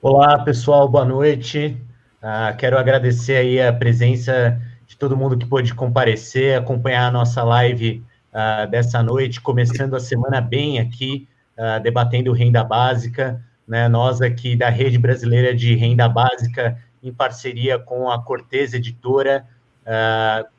Olá, 0.00 0.38
pessoal, 0.44 0.88
boa 0.88 1.04
noite. 1.04 1.76
Uh, 2.22 2.56
quero 2.56 2.78
agradecer 2.78 3.34
aí 3.34 3.60
a 3.60 3.72
presença 3.72 4.56
de 4.86 4.96
todo 4.96 5.16
mundo 5.16 5.36
que 5.36 5.44
pôde 5.44 5.74
comparecer, 5.74 6.56
acompanhar 6.56 7.08
a 7.08 7.10
nossa 7.10 7.42
live 7.42 8.04
uh, 8.32 8.70
dessa 8.70 9.02
noite, 9.02 9.40
começando 9.40 9.96
a 9.96 10.00
semana 10.00 10.40
bem 10.40 10.78
aqui, 10.78 11.26
uh, 11.58 11.82
debatendo 11.82 12.32
renda 12.32 12.62
básica. 12.62 13.44
Né? 13.66 13.88
Nós 13.88 14.22
aqui 14.22 14.54
da 14.54 14.68
Rede 14.68 14.98
Brasileira 14.98 15.52
de 15.52 15.74
Renda 15.74 16.08
Básica, 16.08 16.78
em 17.02 17.12
parceria 17.12 17.76
com 17.76 18.08
a 18.08 18.22
Cortez 18.22 18.74
Editora, 18.74 19.46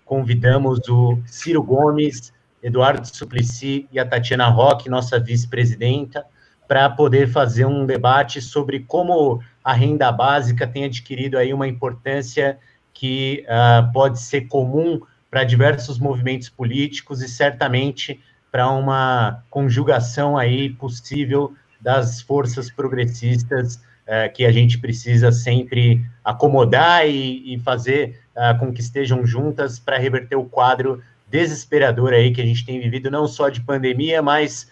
convidamos 0.03 0.81
o 0.89 1.17
Ciro 1.25 1.63
Gomes, 1.63 2.33
Eduardo 2.61 3.07
Suplicy 3.07 3.87
e 3.89 3.99
a 3.99 4.05
Tatiana 4.05 4.49
Roque, 4.49 4.89
nossa 4.89 5.17
vice-presidenta, 5.17 6.25
para 6.69 6.87
poder 6.87 7.27
fazer 7.27 7.65
um 7.65 7.83
debate 7.83 8.39
sobre 8.39 8.81
como 8.81 9.41
a 9.63 9.73
renda 9.73 10.11
básica 10.11 10.67
tem 10.67 10.83
adquirido 10.83 11.35
aí 11.35 11.51
uma 11.51 11.67
importância 11.67 12.59
que 12.93 13.43
uh, 13.47 13.91
pode 13.91 14.19
ser 14.19 14.41
comum 14.41 15.01
para 15.31 15.43
diversos 15.43 15.97
movimentos 15.97 16.47
políticos 16.47 17.23
e 17.23 17.27
certamente 17.27 18.19
para 18.51 18.69
uma 18.69 19.43
conjugação 19.49 20.37
aí 20.37 20.69
possível 20.69 21.53
das 21.81 22.21
forças 22.21 22.69
progressistas 22.69 23.77
uh, 24.05 24.31
que 24.31 24.45
a 24.45 24.51
gente 24.51 24.77
precisa 24.77 25.31
sempre 25.31 26.05
acomodar 26.23 27.07
e, 27.09 27.55
e 27.55 27.57
fazer 27.61 28.21
uh, 28.35 28.59
com 28.59 28.71
que 28.71 28.81
estejam 28.81 29.25
juntas 29.25 29.79
para 29.79 29.97
reverter 29.97 30.35
o 30.35 30.45
quadro 30.45 31.01
desesperador 31.27 32.13
aí 32.13 32.31
que 32.31 32.41
a 32.41 32.45
gente 32.45 32.63
tem 32.63 32.79
vivido, 32.79 33.09
não 33.09 33.27
só 33.27 33.49
de 33.49 33.59
pandemia, 33.61 34.21
mas 34.21 34.67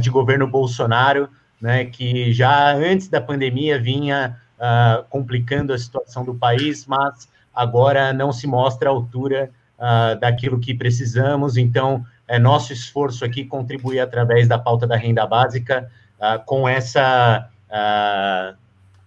de 0.00 0.10
governo 0.10 0.46
Bolsonaro, 0.46 1.28
né, 1.62 1.84
que 1.84 2.32
já 2.32 2.74
antes 2.74 3.06
da 3.06 3.20
pandemia 3.20 3.80
vinha 3.80 4.36
uh, 4.58 5.04
complicando 5.08 5.72
a 5.72 5.78
situação 5.78 6.24
do 6.24 6.34
país, 6.34 6.84
mas 6.86 7.28
agora 7.54 8.12
não 8.12 8.32
se 8.32 8.48
mostra 8.48 8.90
à 8.90 8.92
altura 8.92 9.48
uh, 9.78 10.18
daquilo 10.18 10.58
que 10.58 10.74
precisamos. 10.74 11.56
Então, 11.56 12.04
é 12.26 12.36
nosso 12.36 12.72
esforço 12.72 13.24
aqui 13.24 13.44
contribuir 13.44 14.00
através 14.00 14.48
da 14.48 14.58
pauta 14.58 14.88
da 14.88 14.96
renda 14.96 15.24
básica 15.24 15.88
uh, 16.18 16.44
com 16.44 16.68
essa 16.68 17.48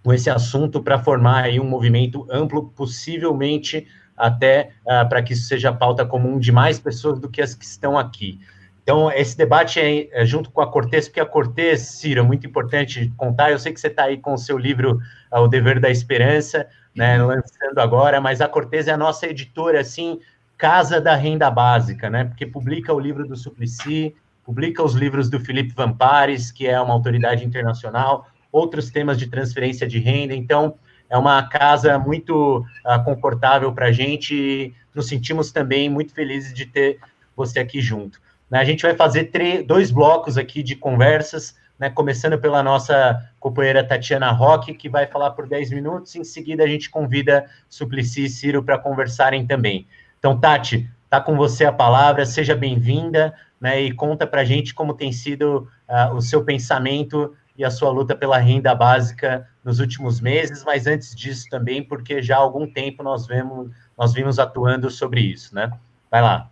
com 0.03 0.11
esse 0.11 0.27
assunto 0.27 0.81
para 0.81 0.97
formar 0.97 1.43
aí 1.43 1.59
um 1.59 1.69
movimento 1.69 2.27
amplo, 2.31 2.73
possivelmente 2.75 3.85
até 4.17 4.71
para 5.07 5.21
que 5.21 5.33
isso 5.33 5.47
seja 5.47 5.71
pauta 5.71 6.03
comum 6.03 6.39
de 6.39 6.51
mais 6.51 6.79
pessoas 6.79 7.19
do 7.19 7.29
que 7.29 7.43
as 7.43 7.53
que 7.53 7.63
estão 7.63 7.95
aqui. 7.95 8.39
Então, 8.85 9.11
esse 9.11 9.35
debate 9.35 9.79
é, 9.79 10.07
é, 10.11 10.23
junto 10.27 10.51
com 10.51 10.61
a 10.61 10.71
Cortez, 10.71 11.07
porque 11.07 11.19
a 11.19 11.25
Cortez, 11.25 11.81
Ciro, 11.81 12.19
é 12.19 12.23
muito 12.23 12.45
importante 12.45 13.11
contar. 13.17 13.49
Eu 13.49 13.57
sei 13.57 13.73
que 13.73 13.79
você 13.79 13.87
está 13.87 14.03
aí 14.03 14.17
com 14.19 14.35
o 14.35 14.37
seu 14.37 14.59
livro 14.59 14.99
é, 15.33 15.39
O 15.39 15.47
Dever 15.47 15.79
da 15.79 15.89
Esperança, 15.89 16.67
né, 16.95 17.19
uhum. 17.19 17.29
lançando 17.29 17.79
agora, 17.79 18.21
mas 18.21 18.41
a 18.41 18.47
Cortez 18.47 18.87
é 18.87 18.91
a 18.91 18.97
nossa 18.97 19.25
editora, 19.25 19.79
assim, 19.79 20.19
casa 20.55 21.01
da 21.01 21.15
renda 21.15 21.49
básica, 21.49 22.11
né? 22.11 22.25
Porque 22.25 22.45
publica 22.45 22.93
o 22.93 22.99
livro 22.99 23.27
do 23.27 23.35
Suplicy, 23.35 24.15
publica 24.43 24.83
os 24.83 24.93
livros 24.93 25.31
do 25.31 25.39
Felipe 25.39 25.73
Vampares, 25.73 26.51
que 26.51 26.67
é 26.67 26.79
uma 26.79 26.93
autoridade 26.93 27.43
internacional, 27.43 28.27
outros 28.51 28.91
temas 28.91 29.17
de 29.17 29.25
transferência 29.25 29.87
de 29.87 29.97
renda. 29.97 30.35
Então, 30.35 30.75
é 31.09 31.17
uma 31.17 31.41
casa 31.49 31.97
muito 31.97 32.59
uh, 32.59 33.03
confortável 33.03 33.73
para 33.73 33.87
a 33.87 33.91
gente 33.91 34.35
e 34.35 34.73
nos 34.93 35.07
sentimos 35.07 35.51
também 35.51 35.89
muito 35.89 36.13
felizes 36.13 36.53
de 36.53 36.67
ter 36.67 36.99
você 37.35 37.59
aqui 37.59 37.81
junto. 37.81 38.23
Né? 38.49 38.59
A 38.59 38.63
gente 38.63 38.83
vai 38.83 38.95
fazer 38.95 39.31
dois 39.65 39.91
blocos 39.91 40.37
aqui 40.37 40.61
de 40.61 40.75
conversas, 40.75 41.55
né? 41.79 41.89
começando 41.89 42.37
pela 42.37 42.61
nossa 42.63 43.21
companheira 43.39 43.83
Tatiana 43.83 44.31
Roque, 44.31 44.73
que 44.73 44.89
vai 44.89 45.07
falar 45.07 45.31
por 45.31 45.47
10 45.47 45.71
minutos, 45.71 46.15
em 46.15 46.23
seguida 46.23 46.63
a 46.63 46.67
gente 46.67 46.89
convida 46.89 47.45
Suplicy 47.69 48.25
e 48.25 48.29
Ciro 48.29 48.63
para 48.63 48.77
conversarem 48.77 49.45
também. 49.45 49.87
Então, 50.19 50.39
Tati, 50.39 50.89
tá 51.09 51.21
com 51.21 51.35
você 51.35 51.65
a 51.65 51.71
palavra, 51.71 52.25
seja 52.25 52.55
bem-vinda, 52.55 53.33
né, 53.59 53.81
e 53.81 53.91
conta 53.91 54.27
para 54.27 54.41
a 54.41 54.45
gente 54.45 54.73
como 54.73 54.93
tem 54.93 55.11
sido 55.11 55.67
uh, 55.87 56.13
o 56.13 56.21
seu 56.21 56.43
pensamento 56.43 57.35
e 57.57 57.63
a 57.63 57.71
sua 57.71 57.89
luta 57.89 58.15
pela 58.15 58.37
renda 58.37 58.75
básica 58.75 59.47
nos 59.63 59.79
últimos 59.79 60.19
meses, 60.19 60.63
mas 60.63 60.87
antes 60.87 61.15
disso 61.15 61.47
também, 61.49 61.81
porque 61.81 62.21
já 62.21 62.35
há 62.35 62.39
algum 62.39 62.69
tempo 62.69 63.01
nós 63.01 63.25
vemos, 63.25 63.71
nós 63.97 64.13
vimos 64.13 64.39
atuando 64.39 64.89
sobre 64.89 65.21
isso, 65.21 65.55
né? 65.55 65.71
Vai 66.11 66.21
lá. 66.21 66.49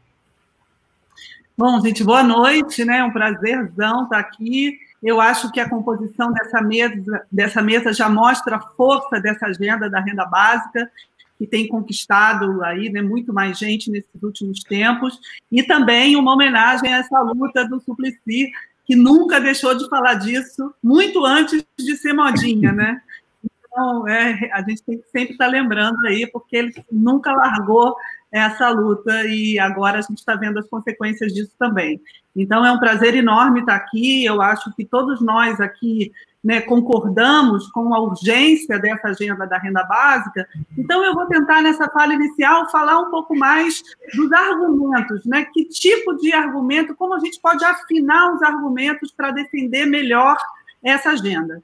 Bom, 1.56 1.80
gente, 1.82 2.04
boa 2.04 2.24
noite, 2.24 2.84
né? 2.84 2.98
É 2.98 3.04
um 3.04 3.12
prazerzão 3.12 4.06
estar 4.06 4.18
aqui. 4.18 4.80
Eu 5.04 5.22
acho 5.22 5.52
que 5.52 5.60
a 5.60 5.70
composição 5.70 6.34
dessa 6.34 6.60
mesa, 6.64 7.28
dessa 7.32 7.62
mesa 7.62 7.94
já 7.94 8.10
mostra 8.10 8.56
a 8.56 8.60
força 8.60 9.22
dessa 9.22 9.46
agenda 9.46 9.88
da 9.88 10.00
renda 10.00 10.26
básica, 10.26 10.90
que 11.38 11.46
tem 11.46 11.68
conquistado 11.68 12.64
aí 12.64 12.90
né, 12.90 13.04
muito 13.04 13.32
mais 13.32 13.60
gente 13.60 13.92
nesses 13.92 14.24
últimos 14.24 14.64
tempos, 14.64 15.20
e 15.52 15.62
também 15.62 16.16
uma 16.16 16.34
homenagem 16.34 16.92
a 16.92 16.98
essa 16.98 17.20
luta 17.20 17.68
do 17.68 17.80
Suplicy, 17.80 18.52
que 18.84 18.96
nunca 18.96 19.40
deixou 19.40 19.76
de 19.78 19.88
falar 19.90 20.16
disso, 20.16 20.74
muito 20.82 21.24
antes 21.24 21.64
de 21.78 21.96
ser 21.98 22.14
modinha, 22.14 22.72
né? 22.72 23.00
Então, 23.44 24.08
é, 24.08 24.50
a 24.54 24.62
gente 24.62 24.82
tem 24.82 24.98
que 24.98 25.08
sempre 25.10 25.34
estar 25.34 25.48
lembrando 25.48 26.04
aí, 26.08 26.26
porque 26.26 26.58
ele 26.58 26.74
nunca 26.92 27.32
largou 27.32 27.96
essa 28.34 28.68
luta 28.72 29.28
e 29.28 29.60
agora 29.60 30.00
a 30.00 30.02
gente 30.02 30.18
está 30.18 30.36
vendo 30.36 30.58
as 30.58 30.68
consequências 30.68 31.32
disso 31.32 31.52
também. 31.60 32.02
Então 32.36 32.66
é 32.66 32.72
um 32.72 32.80
prazer 32.80 33.16
enorme 33.16 33.60
estar 33.60 33.76
aqui. 33.76 34.26
Eu 34.26 34.42
acho 34.42 34.74
que 34.76 34.84
todos 34.84 35.22
nós 35.22 35.62
aqui 35.62 36.12
né, 36.44 36.60
concordamos 36.60 37.72
com 37.72 37.94
a 37.94 38.00
urgência 38.02 38.80
dessa 38.80 39.10
agenda 39.10 39.46
da 39.46 39.60
renda 39.60 39.84
básica. 39.84 40.48
Então 40.76 41.06
eu 41.06 41.14
vou 41.14 41.28
tentar 41.28 41.62
nessa 41.62 41.88
fala 41.90 42.16
inicial 42.16 42.72
falar 42.72 43.00
um 43.02 43.12
pouco 43.12 43.38
mais 43.38 43.84
dos 44.16 44.32
argumentos, 44.32 45.24
né? 45.26 45.46
Que 45.54 45.66
tipo 45.66 46.16
de 46.18 46.34
argumento, 46.34 46.96
como 46.96 47.14
a 47.14 47.20
gente 47.20 47.40
pode 47.40 47.64
afinar 47.64 48.34
os 48.34 48.42
argumentos 48.42 49.12
para 49.12 49.30
defender 49.30 49.86
melhor 49.86 50.38
essa 50.84 51.12
agenda. 51.12 51.62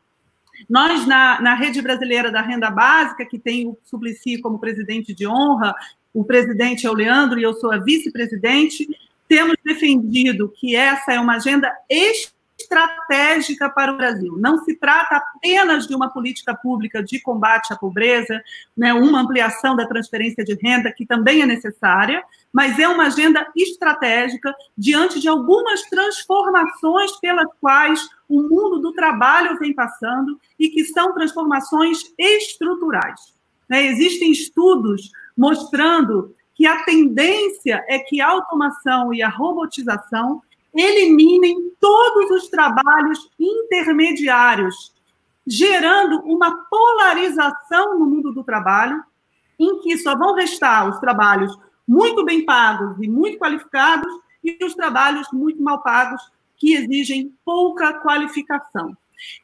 Nós, 0.70 1.06
na, 1.08 1.42
na 1.42 1.56
Rede 1.56 1.82
Brasileira 1.82 2.32
da 2.32 2.42
Renda 2.42 2.70
Básica, 2.70 3.26
que 3.26 3.40
tem 3.40 3.68
o 3.68 3.78
Suplicy 3.86 4.42
como 4.42 4.60
presidente 4.60 5.14
de 5.14 5.26
honra 5.26 5.74
o 6.14 6.24
presidente 6.24 6.86
é 6.86 6.90
o 6.90 6.94
Leandro 6.94 7.40
e 7.40 7.44
eu 7.44 7.54
sou 7.54 7.72
a 7.72 7.78
vice-presidente, 7.78 8.88
temos 9.28 9.56
defendido 9.64 10.52
que 10.56 10.76
essa 10.76 11.14
é 11.14 11.20
uma 11.20 11.36
agenda 11.36 11.72
estratégica 11.90 13.70
para 13.70 13.94
o 13.94 13.98
Brasil. 13.98 14.36
Não 14.38 14.64
se 14.64 14.76
trata 14.76 15.18
apenas 15.18 15.88
de 15.88 15.96
uma 15.96 16.10
política 16.10 16.56
pública 16.56 17.04
de 17.04 17.20
combate 17.20 17.72
à 17.72 17.78
pobreza, 17.78 18.42
né, 18.76 18.94
uma 18.94 19.22
ampliação 19.22 19.76
da 19.76 19.88
transferência 19.88 20.44
de 20.44 20.56
renda, 20.56 20.92
que 20.92 21.06
também 21.06 21.42
é 21.42 21.46
necessária, 21.46 22.24
mas 22.52 22.80
é 22.80 22.88
uma 22.88 23.06
agenda 23.06 23.48
estratégica 23.56 24.54
diante 24.78 25.20
de 25.20 25.28
algumas 25.28 25.84
transformações 25.84 27.12
pelas 27.20 27.48
quais 27.62 28.08
o 28.28 28.42
mundo 28.42 28.80
do 28.80 28.94
trabalho 28.94 29.58
vem 29.60 29.74
passando 29.74 30.40
e 30.58 30.70
que 30.70 30.86
são 30.86 31.14
transformações 31.14 32.00
estruturais. 32.18 33.34
Né? 33.70 33.86
Existem 33.86 34.32
estudos 34.32 35.12
mostrando 35.40 36.36
que 36.54 36.68
a 36.68 36.84
tendência 36.84 37.86
é 37.88 37.98
que 37.98 38.20
a 38.20 38.28
automação 38.28 39.14
e 39.14 39.24
a 39.24 39.30
robotização 39.30 40.42
eliminem 40.76 41.72
todos 41.80 42.30
os 42.32 42.50
trabalhos 42.50 43.32
intermediários, 43.40 44.94
gerando 45.48 46.20
uma 46.26 46.66
polarização 46.70 47.98
no 47.98 48.06
mundo 48.06 48.34
do 48.34 48.44
trabalho, 48.44 49.02
em 49.58 49.80
que 49.80 49.98
só 49.98 50.14
vão 50.14 50.36
restar 50.36 50.90
os 50.90 51.00
trabalhos 51.00 51.58
muito 51.88 52.26
bem 52.26 52.44
pagos 52.44 52.98
e 53.02 53.08
muito 53.08 53.40
qualificados 53.40 54.12
e 54.44 54.58
os 54.62 54.76
trabalhos 54.76 55.26
muito 55.32 55.64
mal 55.64 55.82
pagos 55.82 56.22
que 56.58 56.74
exigem 56.74 57.34
pouca 57.46 57.94
qualificação. 58.02 58.94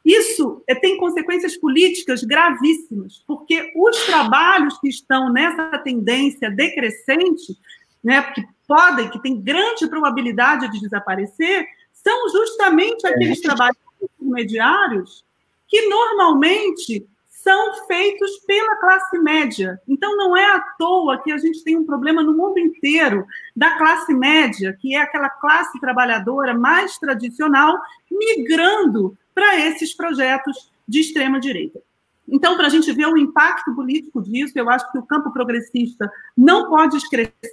Isso 0.04 0.62
é, 0.66 0.74
tem 0.74 0.96
consequências 0.96 1.56
políticas 1.56 2.22
gravíssimas, 2.22 3.22
porque 3.26 3.72
os 3.76 4.06
trabalhos 4.06 4.78
que 4.78 4.88
estão 4.88 5.32
nessa 5.32 5.78
tendência 5.78 6.50
decrescente, 6.50 7.56
né, 8.02 8.22
que 8.32 8.42
podem, 8.66 9.08
que 9.10 9.20
têm 9.20 9.40
grande 9.40 9.88
probabilidade 9.88 10.70
de 10.70 10.80
desaparecer, 10.80 11.66
são 11.92 12.28
justamente 12.30 13.06
aqueles 13.06 13.40
trabalhos 13.40 13.76
intermediários 14.00 15.24
que 15.68 15.88
normalmente 15.88 17.06
são 17.28 17.86
feitos 17.86 18.38
pela 18.40 18.76
classe 18.76 19.18
média. 19.20 19.80
Então, 19.86 20.16
não 20.16 20.36
é 20.36 20.44
à 20.44 20.60
toa 20.76 21.22
que 21.22 21.30
a 21.30 21.38
gente 21.38 21.62
tem 21.62 21.76
um 21.76 21.86
problema 21.86 22.20
no 22.20 22.36
mundo 22.36 22.58
inteiro 22.58 23.24
da 23.54 23.78
classe 23.78 24.12
média, 24.12 24.76
que 24.80 24.96
é 24.96 25.00
aquela 25.00 25.30
classe 25.30 25.78
trabalhadora 25.78 26.54
mais 26.54 26.98
tradicional, 26.98 27.78
migrando 28.10 29.16
para 29.36 29.60
esses 29.68 29.94
projetos 29.94 30.72
de 30.88 31.00
extrema-direita. 31.00 31.78
Então, 32.26 32.56
para 32.56 32.68
a 32.68 32.70
gente 32.70 32.90
ver 32.90 33.06
o 33.06 33.18
impacto 33.18 33.74
político 33.74 34.22
disso, 34.22 34.54
eu 34.56 34.70
acho 34.70 34.90
que 34.90 34.98
o 34.98 35.02
campo 35.02 35.30
progressista 35.30 36.10
não 36.34 36.70
pode 36.70 36.96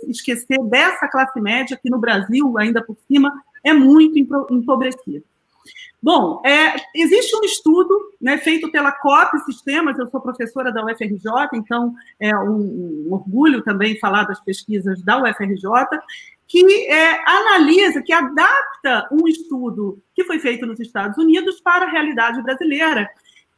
esquecer 0.08 0.58
dessa 0.70 1.10
classe 1.10 1.40
média, 1.42 1.78
que 1.80 1.90
no 1.90 2.00
Brasil, 2.00 2.58
ainda 2.58 2.82
por 2.82 2.98
cima, 3.06 3.32
é 3.64 3.74
muito 3.74 4.18
empobrecido. 4.50 5.26
Bom, 6.02 6.42
é, 6.46 6.76
existe 6.96 7.36
um 7.36 7.44
estudo 7.44 7.98
né, 8.20 8.38
feito 8.38 8.70
pela 8.72 8.92
COP 8.92 9.40
Sistemas, 9.46 9.98
eu 9.98 10.08
sou 10.08 10.20
professora 10.20 10.72
da 10.72 10.84
UFRJ, 10.84 11.32
então 11.54 11.94
é 12.20 12.36
um, 12.36 13.08
um 13.08 13.14
orgulho 13.14 13.62
também 13.62 13.98
falar 14.00 14.24
das 14.26 14.40
pesquisas 14.42 15.02
da 15.02 15.22
UFRJ, 15.22 15.64
que 16.48 16.88
é, 16.88 17.22
analisa, 17.26 18.02
que 18.02 18.14
adapta 18.14 19.08
um 19.12 19.28
estudo 19.28 20.02
que 20.14 20.24
foi 20.24 20.40
feito 20.40 20.66
nos 20.66 20.80
Estados 20.80 21.18
Unidos 21.18 21.60
para 21.62 21.86
a 21.86 21.90
realidade 21.90 22.42
brasileira 22.42 23.10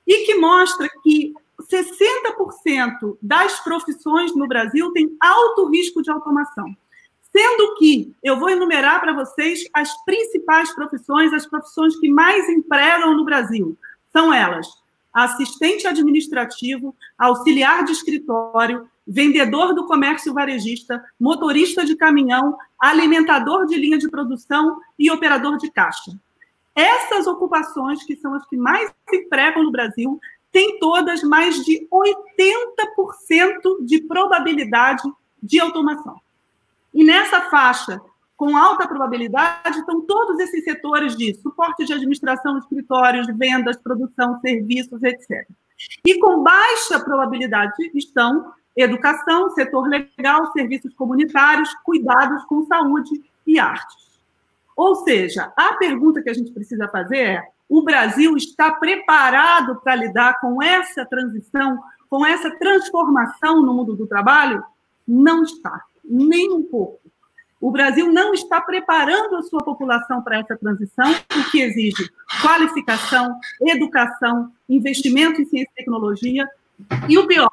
e 0.08 0.26
que 0.26 0.36
mostra 0.36 0.88
que 1.04 1.34
60% 1.62 3.18
das 3.22 3.60
profissões 3.62 4.36
no 4.36 4.48
Brasil 4.48 4.92
têm 4.92 5.16
alto 5.20 5.70
risco 5.70 6.02
de 6.02 6.12
automação. 6.12 6.76
Sendo 7.32 7.76
que 7.76 8.14
eu 8.24 8.40
vou 8.40 8.50
enumerar 8.50 9.02
para 9.02 9.14
vocês 9.14 9.66
as 9.74 9.92
principais 10.06 10.74
profissões, 10.74 11.34
as 11.34 11.46
profissões 11.46 11.98
que 11.98 12.10
mais 12.10 12.48
empregam 12.48 13.16
no 13.16 13.26
Brasil. 13.26 13.78
São 14.12 14.34
elas: 14.34 14.68
assistente 15.14 15.86
administrativo, 15.86 16.96
auxiliar 17.18 17.84
de 17.84 17.92
escritório, 17.92 18.90
vendedor 19.08 19.74
do 19.74 19.86
comércio 19.86 20.34
varejista, 20.34 21.04
motorista 21.20 21.86
de 21.86 21.96
caminhão, 21.96 22.58
alimentador 22.80 23.66
de 23.66 23.76
linha 23.76 23.98
de 23.98 24.10
produção 24.10 24.80
e 24.98 25.12
operador 25.12 25.58
de 25.58 25.70
caixa. 25.72 26.12
Essas 26.76 27.28
ocupações, 27.28 28.04
que 28.04 28.16
são 28.18 28.34
as 28.34 28.46
que 28.48 28.58
mais 28.58 28.94
empregam 29.14 29.64
no 29.64 29.72
Brasil, 29.72 30.20
têm 30.52 30.80
todas 30.80 31.24
mais 31.24 31.64
de 31.64 31.88
80% 31.92 33.86
de 33.86 34.02
probabilidade 34.02 35.04
de 35.42 35.60
automação. 35.60 36.20
E 36.94 37.04
nessa 37.04 37.42
faixa, 37.50 38.02
com 38.36 38.58
alta 38.58 38.88
probabilidade, 38.88 39.80
estão 39.80 40.02
todos 40.02 40.40
esses 40.40 40.64
setores 40.64 41.16
de 41.16 41.34
suporte 41.36 41.86
de 41.86 41.94
administração, 41.94 42.58
escritórios, 42.58 43.28
vendas, 43.38 43.78
produção, 43.78 44.40
serviços, 44.42 45.02
etc. 45.04 45.48
E 46.06 46.20
com 46.20 46.44
baixa 46.44 47.00
probabilidade 47.00 47.74
estão 47.94 48.54
educação, 48.76 49.50
setor 49.52 49.88
legal, 49.88 50.52
serviços 50.52 50.94
comunitários, 50.94 51.74
cuidados 51.84 52.44
com 52.46 52.66
saúde 52.66 53.22
e 53.46 53.60
artes. 53.60 54.06
Ou 54.76 54.96
seja, 54.96 55.54
a 55.56 55.76
pergunta 55.76 56.22
que 56.22 56.30
a 56.30 56.34
gente 56.34 56.52
precisa 56.52 56.88
fazer 56.88 57.18
é: 57.18 57.44
o 57.70 57.82
Brasil 57.82 58.36
está 58.36 58.72
preparado 58.72 59.78
para 59.78 59.96
lidar 59.96 60.40
com 60.40 60.62
essa 60.62 61.06
transição, 61.06 61.80
com 62.10 62.26
essa 62.26 62.52
transformação 62.58 63.62
no 63.62 63.74
mundo 63.74 63.96
do 63.96 64.06
trabalho? 64.06 64.64
Não 65.08 65.44
está, 65.44 65.82
nem 66.04 66.52
um 66.52 66.64
pouco. 66.64 67.00
O 67.60 67.72
Brasil 67.72 68.12
não 68.12 68.34
está 68.34 68.62
preparando 68.62 69.38
a 69.38 69.42
sua 69.42 69.64
população 69.64 70.22
para 70.22 70.40
essa 70.40 70.56
transição, 70.58 71.12
o 71.12 71.52
que 71.52 71.62
exige 71.62 72.12
qualificação, 72.42 73.40
educação, 73.62 74.52
investimento 74.70 75.42
em 75.42 75.46
ciência 75.46 75.72
e 75.72 75.76
tecnologia. 75.76 76.48
E 77.08 77.18
o 77.18 77.28
pior, 77.28 77.50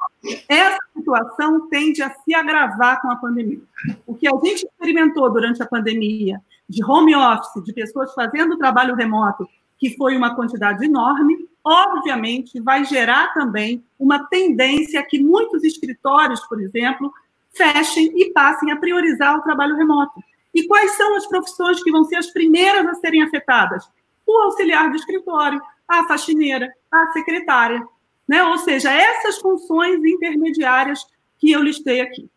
essa 0.49 0.79
situação 0.97 1.69
tende 1.69 2.03
a 2.03 2.11
se 2.11 2.35
agravar 2.35 3.01
com 3.01 3.11
a 3.11 3.17
pandemia. 3.17 3.61
O 4.07 4.15
que 4.15 4.27
a 4.27 4.33
gente 4.43 4.67
experimentou 4.67 5.31
durante 5.33 5.63
a 5.63 5.67
pandemia, 5.67 6.41
de 6.69 6.85
home 6.85 7.15
office, 7.15 7.63
de 7.65 7.73
pessoas 7.73 8.13
fazendo 8.15 8.59
trabalho 8.59 8.95
remoto, 8.95 9.49
que 9.79 9.97
foi 9.97 10.17
uma 10.17 10.35
quantidade 10.35 10.85
enorme, 10.85 11.49
obviamente 11.65 12.61
vai 12.61 12.85
gerar 12.85 13.33
também 13.35 13.85
uma 13.99 14.27
tendência 14.29 15.03
que 15.03 15.23
muitos 15.23 15.65
escritórios, 15.65 16.41
por 16.47 16.61
exemplo, 16.61 17.13
fechem 17.55 18.13
e 18.17 18.33
passem 18.33 18.71
a 18.73 18.77
priorizar 18.77 19.37
o 19.37 19.43
trabalho 19.43 19.77
remoto. 19.77 20.23
E 20.55 20.67
quais 20.67 20.93
são 20.97 21.17
as 21.17 21.27
profissões 21.27 21.83
que 21.83 21.91
vão 21.91 22.05
ser 22.05 22.17
as 22.17 22.31
primeiras 22.31 22.87
a 22.87 22.95
serem 22.95 23.23
afetadas? 23.23 23.89
O 24.27 24.43
auxiliar 24.43 24.91
de 24.91 24.97
escritório, 24.97 25.61
a 25.89 26.07
faxineira, 26.07 26.73
a 26.91 27.13
secretária. 27.13 27.87
Né? 28.33 28.43
Ou 28.43 28.57
seja, 28.57 28.91
essas 28.91 29.37
funções 29.41 30.03
intermediárias 30.03 31.07
que 31.39 31.53
eu 31.53 31.63
listei 31.63 32.01
aqui. 32.01 32.31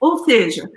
Ou 0.00 0.24
seja, 0.24 0.70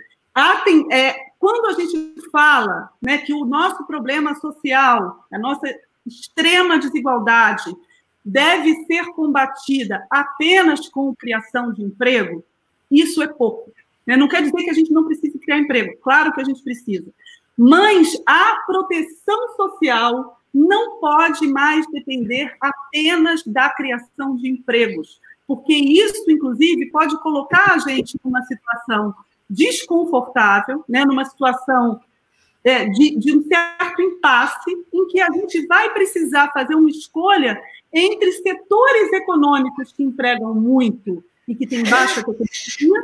tem, 0.66 0.86
é, 0.92 1.16
quando 1.40 1.68
a 1.68 1.80
gente 1.80 2.16
fala 2.30 2.90
né, 3.02 3.20
que 3.20 3.34
o 3.34 3.46
nosso 3.46 3.88
problema 3.88 4.36
social, 4.36 5.26
a 5.32 5.40
nossa 5.40 5.74
extrema 6.06 6.78
desigualdade, 6.78 7.74
deve 8.26 8.76
ser 8.88 9.06
combatida 9.14 10.06
apenas 10.10 10.90
com 10.90 11.16
criação 11.16 11.72
de 11.72 11.82
emprego, 11.82 12.44
isso 12.92 13.24
é 13.24 13.28
pouco. 13.30 13.72
Né? 14.06 14.18
Não 14.18 14.28
quer 14.28 14.42
dizer 14.42 14.66
que 14.66 14.70
a 14.70 14.74
gente 14.74 14.92
não 14.92 15.06
precise 15.06 15.40
criar 15.40 15.60
emprego, 15.60 15.98
claro 16.04 16.34
que 16.34 16.42
a 16.42 16.44
gente 16.46 16.62
precisa. 16.62 17.10
Mas 17.58 18.22
a 18.28 18.64
proteção 18.66 19.56
social 19.56 20.42
não 20.54 21.00
pode 21.00 21.48
mais 21.48 21.90
depender 21.90 22.54
apenas 22.92 23.44
da 23.46 23.70
criação 23.70 24.36
de 24.36 24.50
empregos, 24.50 25.20
porque 25.48 25.74
isso, 25.74 26.30
inclusive, 26.30 26.92
pode 26.92 27.20
colocar 27.22 27.74
a 27.74 27.78
gente 27.80 28.20
numa 28.24 28.42
situação 28.44 29.16
desconfortável, 29.50 30.84
né, 30.88 31.04
numa 31.06 31.26
situação 31.26 32.00
é, 32.64 32.86
de, 32.86 33.18
de 33.18 33.36
um 33.36 33.44
certo 33.44 34.02
impasse, 34.02 34.72
em 34.94 35.08
que 35.08 35.20
a 35.20 35.32
gente 35.32 35.66
vai 35.68 35.92
precisar 35.94 36.52
fazer 36.54 36.76
uma 36.76 36.90
escolha 36.90 37.62
entre 37.92 38.32
setores 38.34 39.12
econômicos 39.14 39.92
que 39.92 40.04
empregam 40.04 40.54
muito 40.54 41.24
e 41.48 41.56
que 41.56 41.68
têm 41.68 41.84
baixa 41.84 42.24
tecnologia, 42.24 43.04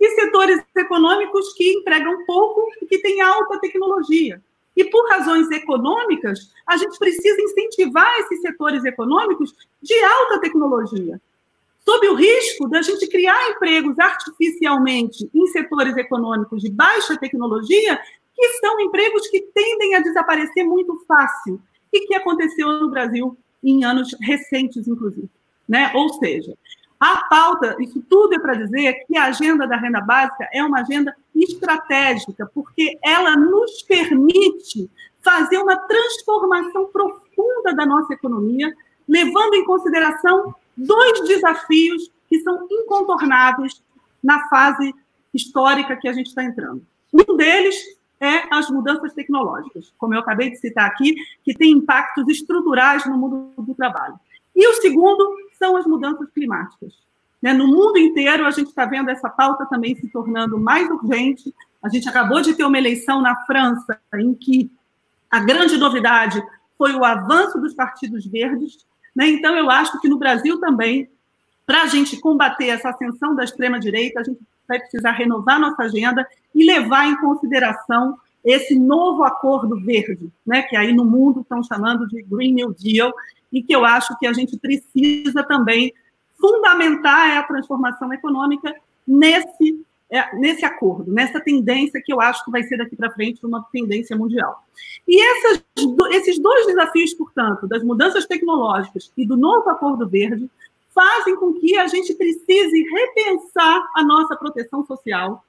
e 0.00 0.10
setores 0.16 0.62
econômicos 0.76 1.52
que 1.52 1.74
empregam 1.74 2.24
pouco 2.24 2.66
e 2.80 2.86
que 2.86 2.98
têm 2.98 3.20
alta 3.20 3.60
tecnologia. 3.60 4.42
E 4.76 4.84
por 4.84 5.08
razões 5.10 5.50
econômicas, 5.50 6.50
a 6.66 6.76
gente 6.76 6.98
precisa 6.98 7.40
incentivar 7.42 8.10
esses 8.20 8.40
setores 8.40 8.84
econômicos 8.84 9.54
de 9.82 9.94
alta 10.02 10.40
tecnologia, 10.40 11.20
sob 11.84 12.08
o 12.08 12.14
risco 12.14 12.68
da 12.68 12.80
gente 12.80 13.06
criar 13.08 13.50
empregos 13.50 13.98
artificialmente 13.98 15.28
em 15.34 15.46
setores 15.48 15.96
econômicos 15.96 16.62
de 16.62 16.70
baixa 16.70 17.16
tecnologia, 17.18 18.00
que 18.34 18.48
são 18.60 18.80
empregos 18.80 19.28
que 19.28 19.42
tendem 19.54 19.94
a 19.94 20.00
desaparecer 20.00 20.64
muito 20.64 21.04
fácil 21.06 21.60
e 21.92 22.06
que 22.06 22.14
aconteceu 22.14 22.72
no 22.72 22.90
Brasil 22.90 23.36
em 23.62 23.84
anos 23.84 24.16
recentes, 24.20 24.88
inclusive. 24.88 25.28
Né? 25.68 25.92
Ou 25.94 26.08
seja, 26.14 26.56
a 27.02 27.24
pauta, 27.28 27.74
isso 27.80 28.00
tudo 28.08 28.34
é 28.34 28.38
para 28.38 28.54
dizer 28.54 29.04
que 29.08 29.16
a 29.16 29.24
agenda 29.24 29.66
da 29.66 29.76
renda 29.76 30.00
básica 30.00 30.48
é 30.52 30.62
uma 30.62 30.82
agenda 30.82 31.12
estratégica, 31.34 32.48
porque 32.54 32.96
ela 33.02 33.36
nos 33.36 33.82
permite 33.82 34.88
fazer 35.20 35.58
uma 35.58 35.76
transformação 35.76 36.86
profunda 36.92 37.74
da 37.74 37.84
nossa 37.84 38.14
economia, 38.14 38.72
levando 39.08 39.54
em 39.54 39.64
consideração 39.64 40.54
dois 40.76 41.26
desafios 41.26 42.08
que 42.28 42.38
são 42.38 42.68
incontornáveis 42.70 43.82
na 44.22 44.48
fase 44.48 44.94
histórica 45.34 45.96
que 45.96 46.06
a 46.06 46.12
gente 46.12 46.28
está 46.28 46.44
entrando. 46.44 46.86
Um 47.12 47.36
deles 47.36 47.74
é 48.20 48.44
as 48.54 48.70
mudanças 48.70 49.12
tecnológicas, 49.12 49.92
como 49.98 50.14
eu 50.14 50.20
acabei 50.20 50.50
de 50.50 50.56
citar 50.58 50.86
aqui, 50.86 51.16
que 51.42 51.52
tem 51.52 51.72
impactos 51.72 52.28
estruturais 52.28 53.04
no 53.06 53.18
mundo 53.18 53.52
do 53.58 53.74
trabalho. 53.74 54.14
E 54.54 54.68
o 54.68 54.74
segundo 54.74 55.34
são 55.62 55.76
as 55.76 55.86
mudanças 55.86 56.28
climáticas. 56.30 56.92
Né? 57.40 57.52
No 57.52 57.68
mundo 57.68 57.96
inteiro, 57.96 58.44
a 58.44 58.50
gente 58.50 58.68
está 58.68 58.84
vendo 58.84 59.10
essa 59.10 59.28
pauta 59.28 59.64
também 59.66 59.94
se 59.94 60.08
tornando 60.08 60.58
mais 60.58 60.90
urgente. 60.90 61.54
A 61.80 61.88
gente 61.88 62.08
acabou 62.08 62.40
de 62.40 62.54
ter 62.54 62.64
uma 62.64 62.76
eleição 62.76 63.22
na 63.22 63.36
França, 63.46 64.00
em 64.14 64.34
que 64.34 64.68
a 65.30 65.38
grande 65.38 65.78
novidade 65.78 66.42
foi 66.76 66.94
o 66.94 67.04
avanço 67.04 67.60
dos 67.60 67.74
partidos 67.74 68.26
verdes. 68.26 68.84
Né? 69.14 69.28
Então, 69.28 69.56
eu 69.56 69.70
acho 69.70 70.00
que 70.00 70.08
no 70.08 70.18
Brasil 70.18 70.58
também, 70.58 71.08
para 71.64 71.82
a 71.82 71.86
gente 71.86 72.18
combater 72.18 72.66
essa 72.66 72.90
ascensão 72.90 73.36
da 73.36 73.44
extrema-direita, 73.44 74.20
a 74.20 74.24
gente 74.24 74.40
vai 74.66 74.80
precisar 74.80 75.12
renovar 75.12 75.60
nossa 75.60 75.84
agenda 75.84 76.26
e 76.52 76.64
levar 76.64 77.06
em 77.06 77.16
consideração 77.20 78.18
esse 78.44 78.76
novo 78.76 79.22
acordo 79.22 79.78
verde, 79.80 80.28
né, 80.44 80.62
que 80.62 80.76
aí 80.76 80.92
no 80.92 81.04
mundo 81.04 81.42
estão 81.42 81.62
chamando 81.62 82.08
de 82.08 82.20
Green 82.22 82.54
New 82.54 82.74
Deal, 82.74 83.12
e 83.52 83.62
que 83.62 83.74
eu 83.74 83.84
acho 83.84 84.16
que 84.18 84.26
a 84.26 84.32
gente 84.32 84.58
precisa 84.58 85.42
também 85.42 85.92
fundamentar 86.38 87.38
a 87.38 87.42
transformação 87.42 88.12
econômica 88.12 88.74
nesse, 89.06 89.84
é, 90.10 90.34
nesse 90.36 90.64
acordo, 90.64 91.12
nessa 91.12 91.40
tendência 91.40 92.02
que 92.04 92.12
eu 92.12 92.20
acho 92.20 92.44
que 92.44 92.50
vai 92.50 92.62
ser 92.64 92.78
daqui 92.78 92.96
para 92.96 93.12
frente 93.12 93.44
uma 93.44 93.64
tendência 93.72 94.16
mundial. 94.16 94.64
E 95.06 95.20
essas, 95.20 95.64
esses 96.12 96.38
dois 96.38 96.66
desafios, 96.66 97.14
portanto, 97.14 97.66
das 97.66 97.82
mudanças 97.82 98.26
tecnológicas 98.26 99.12
e 99.16 99.26
do 99.26 99.36
novo 99.36 99.68
acordo 99.68 100.08
verde, 100.08 100.50
fazem 100.94 101.36
com 101.36 101.54
que 101.54 101.76
a 101.78 101.86
gente 101.86 102.14
precise 102.14 102.84
repensar 102.90 103.82
a 103.96 104.04
nossa 104.04 104.36
proteção 104.36 104.84
social 104.84 105.44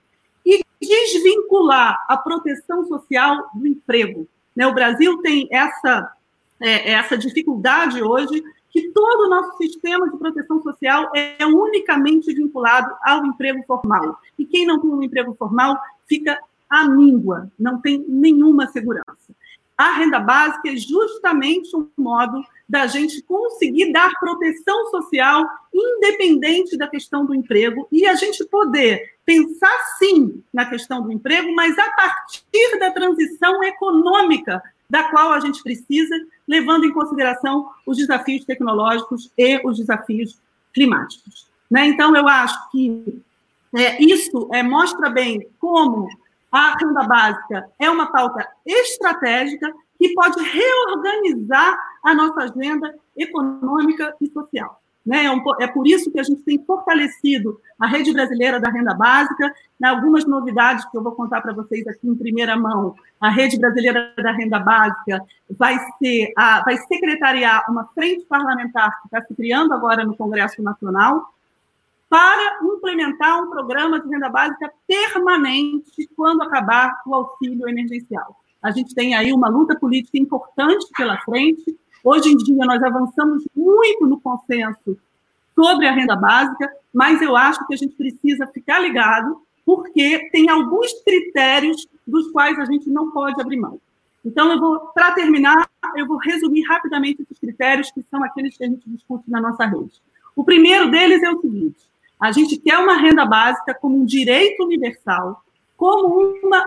e 0.45 0.63
desvincular 0.81 2.03
a 2.07 2.17
proteção 2.17 2.85
social 2.85 3.49
do 3.53 3.67
emprego. 3.67 4.27
Né? 4.55 4.67
O 4.67 4.73
Brasil 4.73 5.21
tem 5.21 5.47
essa, 5.51 6.11
é, 6.59 6.91
essa 6.91 7.17
dificuldade 7.17 8.01
hoje 8.01 8.43
que 8.73 8.89
todo 8.89 9.27
o 9.27 9.29
nosso 9.29 9.55
sistema 9.57 10.09
de 10.09 10.17
proteção 10.17 10.61
social 10.63 11.11
é 11.15 11.45
unicamente 11.45 12.33
vinculado 12.33 12.91
ao 13.03 13.23
emprego 13.23 13.63
formal. 13.67 14.17
E 14.37 14.45
quem 14.45 14.65
não 14.65 14.79
tem 14.79 14.89
um 14.89 15.03
emprego 15.03 15.35
formal 15.35 15.79
fica 16.07 16.39
à 16.67 16.89
míngua, 16.89 17.51
não 17.57 17.79
tem 17.79 18.03
nenhuma 18.07 18.67
segurança. 18.67 19.13
a 19.77 19.97
renda 19.97 20.19
básica 20.19 20.69
é 20.69 20.75
justamente 20.75 21.75
um 21.75 21.87
modo 21.97 22.43
da 22.67 22.87
gente 22.87 23.21
conseguir 23.23 23.91
dar 23.91 24.11
proteção 24.19 24.87
social 24.89 25.45
independente 25.73 26.77
da 26.77 26.87
questão 26.87 27.25
do 27.25 27.35
emprego 27.35 27.87
e 27.91 28.07
a 28.07 28.15
gente 28.15 28.43
poder 28.45 29.13
pensar 29.25 29.77
sim 29.97 30.43
na 30.53 30.65
questão 30.65 31.01
do 31.01 31.11
emprego, 31.11 31.53
mas 31.53 31.77
a 31.77 31.89
partir 31.91 32.79
da 32.79 32.91
transição 32.91 33.63
econômica 33.63 34.61
da 34.93 35.09
qual 35.09 35.33
a 35.33 35.39
gente 35.39 35.63
precisa, 35.63 36.15
levando 36.47 36.85
em 36.85 36.93
consideração 36.93 37.67
os 37.83 37.97
desafios 37.97 38.45
tecnológicos 38.45 39.31
e 39.35 39.59
os 39.67 39.79
desafios 39.79 40.39
climáticos. 40.71 41.49
Né? 41.67 41.87
Então, 41.87 42.15
eu 42.15 42.27
acho 42.27 42.69
que 42.69 43.19
é, 43.75 43.99
isso 43.99 44.47
é, 44.53 44.61
mostra 44.61 45.09
bem 45.09 45.49
como 45.59 46.07
a 46.51 46.77
renda 46.77 47.01
básica 47.07 47.71
é 47.79 47.89
uma 47.89 48.11
pauta 48.11 48.47
estratégica 48.63 49.73
que 49.97 50.13
pode 50.13 50.39
reorganizar 50.43 51.75
a 52.03 52.13
nossa 52.13 52.41
agenda 52.41 52.93
econômica 53.17 54.15
e 54.21 54.27
social. 54.29 54.79
Né? 55.05 55.25
É, 55.25 55.63
é 55.63 55.67
por 55.67 55.87
isso 55.87 56.11
que 56.11 56.19
a 56.19 56.23
gente 56.23 56.41
tem 56.43 56.63
fortalecido 56.63 57.59
a 57.79 57.87
rede 57.87 58.13
brasileira 58.13 58.59
da 58.59 58.69
renda 58.69 58.93
básica. 58.93 59.53
Né? 59.79 59.89
Algumas 59.89 60.25
novidades 60.25 60.85
que 60.89 60.97
eu 60.97 61.03
vou 61.03 61.11
contar 61.13 61.41
para 61.41 61.53
vocês 61.53 61.85
aqui 61.87 62.07
em 62.07 62.15
primeira 62.15 62.55
mão. 62.55 62.95
A 63.19 63.29
rede 63.29 63.59
brasileira 63.59 64.13
da 64.17 64.31
renda 64.31 64.59
básica 64.59 65.23
vai 65.49 65.77
ser, 65.99 66.31
a, 66.37 66.63
vai 66.63 66.77
secretariar 66.77 67.65
uma 67.69 67.85
frente 67.93 68.25
parlamentar 68.25 69.01
que 69.01 69.07
está 69.07 69.21
se 69.21 69.35
criando 69.35 69.73
agora 69.73 70.05
no 70.05 70.15
Congresso 70.15 70.61
Nacional, 70.61 71.33
para 72.09 72.59
implementar 72.61 73.41
um 73.41 73.49
programa 73.49 73.99
de 73.99 74.07
renda 74.07 74.29
básica 74.29 74.71
permanente 74.87 76.07
quando 76.15 76.43
acabar 76.43 77.01
o 77.07 77.15
auxílio 77.15 77.67
emergencial. 77.67 78.37
A 78.61 78.69
gente 78.69 78.93
tem 78.93 79.15
aí 79.15 79.33
uma 79.33 79.49
luta 79.49 79.75
política 79.75 80.17
importante 80.17 80.85
pela 80.95 81.17
frente. 81.21 81.75
Hoje 82.03 82.29
em 82.29 82.37
dia, 82.37 82.65
nós 82.65 82.83
avançamos 82.83 83.47
muito 83.55 84.05
no 84.05 84.19
consenso 84.19 84.97
sobre 85.55 85.87
a 85.87 85.93
renda 85.93 86.15
básica, 86.17 86.69
mas 86.93 87.21
eu 87.21 87.37
acho 87.37 87.65
que 87.65 87.73
a 87.73 87.77
gente 87.77 87.95
precisa 87.95 88.45
ficar 88.47 88.79
ligado, 88.79 89.41
porque 89.65 90.29
tem 90.31 90.49
alguns 90.49 90.91
critérios 91.03 91.87
dos 92.05 92.29
quais 92.31 92.59
a 92.59 92.65
gente 92.65 92.89
não 92.89 93.11
pode 93.11 93.39
abrir 93.39 93.57
mão. 93.57 93.79
Então, 94.25 94.51
eu 94.51 94.59
vou, 94.59 94.79
para 94.93 95.13
terminar, 95.13 95.69
eu 95.95 96.05
vou 96.05 96.17
resumir 96.17 96.63
rapidamente 96.63 97.21
esses 97.21 97.39
critérios, 97.39 97.89
que 97.91 98.03
são 98.11 98.21
aqueles 98.23 98.57
que 98.57 98.65
a 98.65 98.67
gente 98.67 98.83
discute 98.89 99.29
na 99.29 99.39
nossa 99.39 99.65
rede. 99.65 100.01
O 100.35 100.43
primeiro 100.43 100.91
deles 100.91 101.23
é 101.23 101.29
o 101.29 101.39
seguinte: 101.39 101.79
a 102.19 102.31
gente 102.31 102.57
quer 102.57 102.79
uma 102.79 102.97
renda 102.97 103.25
básica 103.25 103.73
como 103.73 103.97
um 103.97 104.05
direito 104.05 104.63
universal, 104.63 105.41
como 105.77 106.37
uma 106.43 106.65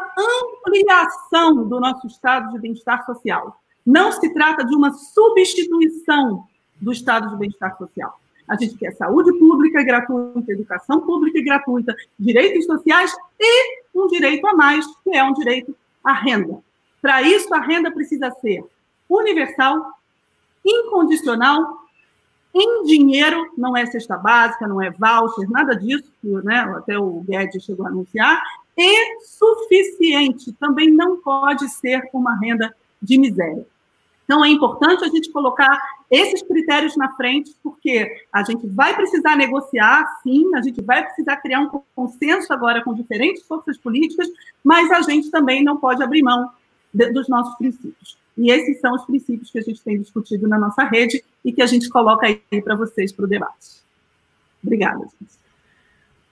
ampliação 0.64 1.66
do 1.66 1.78
nosso 1.78 2.07
estado 2.07 2.52
de 2.52 2.59
bem-estar 2.59 3.05
social. 3.05 3.59
Não 3.87 4.11
se 4.11 4.28
trata 4.35 4.64
de 4.64 4.75
uma 4.75 4.93
substituição 4.93 6.45
do 6.81 6.90
estado 6.90 7.31
de 7.31 7.37
bem-estar 7.37 7.78
social. 7.78 8.19
A 8.49 8.57
gente 8.57 8.76
quer 8.76 8.93
saúde 8.93 9.33
pública 9.38 9.81
e 9.81 9.85
gratuita, 9.85 10.52
educação 10.52 11.00
pública 11.00 11.38
e 11.38 11.43
gratuita, 11.43 11.95
direitos 12.19 12.66
sociais 12.66 13.14
e 13.38 13.83
um 13.95 14.07
direito 14.09 14.47
a 14.47 14.55
mais, 14.55 14.85
que 15.02 15.16
é 15.16 15.23
um 15.23 15.33
direito 15.33 15.75
à 16.02 16.12
renda. 16.12 16.59
Para 17.00 17.23
isso, 17.23 17.52
a 17.55 17.61
renda 17.61 17.90
precisa 17.90 18.31
ser 18.40 18.64
universal, 19.09 19.93
incondicional 20.64 21.87
em 22.55 22.85
dinheiro, 22.85 23.52
não 23.57 23.76
é 23.76 23.85
cesta 23.87 24.16
básica, 24.16 24.66
não 24.66 24.81
é 24.81 24.90
voucher, 24.90 25.49
nada 25.50 25.76
disso, 25.76 26.11
né? 26.23 26.61
até 26.76 26.99
o 26.99 27.21
Guedes 27.21 27.62
chegou 27.62 27.85
a 27.85 27.90
anunciar, 27.90 28.43
e 28.76 29.21
suficiente, 29.21 30.52
também 30.55 30.90
não 30.90 31.19
pode 31.19 31.69
ser 31.69 32.09
uma 32.12 32.35
renda 32.38 32.75
de 33.00 33.19
miséria. 33.19 33.66
Então, 34.26 34.45
é 34.45 34.49
importante 34.49 35.04
a 35.04 35.09
gente 35.09 35.30
colocar 35.30 35.80
esses 36.11 36.42
critérios 36.42 36.97
na 36.97 37.14
frente, 37.14 37.54
porque 37.62 38.26
a 38.33 38.42
gente 38.42 38.66
vai 38.66 38.95
precisar 38.95 39.37
negociar, 39.37 40.04
sim, 40.23 40.52
a 40.56 40.61
gente 40.61 40.83
vai 40.83 41.04
precisar 41.04 41.37
criar 41.37 41.61
um 41.61 41.80
consenso 41.95 42.52
agora 42.52 42.83
com 42.83 42.92
diferentes 42.92 43.45
forças 43.45 43.78
políticas, 43.78 44.28
mas 44.64 44.90
a 44.90 45.00
gente 45.02 45.30
também 45.30 45.62
não 45.62 45.76
pode 45.76 46.02
abrir 46.02 46.23
mão 46.23 46.50
de, 46.92 47.11
dos 47.12 47.28
nossos 47.28 47.56
princípios. 47.56 48.18
E 48.37 48.50
esses 48.50 48.80
são 48.80 48.95
os 48.95 49.04
princípios 49.04 49.50
que 49.50 49.59
a 49.59 49.62
gente 49.62 49.80
tem 49.80 49.99
discutido 49.99 50.47
na 50.49 50.59
nossa 50.59 50.83
rede 50.83 51.25
e 51.45 51.52
que 51.52 51.62
a 51.62 51.66
gente 51.66 51.88
coloca 51.88 52.26
aí 52.26 52.62
para 52.62 52.75
vocês 52.75 53.12
para 53.12 53.25
o 53.25 53.28
debate. 53.28 53.80
Obrigada, 54.62 55.06
gente. 55.21 55.46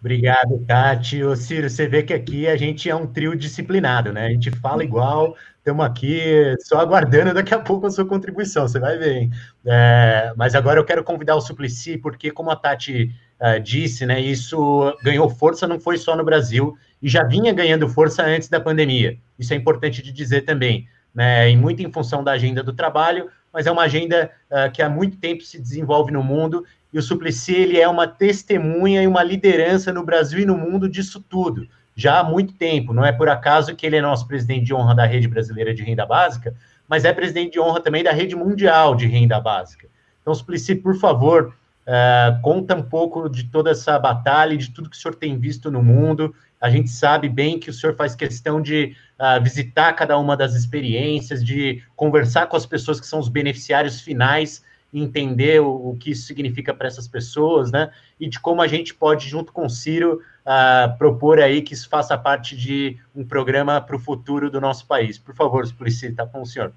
Obrigado, 0.05 0.63
Tati. 0.67 1.25
Ô, 1.25 1.35
Ciro, 1.35 1.71
você 1.71 1.89
vê 1.89 2.03
que 2.03 2.13
aqui 2.13 2.47
a 2.47 2.59
gente 2.59 2.91
é 2.91 2.95
um 2.95 3.07
trio 3.07 3.35
disciplinado, 3.35 4.13
né? 4.13 4.27
A 4.27 4.29
gente 4.29 4.51
fala 4.51 4.85
igual, 4.85 5.35
estamos 5.57 5.83
aqui 5.83 6.55
só 6.61 6.79
aguardando 6.79 7.33
daqui 7.33 7.55
a 7.55 7.59
pouco 7.59 7.87
a 7.87 7.91
sua 7.91 8.05
contribuição, 8.05 8.69
você 8.69 8.79
vai 8.79 8.99
ver, 8.99 9.17
hein? 9.17 9.31
É, 9.65 10.35
mas 10.37 10.55
agora 10.55 10.79
eu 10.79 10.85
quero 10.85 11.03
convidar 11.03 11.37
o 11.37 11.41
Suplicy, 11.41 11.97
porque, 11.97 12.31
como 12.31 12.51
a 12.51 12.57
Tati 12.57 13.11
uh, 13.41 13.59
disse, 13.59 14.05
né, 14.05 14.21
isso 14.21 14.95
ganhou 15.03 15.31
força 15.31 15.67
não 15.67 15.81
foi 15.81 15.97
só 15.97 16.15
no 16.15 16.23
Brasil, 16.23 16.77
e 17.01 17.09
já 17.09 17.25
vinha 17.25 17.51
ganhando 17.55 17.89
força 17.89 18.23
antes 18.27 18.51
da 18.51 18.61
pandemia. 18.61 19.17
Isso 19.39 19.55
é 19.55 19.57
importante 19.57 20.03
de 20.03 20.13
dizer 20.13 20.43
também 20.43 20.87
né, 21.15 21.51
e 21.51 21.57
muito 21.57 21.83
em 21.83 21.91
função 21.91 22.23
da 22.23 22.33
agenda 22.33 22.63
do 22.63 22.75
trabalho, 22.75 23.31
mas 23.51 23.67
é 23.67 23.71
uma 23.71 23.85
agenda 23.85 24.31
uh, 24.51 24.71
que 24.71 24.83
há 24.83 24.89
muito 24.91 25.17
tempo 25.17 25.43
se 25.45 25.59
desenvolve 25.59 26.13
no 26.13 26.23
mundo, 26.23 26.65
e 26.95 26.99
o 26.99 27.03
Suplicy 27.03 27.53
ele 27.53 27.81
é 27.81 27.89
uma 27.89 28.07
testemunha 28.07 29.03
e 29.03 29.07
uma 29.09 29.25
liderança 29.25 29.93
no 29.93 30.05
Brasil 30.05 30.39
e 30.39 30.47
no 30.47 30.57
mundo 30.57 30.89
disso 30.89 31.21
tudo, 31.29 31.67
já 31.97 32.21
há 32.21 32.25
muito 32.25 32.55
tempo, 32.55 32.95
não 32.95 33.05
é 33.05 33.11
por 33.11 33.29
acaso 33.29 33.75
que 33.75 33.85
ele 33.85 33.97
é 33.97 34.01
nosso 34.01 34.29
presidente 34.29 34.67
de 34.67 34.73
honra 34.73 34.95
da 34.95 35.05
Rede 35.05 35.27
Brasileira 35.27 35.75
de 35.75 35.83
Renda 35.83 36.07
Básica, 36.07 36.55
mas 36.89 37.05
é 37.05 37.13
presidente 37.13 37.55
de 37.55 37.61
honra 37.61 37.81
também 37.81 38.05
da 38.05 38.13
Rede 38.13 38.37
Mundial 38.37 38.95
de 38.95 39.07
Renda 39.07 39.41
Básica. 39.41 39.89
Então, 40.23 40.33
Suplicy, 40.33 40.77
por 40.77 40.95
favor, 40.97 41.53
uh, 41.87 42.41
conta 42.43 42.77
um 42.77 42.83
pouco 42.83 43.29
de 43.29 43.45
toda 43.45 43.71
essa 43.71 43.99
batalha 43.99 44.55
e 44.55 44.59
de 44.59 44.71
tudo 44.71 44.89
que 44.89 44.97
o 44.97 44.99
senhor 44.99 45.17
tem 45.17 45.37
visto 45.37 45.73
no 45.73 45.83
mundo, 45.83 46.33
a 46.61 46.71
gente 46.71 46.91
sabe 46.91 47.29
bem 47.29 47.59
que 47.59 47.71
o 47.71 47.73
senhor 47.73 47.97
faz 47.97 48.15
questão 48.15 48.63
de 48.63 48.97
uh, 49.19 49.43
visitar 49.43 49.93
cada 49.95 50.17
uma 50.17 50.37
das 50.37 50.55
experiências, 50.55 51.45
de 51.45 51.83
conversar 51.97 52.47
com 52.47 52.57
as 52.57 52.65
pessoas 52.65 53.01
que 53.01 53.07
são 53.07 53.19
os 53.19 53.29
beneficiários 53.29 54.01
finais, 54.01 54.63
entender 54.95 55.61
o, 55.61 55.91
o 55.91 55.97
que 55.99 56.13
isso 56.13 56.27
significa 56.27 56.73
para 56.73 56.87
essas 56.87 57.09
pessoas, 57.09 57.73
né? 57.73 57.91
E 58.19 58.29
de 58.29 58.39
como 58.39 58.63
a 58.63 58.69
gente 58.69 58.95
pode, 58.95 59.29
junto 59.29 59.53
com 59.53 59.67
o 59.67 59.71
Ciro, 59.71 60.21
uh, 60.47 60.97
propor 60.97 61.41
aí 61.41 61.61
que 61.63 61.75
isso 61.75 61.89
faça 61.89 62.17
parte 62.17 62.57
de 62.57 62.97
um 63.15 63.25
programa 63.25 63.81
para 63.81 63.97
o 63.97 63.99
futuro 63.99 64.51
do 64.51 64.61
nosso 64.61 64.87
país. 64.87 65.19
Por 65.19 65.35
favor, 65.35 65.65
está 65.65 66.27
com 66.27 66.43
o 66.43 66.47
senhor. 66.47 66.73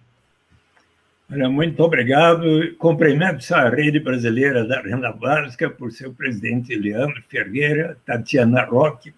Olha, 1.30 1.50
muito 1.50 1.84
obrigado. 1.84 2.74
Cumprimento 2.78 3.54
a 3.54 3.70
rede 3.70 4.00
brasileira 4.00 4.66
da 4.66 4.82
renda 4.82 5.12
básica 5.12 5.70
por 5.70 5.92
seu 5.92 6.14
presidente 6.14 6.74
Leandro 6.74 7.22
Ferreira, 7.28 7.98
Tatiana 8.06 8.64
Roque, 8.64 9.14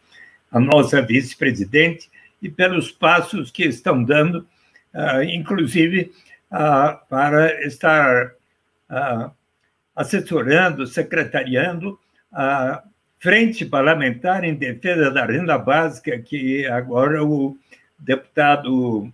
a 0.52 0.60
nossa 0.60 1.02
vice-presidente, 1.02 2.10
e 2.42 2.50
pelos 2.50 2.92
passos 2.92 3.52
que 3.52 3.64
estão 3.64 4.04
dando, 4.04 4.48
uh, 4.94 5.22
inclusive 5.22 6.12
uh, 6.52 6.98
para 7.08 7.64
estar 7.66 8.34
uh, 8.90 9.32
assessorando, 9.96 10.88
secretariando 10.88 12.00
a 12.32 12.84
Frente 13.20 13.66
Parlamentar 13.66 14.44
em 14.44 14.56
Defesa 14.56 15.12
da 15.12 15.26
Renda 15.26 15.58
Básica, 15.58 16.18
que 16.20 16.66
agora 16.68 17.24
o 17.24 17.58
deputado 17.98 19.12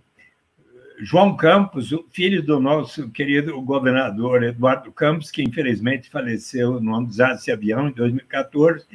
João 1.00 1.36
Campos, 1.36 1.90
filho 2.10 2.42
do 2.42 2.60
nosso 2.60 3.10
querido 3.10 3.60
governador 3.60 4.42
Eduardo 4.42 4.90
Campos, 4.92 5.30
que 5.30 5.42
infelizmente 5.42 6.08
faleceu 6.08 6.80
num 6.80 7.04
desastre 7.04 7.46
de 7.46 7.52
avião 7.52 7.88
em 7.88 7.92
2014, 7.92 8.86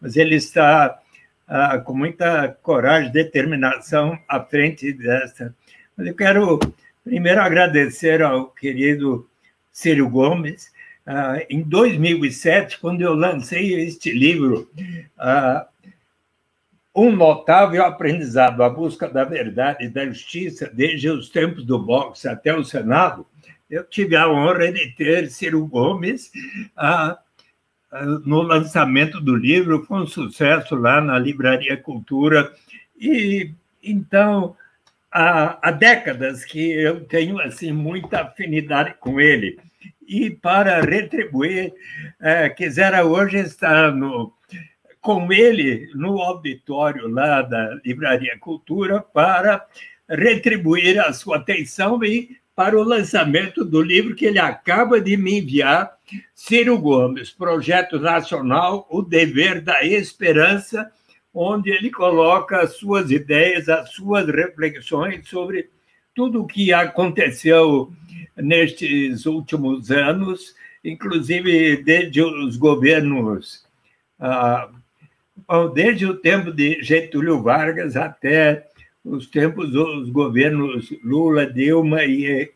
mas 0.00 0.16
ele 0.16 0.36
está 0.36 0.98
ah, 1.46 1.78
com 1.78 1.92
muita 1.92 2.48
coragem 2.62 3.12
determinação 3.12 4.18
à 4.28 4.40
frente 4.40 4.92
dessa. 4.92 5.54
Mas 5.96 6.06
eu 6.06 6.14
quero 6.14 6.58
primeiro 7.04 7.40
agradecer 7.40 8.22
ao 8.22 8.46
querido 8.46 9.28
Círio 9.72 10.08
Gomes. 10.08 10.70
Ah, 11.06 11.38
em 11.48 11.62
2007, 11.62 12.78
quando 12.78 13.00
eu 13.00 13.14
lancei 13.14 13.74
este 13.80 14.10
livro, 14.12 14.70
ah, 15.18 15.66
Um 16.94 17.10
Notável 17.12 17.84
Aprendizado, 17.84 18.62
A 18.62 18.68
Busca 18.68 19.08
da 19.08 19.24
Verdade 19.24 19.84
e 19.84 19.88
da 19.88 20.06
Justiça, 20.06 20.70
desde 20.72 21.08
os 21.10 21.28
tempos 21.28 21.64
do 21.64 21.78
boxe 21.78 22.28
até 22.28 22.54
o 22.54 22.64
Senado, 22.64 23.26
eu 23.68 23.84
tive 23.84 24.16
a 24.16 24.28
honra 24.28 24.72
de 24.72 24.90
ter 24.96 25.30
Ciro 25.30 25.64
Gomes 25.66 26.30
no 28.24 28.42
lançamento 28.42 29.20
do 29.20 29.34
livro, 29.34 29.84
foi 29.84 30.02
um 30.02 30.06
sucesso 30.06 30.74
lá 30.74 31.00
na 31.00 31.18
Livraria 31.18 31.76
Cultura. 31.76 32.52
E 32.98 33.52
então, 33.82 34.56
há, 35.10 35.58
há 35.60 35.70
décadas 35.70 36.44
que 36.44 36.70
eu 36.70 37.04
tenho 37.04 37.40
assim 37.40 37.72
muita 37.72 38.22
afinidade 38.22 38.94
com 39.00 39.20
ele. 39.20 39.58
E 40.06 40.30
para 40.30 40.80
retribuir, 40.80 41.72
é, 42.20 42.48
quisera 42.48 43.04
hoje 43.04 43.38
estar 43.38 43.92
no, 43.92 44.32
com 45.00 45.32
ele 45.32 45.90
no 45.94 46.20
auditório 46.20 47.08
lá 47.08 47.42
da 47.42 47.80
Livraria 47.84 48.36
Cultura 48.38 49.00
para 49.00 49.64
retribuir 50.08 50.98
a 51.00 51.12
sua 51.12 51.36
atenção 51.36 52.02
e 52.04 52.38
para 52.54 52.78
o 52.78 52.82
lançamento 52.82 53.64
do 53.64 53.80
livro 53.80 54.14
que 54.14 54.26
ele 54.26 54.38
acaba 54.38 55.00
de 55.00 55.16
me 55.16 55.38
enviar, 55.38 55.96
Ciro 56.34 56.76
Gomes, 56.76 57.30
Projeto 57.30 57.98
Nacional 57.98 58.86
O 58.90 59.00
Dever 59.00 59.62
da 59.62 59.82
Esperança, 59.82 60.90
onde 61.32 61.70
ele 61.70 61.90
coloca 61.90 62.60
as 62.60 62.76
suas 62.76 63.10
ideias, 63.10 63.68
as 63.68 63.90
suas 63.90 64.26
reflexões 64.26 65.28
sobre 65.28 65.70
tudo 66.14 66.42
o 66.42 66.46
que 66.46 66.72
aconteceu 66.72 67.92
nestes 68.36 69.26
últimos 69.26 69.90
anos, 69.90 70.54
inclusive 70.84 71.76
desde 71.78 72.22
os 72.22 72.56
governos, 72.56 73.64
ah, 74.18 74.68
desde 75.74 76.06
o 76.06 76.16
tempo 76.16 76.52
de 76.52 76.82
Getúlio 76.82 77.42
Vargas 77.42 77.96
até 77.96 78.66
os 79.04 79.26
tempos 79.26 79.70
dos 79.70 80.10
governos 80.10 80.90
Lula, 81.02 81.46
Dilma 81.46 82.04
e, 82.04 82.52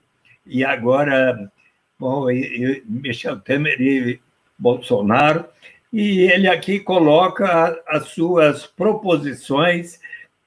e 0.47 0.65
agora 0.65 1.51
bom, 1.99 2.31
e, 2.31 2.43
e 2.43 2.83
Michel 2.87 3.41
Temer 3.41 3.81
e 3.81 4.21
Bolsonaro. 4.59 5.47
E 5.95 6.23
ele 6.23 6.49
aqui 6.49 6.81
coloca 6.81 7.81
as 7.87 8.09
suas 8.09 8.67
proposições, 8.67 10.01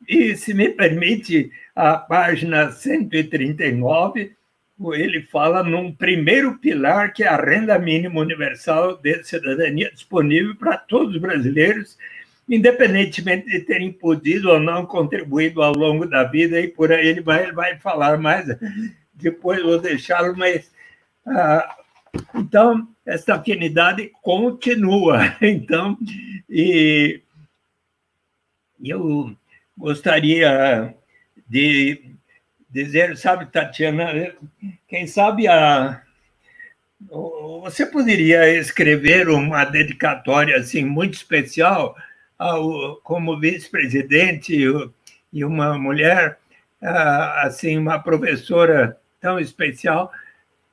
e, 0.06 0.36
se 0.36 0.54
me 0.54 0.68
permite, 0.68 1.50
a 1.74 1.96
página 1.96 2.70
139, 2.70 4.36
ele 4.92 5.22
fala 5.22 5.64
num 5.64 5.90
primeiro 5.90 6.58
pilar, 6.58 7.14
que 7.14 7.24
é 7.24 7.30
a 7.30 7.38
renda 7.38 7.80
mínima 7.80 8.20
universal 8.20 8.98
de 8.98 9.24
cidadania 9.24 9.90
disponível 9.90 10.54
para 10.54 10.76
todos 10.78 11.16
os 11.16 11.22
brasileiros, 11.22 11.98
independentemente 12.50 13.46
de 13.48 13.62
terem 13.62 13.94
podido 13.94 14.50
ou 14.50 14.60
não 14.60 14.86
contribuído 14.86 15.62
ao 15.64 15.72
longo 15.72 16.06
da 16.06 16.26
vida, 16.26 16.60
e 16.60 16.68
por 16.68 16.92
aí 16.92 17.08
ele 17.08 17.22
vai, 17.22 17.44
ele 17.44 17.54
vai 17.54 17.80
falar 17.80 18.18
mais, 18.18 18.46
depois 19.14 19.64
vou 19.64 19.80
deixá-lo, 19.80 20.36
mas. 20.36 20.70
Ah, 21.26 21.78
então, 22.36 22.88
essa 23.06 23.36
afinidade 23.36 24.12
continua. 24.22 25.36
Então, 25.42 25.98
e 26.50 27.22
eu 28.84 29.36
gostaria 29.78 30.94
de 31.48 32.16
dizer, 32.70 33.18
sabe, 33.18 33.46
Tatiana, 33.48 34.34
quem 34.88 35.08
sabe 35.08 35.48
a. 35.48 36.02
Você 37.62 37.86
poderia 37.86 38.50
escrever 38.56 39.30
uma 39.30 39.64
dedicatória 39.66 40.58
assim 40.58 40.84
muito 40.84 41.14
especial 41.14 41.96
ao, 42.38 42.96
como 42.98 43.40
vice-presidente 43.40 44.56
e 45.32 45.46
uma 45.46 45.78
mulher, 45.78 46.40
assim, 46.82 47.78
uma 47.78 48.00
professora 48.00 48.98
tão 49.20 49.40
especial, 49.40 50.12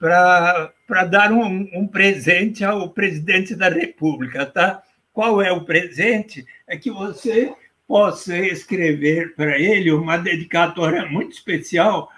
para 0.04 1.04
dar 1.04 1.32
um, 1.32 1.68
um, 1.72 1.86
presente 1.86 2.62
ao 2.62 2.90
presidente 2.90 3.54
da 3.54 3.70
República, 3.70 4.44
tá? 4.44 4.82
Qual 5.14 5.40
é 5.40 5.50
o 5.50 5.64
presente? 5.64 6.44
É 6.66 6.76
que 6.76 6.90
você 6.90 7.54
possa 7.88 8.36
escrever 8.36 9.34
para 9.34 9.58
ele 9.58 9.90
uma 9.90 10.18
dedicatória 10.18 11.06
muito 11.06 11.32
especial 11.32 12.10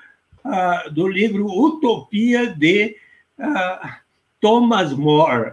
uh, 0.44 0.90
do 0.90 1.06
livro 1.06 1.46
Utopia 1.46 2.48
de 2.48 2.96
uh, 3.38 3.88
Thomas 4.40 4.92
More, 4.92 5.52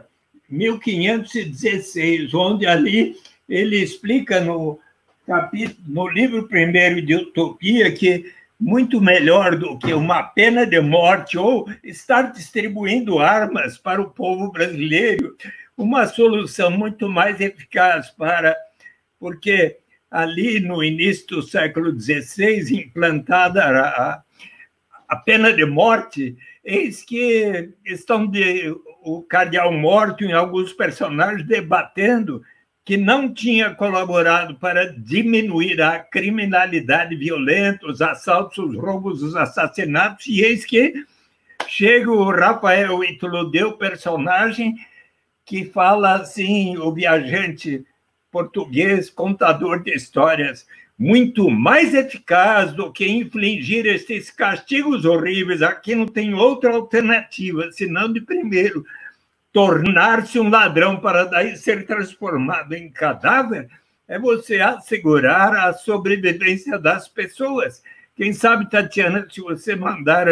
1516, 0.49 2.33
onde 2.33 2.65
ali 2.65 3.15
ele 3.47 3.77
explica 3.77 4.39
no 4.39 4.79
capítulo, 5.27 5.77
no 5.87 6.07
livro 6.07 6.47
primeiro 6.47 6.99
de 6.99 7.13
Utopia 7.13 7.91
que 7.91 8.33
muito 8.63 9.01
melhor 9.01 9.57
do 9.57 9.77
que 9.77 9.93
uma 9.93 10.23
pena 10.23 10.65
de 10.65 10.79
morte 10.79 11.37
ou 11.37 11.69
estar 11.83 12.31
distribuindo 12.31 13.19
armas 13.19 13.77
para 13.77 14.01
o 14.01 14.09
povo 14.09 14.53
brasileiro, 14.53 15.35
uma 15.75 16.07
solução 16.07 16.71
muito 16.71 17.09
mais 17.09 17.41
eficaz 17.41 18.09
para 18.11 18.55
porque 19.19 19.79
ali 20.09 20.61
no 20.61 20.81
início 20.81 21.27
do 21.27 21.41
século 21.41 21.91
XVI 21.99 22.85
implantada 22.85 23.65
a, 23.65 24.23
a 25.09 25.15
pena 25.17 25.51
de 25.51 25.65
morte, 25.65 26.37
eis 26.63 27.03
que 27.03 27.69
estão 27.85 28.25
de, 28.25 28.73
o 29.01 29.23
cardeal 29.23 29.73
morto 29.73 30.23
e 30.23 30.31
alguns 30.31 30.71
personagens 30.71 31.45
debatendo 31.45 32.41
que 32.85 32.97
não 32.97 33.33
tinha 33.33 33.73
colaborado 33.73 34.55
para 34.55 34.91
diminuir 34.91 35.81
a 35.81 35.99
criminalidade 35.99 37.15
violenta, 37.15 37.87
os 37.87 38.01
assaltos, 38.01 38.57
os 38.57 38.75
roubos, 38.75 39.23
os 39.23 39.35
assassinatos, 39.35 40.27
e 40.27 40.41
eis 40.41 40.65
que 40.65 40.93
chega 41.67 42.11
o 42.11 42.29
Rafael 42.29 43.03
Itludeu, 43.03 43.77
personagem 43.77 44.75
que 45.45 45.65
fala 45.65 46.15
assim, 46.15 46.77
o 46.77 46.91
viajante 46.91 47.85
português, 48.31 49.09
contador 49.09 49.83
de 49.83 49.93
histórias, 49.93 50.65
muito 50.97 51.49
mais 51.49 51.93
eficaz 51.93 52.73
do 52.73 52.91
que 52.91 53.07
infligir 53.07 53.85
esses 53.85 54.29
castigos 54.29 55.05
horríveis. 55.05 55.61
Aqui 55.61 55.95
não 55.95 56.07
tem 56.07 56.33
outra 56.33 56.73
alternativa, 56.73 57.71
senão 57.71 58.11
de 58.11 58.21
primeiro 58.21 58.85
tornar-se 59.53 60.39
um 60.39 60.49
ladrão 60.49 60.99
para 60.99 61.25
daí 61.25 61.55
ser 61.55 61.85
transformado 61.85 62.73
em 62.73 62.89
cadáver, 62.89 63.69
é 64.07 64.17
você 64.17 64.59
assegurar 64.59 65.55
a 65.55 65.71
sobrevivência 65.73 66.77
das 66.79 67.07
pessoas. 67.07 67.83
Quem 68.15 68.33
sabe, 68.33 68.69
Tatiana, 68.69 69.27
se 69.29 69.39
você 69.41 69.75
mandar 69.75 70.27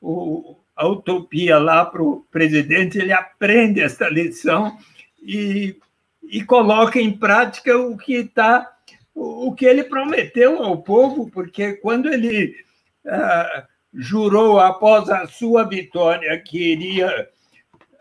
o, 0.00 0.56
a 0.76 0.86
utopia 0.86 1.58
lá 1.58 1.84
para 1.84 2.02
o 2.02 2.24
presidente, 2.30 2.98
ele 2.98 3.12
aprende 3.12 3.80
essa 3.80 4.08
lição 4.08 4.76
e, 5.22 5.76
e 6.22 6.44
coloca 6.44 7.00
em 7.00 7.10
prática 7.10 7.76
o 7.76 7.96
que 7.96 8.14
está 8.14 8.68
o 9.14 9.54
que 9.54 9.66
ele 9.66 9.84
prometeu 9.84 10.62
ao 10.62 10.78
povo, 10.78 11.30
porque 11.30 11.74
quando 11.74 12.08
ele 12.08 12.56
ah, 13.06 13.66
jurou 13.92 14.58
após 14.58 15.10
a 15.10 15.26
sua 15.26 15.64
vitória 15.64 16.38
que 16.40 16.72
iria 16.72 17.28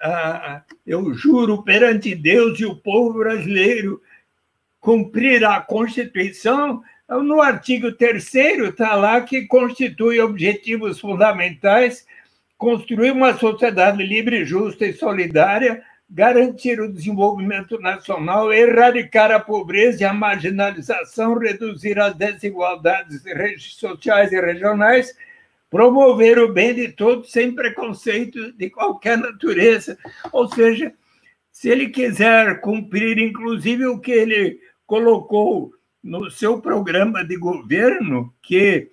ah, 0.01 0.63
eu 0.85 1.13
juro 1.13 1.63
perante 1.63 2.15
Deus 2.15 2.59
e 2.59 2.65
o 2.65 2.75
povo 2.75 3.19
brasileiro 3.19 4.01
cumprir 4.79 5.45
a 5.45 5.61
Constituição, 5.61 6.81
no 7.07 7.41
artigo 7.41 7.91
3 7.91 8.35
está 8.69 8.95
lá 8.95 9.21
que 9.21 9.45
constitui 9.45 10.19
objetivos 10.21 10.99
fundamentais 10.99 12.05
construir 12.57 13.11
uma 13.11 13.37
sociedade 13.37 14.03
livre, 14.03 14.45
justa 14.45 14.85
e 14.85 14.93
solidária, 14.93 15.83
garantir 16.07 16.79
o 16.79 16.91
desenvolvimento 16.91 17.79
nacional, 17.79 18.53
erradicar 18.53 19.31
a 19.31 19.39
pobreza 19.39 20.03
e 20.03 20.05
a 20.05 20.13
marginalização, 20.13 21.37
reduzir 21.39 21.99
as 21.99 22.15
desigualdades 22.15 23.23
sociais 23.71 24.31
e 24.31 24.39
regionais, 24.39 25.15
promover 25.71 26.37
o 26.37 26.51
bem 26.51 26.75
de 26.75 26.89
todos 26.89 27.31
sem 27.31 27.55
preconceito 27.55 28.51
de 28.51 28.69
qualquer 28.69 29.17
natureza. 29.17 29.97
Ou 30.33 30.47
seja, 30.53 30.93
se 31.49 31.69
ele 31.69 31.87
quiser 31.87 32.59
cumprir, 32.59 33.17
inclusive, 33.17 33.85
o 33.85 33.97
que 33.97 34.11
ele 34.11 34.59
colocou 34.85 35.71
no 36.03 36.29
seu 36.29 36.59
programa 36.59 37.23
de 37.23 37.37
governo, 37.37 38.33
que 38.41 38.89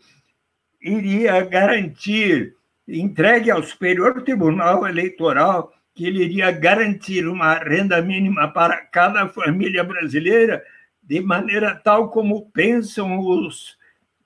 iria 0.80 1.40
garantir, 1.44 2.54
entregue 2.86 3.50
ao 3.50 3.62
Superior 3.62 4.22
Tribunal 4.22 4.86
Eleitoral, 4.86 5.72
que 5.96 6.06
ele 6.06 6.22
iria 6.22 6.52
garantir 6.52 7.26
uma 7.26 7.54
renda 7.54 8.00
mínima 8.00 8.46
para 8.52 8.76
cada 8.76 9.26
família 9.26 9.82
brasileira, 9.82 10.62
de 11.02 11.20
maneira 11.20 11.74
tal 11.74 12.10
como 12.10 12.48
pensam 12.52 13.18
os 13.18 13.77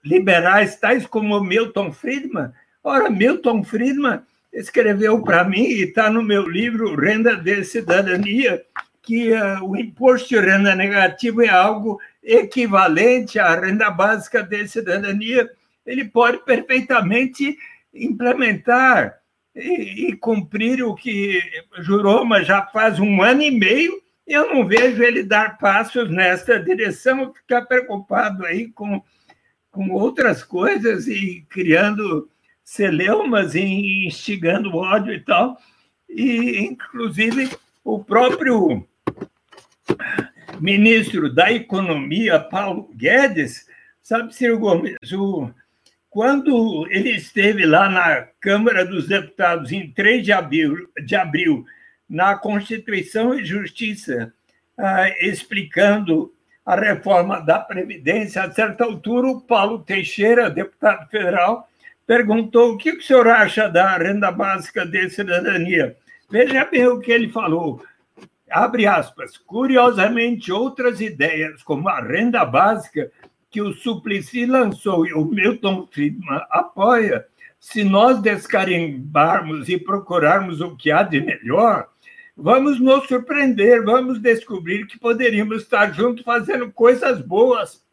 liberais, 0.04 0.76
tais 0.76 1.06
como 1.06 1.40
Milton 1.40 1.92
Friedman. 1.92 2.52
Ora, 2.82 3.08
Milton 3.08 3.62
Friedman 3.62 4.20
escreveu 4.52 5.22
para 5.22 5.44
mim, 5.44 5.62
e 5.62 5.82
está 5.84 6.10
no 6.10 6.22
meu 6.22 6.48
livro 6.48 6.94
Renda 6.94 7.36
de 7.36 7.64
Cidadania, 7.64 8.62
que 9.02 9.32
uh, 9.32 9.64
o 9.64 9.76
imposto 9.76 10.28
de 10.28 10.40
renda 10.40 10.76
negativa 10.76 11.44
é 11.44 11.48
algo 11.48 12.00
equivalente 12.22 13.38
à 13.38 13.58
renda 13.58 13.90
básica 13.90 14.42
de 14.42 14.68
cidadania. 14.68 15.50
Ele 15.84 16.04
pode 16.04 16.38
perfeitamente 16.44 17.58
implementar 17.92 19.18
e, 19.54 20.08
e 20.08 20.16
cumprir 20.16 20.84
o 20.84 20.94
que 20.94 21.42
jurou, 21.80 22.24
mas 22.24 22.46
já 22.46 22.64
faz 22.66 23.00
um 23.00 23.20
ano 23.22 23.42
e 23.42 23.50
meio. 23.50 24.00
Eu 24.24 24.54
não 24.54 24.66
vejo 24.66 25.02
ele 25.02 25.24
dar 25.24 25.58
passos 25.58 26.08
nessa 26.08 26.60
direção, 26.60 27.34
ficar 27.34 27.62
preocupado 27.62 28.46
aí 28.46 28.68
com 28.68 29.02
com 29.72 29.90
outras 29.90 30.44
coisas 30.44 31.08
e 31.08 31.44
criando 31.48 32.30
celeumas 32.62 33.54
e 33.54 34.06
instigando 34.06 34.76
ódio 34.76 35.12
e 35.12 35.20
tal. 35.20 35.56
E, 36.08 36.60
inclusive, 36.60 37.50
o 37.82 38.04
próprio 38.04 38.86
ministro 40.60 41.34
da 41.34 41.50
Economia, 41.50 42.38
Paulo 42.38 42.88
Guedes, 42.94 43.66
sabe, 44.02 44.34
Ciro 44.34 44.58
Gomes, 44.58 44.94
o, 45.12 45.50
quando 46.10 46.86
ele 46.90 47.10
esteve 47.10 47.64
lá 47.64 47.88
na 47.88 48.28
Câmara 48.40 48.84
dos 48.84 49.08
Deputados 49.08 49.72
em 49.72 49.90
3 49.90 50.22
de 50.22 50.32
abril, 50.32 50.88
de 51.04 51.16
abril 51.16 51.64
na 52.08 52.36
Constituição 52.36 53.34
e 53.34 53.44
Justiça, 53.44 54.32
ah, 54.76 55.08
explicando 55.20 56.32
a 56.64 56.76
reforma 56.76 57.40
da 57.40 57.58
Previdência, 57.58 58.42
a 58.42 58.50
certa 58.50 58.84
altura, 58.84 59.28
o 59.28 59.40
Paulo 59.40 59.80
Teixeira, 59.80 60.48
deputado 60.48 61.08
federal, 61.08 61.68
perguntou 62.06 62.72
o 62.72 62.78
que 62.78 62.92
o 62.92 63.02
senhor 63.02 63.28
acha 63.28 63.68
da 63.68 63.96
renda 63.96 64.30
básica 64.30 64.86
de 64.86 65.10
cidadania. 65.10 65.96
Veja 66.30 66.64
bem 66.64 66.86
o 66.86 67.00
que 67.00 67.10
ele 67.10 67.28
falou. 67.28 67.84
Abre 68.50 68.86
aspas. 68.86 69.36
Curiosamente, 69.38 70.52
outras 70.52 71.00
ideias, 71.00 71.62
como 71.62 71.88
a 71.88 72.00
renda 72.00 72.44
básica, 72.44 73.10
que 73.50 73.60
o 73.60 73.72
Suplicy 73.72 74.46
lançou 74.46 75.06
e 75.06 75.12
o 75.12 75.24
Milton 75.24 75.86
Friedman 75.90 76.40
apoia, 76.50 77.26
se 77.60 77.84
nós 77.84 78.20
descarimbarmos 78.20 79.68
e 79.68 79.78
procurarmos 79.78 80.60
o 80.60 80.76
que 80.76 80.90
há 80.90 81.02
de 81.02 81.20
melhor, 81.20 81.88
vamos 82.36 82.80
nos 82.80 83.06
surpreender, 83.06 83.84
vamos 83.84 84.18
descobrir 84.18 84.86
que 84.86 84.98
poderíamos 84.98 85.62
estar 85.62 85.92
juntos 85.92 86.24
fazendo 86.24 86.70
coisas 86.72 87.20
boas, 87.20 87.84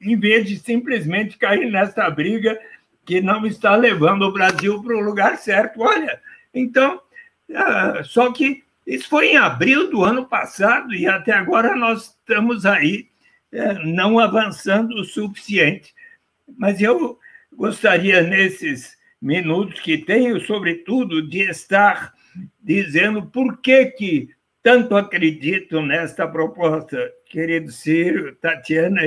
em 0.00 0.18
vez 0.18 0.46
de 0.46 0.58
simplesmente 0.58 1.38
cair 1.38 1.70
nessa 1.70 2.08
briga 2.10 2.58
que 3.04 3.20
não 3.20 3.46
está 3.46 3.74
levando 3.74 4.22
o 4.22 4.32
Brasil 4.32 4.82
para 4.82 4.96
o 4.96 5.00
lugar 5.00 5.38
certo. 5.38 5.80
Olha, 5.80 6.20
então, 6.52 7.00
ah, 7.54 8.02
só 8.04 8.30
que 8.32 8.62
isso 8.86 9.08
foi 9.08 9.28
em 9.28 9.36
abril 9.36 9.90
do 9.90 10.04
ano 10.04 10.26
passado 10.26 10.94
e 10.94 11.06
até 11.06 11.32
agora 11.32 11.74
nós 11.74 12.16
estamos 12.18 12.66
aí 12.66 13.08
é, 13.52 13.74
não 13.84 14.18
avançando 14.18 14.94
o 14.96 15.04
suficiente. 15.04 15.94
Mas 16.56 16.80
eu 16.80 17.18
gostaria, 17.52 18.22
nesses 18.22 18.96
minutos 19.20 19.80
que 19.80 19.98
tenho, 19.98 20.40
sobretudo, 20.40 21.26
de 21.26 21.42
estar 21.42 22.14
dizendo 22.60 23.26
por 23.26 23.60
que, 23.60 23.86
que 23.86 24.30
tanto 24.62 24.96
acredito 24.96 25.80
nesta 25.80 26.26
proposta, 26.26 27.10
querido 27.26 27.70
Ciro, 27.70 28.34
Tatiana 28.36 29.02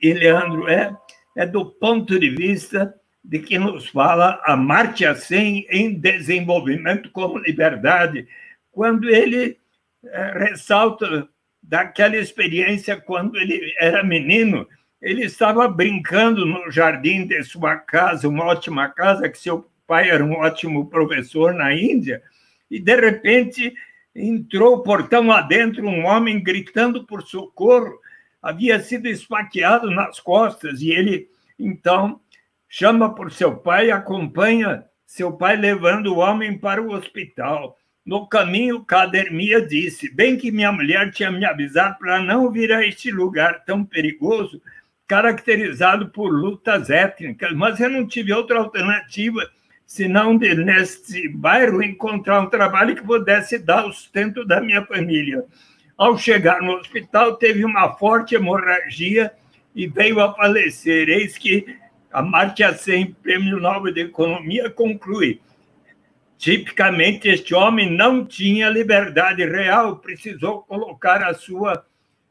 e 0.00 0.12
Leandro, 0.12 0.68
é, 0.68 0.96
é 1.36 1.46
do 1.46 1.66
ponto 1.66 2.18
de 2.18 2.30
vista 2.30 2.94
de 3.24 3.38
que 3.38 3.58
nos 3.58 3.88
fala 3.88 4.40
a 4.44 4.56
Marte 4.56 5.04
100 5.14 5.66
em 5.70 5.94
desenvolvimento 5.94 7.10
como 7.10 7.38
liberdade, 7.38 8.26
quando 8.70 9.08
ele 9.08 9.58
é, 10.04 10.38
ressalta 10.38 11.28
daquela 11.62 12.16
experiência 12.16 13.00
quando 13.00 13.36
ele 13.36 13.72
era 13.78 14.02
menino. 14.02 14.66
Ele 15.00 15.24
estava 15.24 15.68
brincando 15.68 16.44
no 16.44 16.70
jardim 16.70 17.26
de 17.26 17.42
sua 17.42 17.76
casa, 17.76 18.28
uma 18.28 18.44
ótima 18.44 18.88
casa, 18.88 19.28
que 19.28 19.38
seu 19.38 19.68
pai 19.92 20.08
era 20.08 20.24
um 20.24 20.32
ótimo 20.38 20.86
professor 20.86 21.52
na 21.52 21.74
Índia, 21.74 22.22
e 22.70 22.80
de 22.80 22.96
repente 22.96 23.74
entrou 24.16 24.82
portão 24.82 25.30
adentro 25.30 25.86
um 25.86 26.06
homem 26.06 26.42
gritando 26.42 27.04
por 27.04 27.20
socorro. 27.24 28.00
Havia 28.42 28.80
sido 28.80 29.06
esfaqueado 29.06 29.90
nas 29.90 30.18
costas 30.18 30.80
e 30.80 30.90
ele 30.90 31.28
então 31.58 32.18
chama 32.66 33.14
por 33.14 33.30
seu 33.30 33.54
pai, 33.54 33.90
acompanha 33.90 34.82
seu 35.04 35.30
pai 35.30 35.56
levando 35.56 36.06
o 36.06 36.20
homem 36.20 36.56
para 36.56 36.80
o 36.80 36.94
hospital. 36.94 37.76
No 38.02 38.26
caminho, 38.26 38.82
Cadermia 38.86 39.60
disse: 39.60 40.10
Bem 40.10 40.38
que 40.38 40.50
minha 40.50 40.72
mulher 40.72 41.12
tinha 41.12 41.30
me 41.30 41.44
avisado 41.44 41.98
para 41.98 42.18
não 42.18 42.50
vir 42.50 42.72
a 42.72 42.86
este 42.86 43.10
lugar 43.10 43.62
tão 43.66 43.84
perigoso, 43.84 44.58
caracterizado 45.06 46.08
por 46.08 46.30
lutas 46.30 46.88
étnicas, 46.88 47.52
mas 47.52 47.78
eu 47.78 47.90
não 47.90 48.06
tive 48.06 48.32
outra 48.32 48.58
alternativa 48.58 49.46
senão 49.86 50.36
de, 50.36 50.54
neste 50.54 51.28
bairro, 51.28 51.82
encontrar 51.82 52.40
um 52.40 52.50
trabalho 52.50 52.96
que 52.96 53.02
pudesse 53.02 53.58
dar 53.58 53.86
o 53.86 53.92
sustento 53.92 54.44
da 54.44 54.60
minha 54.60 54.84
família. 54.84 55.44
Ao 55.96 56.16
chegar 56.16 56.62
no 56.62 56.72
hospital, 56.72 57.36
teve 57.36 57.64
uma 57.64 57.94
forte 57.94 58.34
hemorragia 58.34 59.32
e 59.74 59.86
veio 59.86 60.20
a 60.20 60.34
falecer. 60.34 61.08
Eis 61.08 61.36
que 61.36 61.76
a 62.12 62.22
Martia 62.22 62.74
Sen, 62.74 63.14
Prêmio 63.22 63.60
Nobel 63.60 63.92
de 63.92 64.00
Economia, 64.00 64.70
conclui 64.70 65.40
Tipicamente, 66.42 67.28
este 67.28 67.54
homem 67.54 67.88
não 67.88 68.26
tinha 68.26 68.68
liberdade 68.68 69.44
real, 69.44 69.98
precisou 69.98 70.62
colocar 70.62 71.22
a 71.22 71.34
sua 71.34 71.86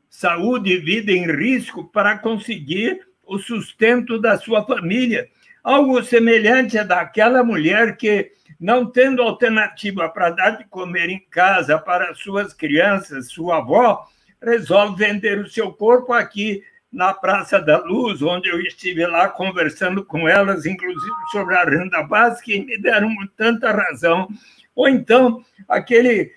saúde 0.10 0.70
e 0.70 0.78
vida 0.78 1.14
em 1.14 1.32
risco 1.32 1.86
para 1.86 2.18
conseguir 2.18 3.00
o 3.24 3.40
sustento 3.40 4.20
da 4.20 4.38
sua 4.38 4.66
família. 4.66 5.30
Algo 5.63 6.04
semelhante 6.04 6.78
a 6.78 6.84
daquela 6.84 7.43
mulher 7.43 7.95
que, 7.95 8.32
não 8.60 8.86
tendo 8.86 9.21
alternativa 9.21 10.10
para 10.10 10.32
dar 10.32 10.58
de 10.58 10.65
comer 10.65 11.10
em 11.10 11.19
casa 11.30 11.78
para 11.78 12.15
suas 12.15 12.54
crianças, 12.54 13.32
sua 13.32 13.58
avó, 13.58 14.08
resolve 14.41 15.06
vender 15.06 15.39
o 15.39 15.50
seu 15.50 15.71
corpo 15.71 16.13
aqui 16.13 16.63
na 16.91 17.13
Praça 17.13 17.60
da 17.62 17.78
Luz, 17.78 18.21
onde 18.21 18.50
eu 18.50 18.60
estive 18.60 19.06
lá 19.06 19.30
conversando 19.30 20.04
com 20.04 20.28
elas, 20.28 20.65
inclusive 20.65 21.15
sobre 21.32 21.56
a 21.56 21.63
renda 21.63 22.04
básica, 22.04 22.52
e 22.52 22.65
me 22.65 22.78
deram 22.82 23.15
tanta 23.38 23.71
razão. 23.71 24.28
Ou 24.76 24.89
então, 24.89 25.45
aquele 25.69 26.34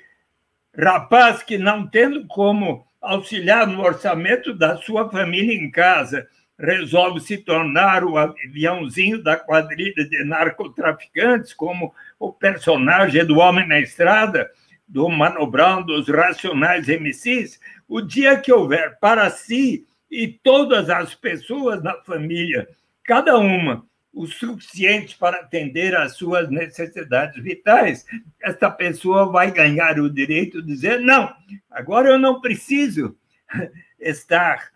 rapaz 0.76 1.42
que, 1.42 1.58
não 1.58 1.87
tendo 1.87 2.26
como 2.26 2.87
auxiliar 3.00 3.66
no 3.66 3.82
orçamento 3.82 4.54
da 4.54 4.76
sua 4.76 5.10
família 5.10 5.54
em 5.54 5.70
casa, 5.70 6.26
resolve 6.59 7.21
se 7.21 7.38
tornar 7.38 8.05
o 8.05 8.17
aviãozinho 8.17 9.23
da 9.23 9.37
quadrilha 9.37 10.09
de 10.09 10.25
narcotraficantes, 10.25 11.53
como 11.53 11.93
o 12.19 12.33
personagem 12.33 13.25
do 13.25 13.38
Homem 13.38 13.67
na 13.67 13.81
Estrada, 13.81 14.51
do 14.87 15.09
Mano 15.09 15.47
Brown, 15.47 15.83
dos 15.83 16.09
Racionais 16.09 16.88
MCs, 16.88 17.59
o 17.88 18.01
dia 18.01 18.38
que 18.38 18.53
houver 18.53 18.99
para 19.01 19.29
si 19.31 19.87
e 20.11 20.29
todas 20.29 20.88
as 20.90 21.14
pessoas 21.14 21.83
na 21.83 21.95
família, 22.03 22.69
cada 23.03 23.37
uma 23.37 23.85
o 24.12 24.27
suficiente 24.29 25.19
para 25.19 25.38
atender 25.38 25.97
às 25.97 26.17
suas 26.17 26.49
necessidades 26.49 27.43
vitais, 27.43 28.07
esta 28.40 28.71
pessoa 28.71 29.31
vai 29.31 29.51
ganhar 29.51 29.99
o 29.99 30.09
direito 30.09 30.62
de 30.62 30.69
dizer: 30.69 31.01
não, 31.01 31.35
agora 31.69 32.11
eu 32.11 32.19
não 32.19 32.40
preciso 32.40 33.17
estar 33.99 34.73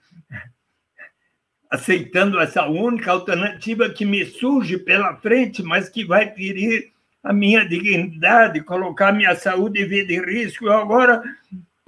aceitando 1.71 2.41
essa 2.41 2.67
única 2.67 3.13
alternativa 3.13 3.91
que 3.91 4.05
me 4.05 4.25
surge 4.25 4.79
pela 4.79 5.17
frente, 5.17 5.63
mas 5.63 5.89
que 5.89 6.05
vai 6.05 6.33
ferir 6.35 6.93
a 7.23 7.33
minha 7.33 7.65
dignidade, 7.65 8.63
colocar 8.63 9.13
minha 9.13 9.35
saúde 9.35 9.83
e 9.83 9.85
vida 9.85 10.13
em 10.13 10.25
risco. 10.25 10.67
Eu 10.67 10.73
agora 10.73 11.23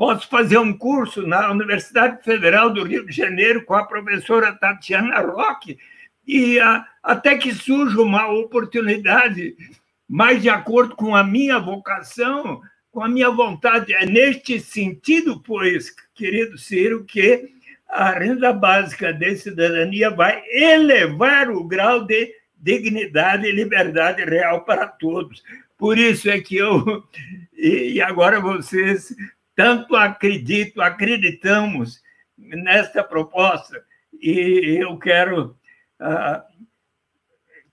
Posso 0.00 0.26
fazer 0.30 0.56
um 0.56 0.72
curso 0.72 1.26
na 1.26 1.50
Universidade 1.50 2.24
Federal 2.24 2.70
do 2.70 2.84
Rio 2.84 3.04
de 3.04 3.12
Janeiro 3.12 3.66
com 3.66 3.74
a 3.74 3.84
professora 3.84 4.50
Tatiana 4.50 5.20
Roque, 5.20 5.76
e 6.26 6.58
a, 6.58 6.86
até 7.02 7.36
que 7.36 7.52
surja 7.52 8.00
uma 8.00 8.26
oportunidade 8.32 9.54
mais 10.08 10.40
de 10.40 10.48
acordo 10.48 10.96
com 10.96 11.14
a 11.14 11.22
minha 11.22 11.58
vocação, 11.58 12.62
com 12.90 13.04
a 13.04 13.08
minha 13.10 13.28
vontade. 13.28 13.92
É 13.92 14.06
neste 14.06 14.58
sentido, 14.58 15.38
pois, 15.38 15.94
querido 16.14 16.56
Ciro, 16.56 17.04
que 17.04 17.50
a 17.92 18.10
renda 18.18 18.52
básica 18.52 19.12
de 19.12 19.36
cidadania 19.36 20.10
vai 20.10 20.42
elevar 20.50 21.50
o 21.50 21.64
grau 21.64 22.04
de 22.04 22.34
dignidade 22.56 23.46
e 23.46 23.52
liberdade 23.52 24.24
real 24.24 24.64
para 24.64 24.86
todos. 24.86 25.42
Por 25.76 25.98
isso 25.98 26.30
é 26.30 26.40
que 26.40 26.56
eu. 26.56 27.04
E 27.56 28.00
agora 28.00 28.40
vocês 28.40 29.14
tanto 29.54 29.94
acredito, 29.94 30.80
acreditamos 30.80 32.00
nesta 32.38 33.04
proposta 33.04 33.84
e 34.18 34.78
eu 34.80 34.98
quero 34.98 35.54
uh, 36.00 36.42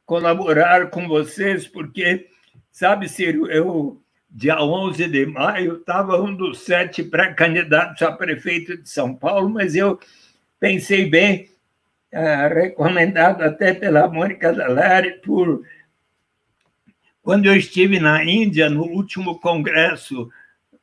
colaborar 0.06 0.90
com 0.90 1.08
vocês, 1.08 1.66
porque, 1.66 2.28
sabe, 2.72 3.08
Ciro, 3.08 3.50
eu, 3.50 4.02
dia 4.30 4.62
11 4.62 5.08
de 5.08 5.26
maio, 5.26 5.78
estava 5.78 6.22
um 6.22 6.36
dos 6.36 6.60
sete 6.60 7.04
pré-candidatos 7.04 8.02
a 8.02 8.12
prefeito 8.12 8.78
de 8.78 8.90
São 8.90 9.16
Paulo, 9.16 9.50
mas 9.50 9.76
eu 9.76 10.00
pensei 10.60 11.10
bem, 11.10 11.50
uh, 12.14 12.54
recomendado 12.54 13.42
até 13.44 13.74
pela 13.74 14.08
Mônica 14.08 14.54
Dalari, 14.54 15.22
por 15.22 15.64
quando 17.22 17.46
eu 17.46 17.56
estive 17.56 18.00
na 18.00 18.24
Índia, 18.24 18.70
no 18.70 18.84
último 18.84 19.40
congresso 19.40 20.30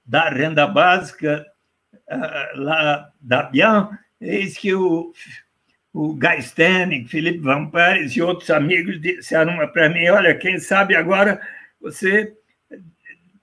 da 0.05 0.29
renda 0.29 0.67
básica 0.67 1.47
uh, 2.11 2.61
lá 2.61 3.11
da 3.21 3.45
Bian, 3.45 3.91
eis 4.21 4.57
que 4.57 4.75
o, 4.75 5.13
o 5.93 6.19
Stanning, 6.39 7.07
Felipe 7.07 7.39
Van 7.39 7.71
Pares 7.71 8.13
e 8.13 8.23
outros 8.23 8.51
amigos 8.51 9.01
disseram 9.01 9.57
para 9.69 9.89
mim, 9.89 10.09
olha, 10.09 10.35
quem 10.35 10.59
sabe 10.59 10.97
agora 10.97 11.41
você 11.81 12.35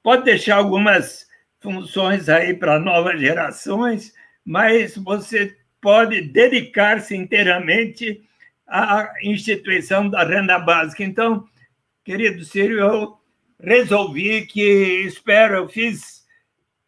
pode 0.04 0.24
deixar 0.24 0.58
algumas 0.58 1.28
funções 1.60 2.28
aí 2.28 2.54
para 2.54 2.80
novas 2.80 3.20
gerações, 3.20 4.14
mas 4.44 4.96
você 4.98 5.56
pode 5.80 6.22
dedicar-se 6.22 7.16
inteiramente 7.16 8.22
a 8.68 9.14
instituição 9.24 10.10
da 10.10 10.24
renda 10.24 10.58
básica. 10.58 11.04
Então, 11.04 11.46
querido 12.04 12.44
Círio, 12.46 12.80
eu 12.80 13.18
resolvi 13.60 14.46
que 14.46 15.04
espero, 15.06 15.56
eu 15.56 15.70
fiz 15.70 16.26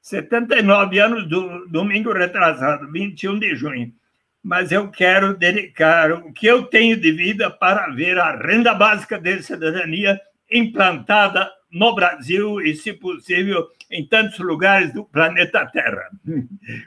79 0.02 1.00
anos 1.00 1.28
do 1.28 1.68
domingo 1.68 2.12
retrasado, 2.14 2.92
21 2.92 3.40
de 3.40 3.56
junho, 3.56 3.94
mas 4.42 4.72
eu 4.72 4.90
quero 4.90 5.38
dedicar 5.38 6.12
o 6.12 6.34
que 6.34 6.46
eu 6.46 6.64
tenho 6.64 6.98
de 6.98 7.12
vida 7.12 7.50
para 7.50 7.90
ver 7.90 8.18
a 8.18 8.36
renda 8.36 8.74
básica 8.74 9.20
de 9.20 9.42
cidadania 9.42 10.20
implantada 10.52 11.50
no 11.74 11.96
Brasil 11.96 12.62
e, 12.62 12.76
se 12.76 12.94
possível, 12.94 13.68
em 13.90 14.06
tantos 14.06 14.38
lugares 14.40 14.94
do 14.94 15.04
planeta 15.04 15.66
Terra. 15.66 16.10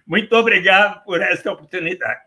Muito 0.07 0.35
obrigado 0.37 1.03
por 1.05 1.20
esta 1.20 1.51
oportunidade. 1.51 2.20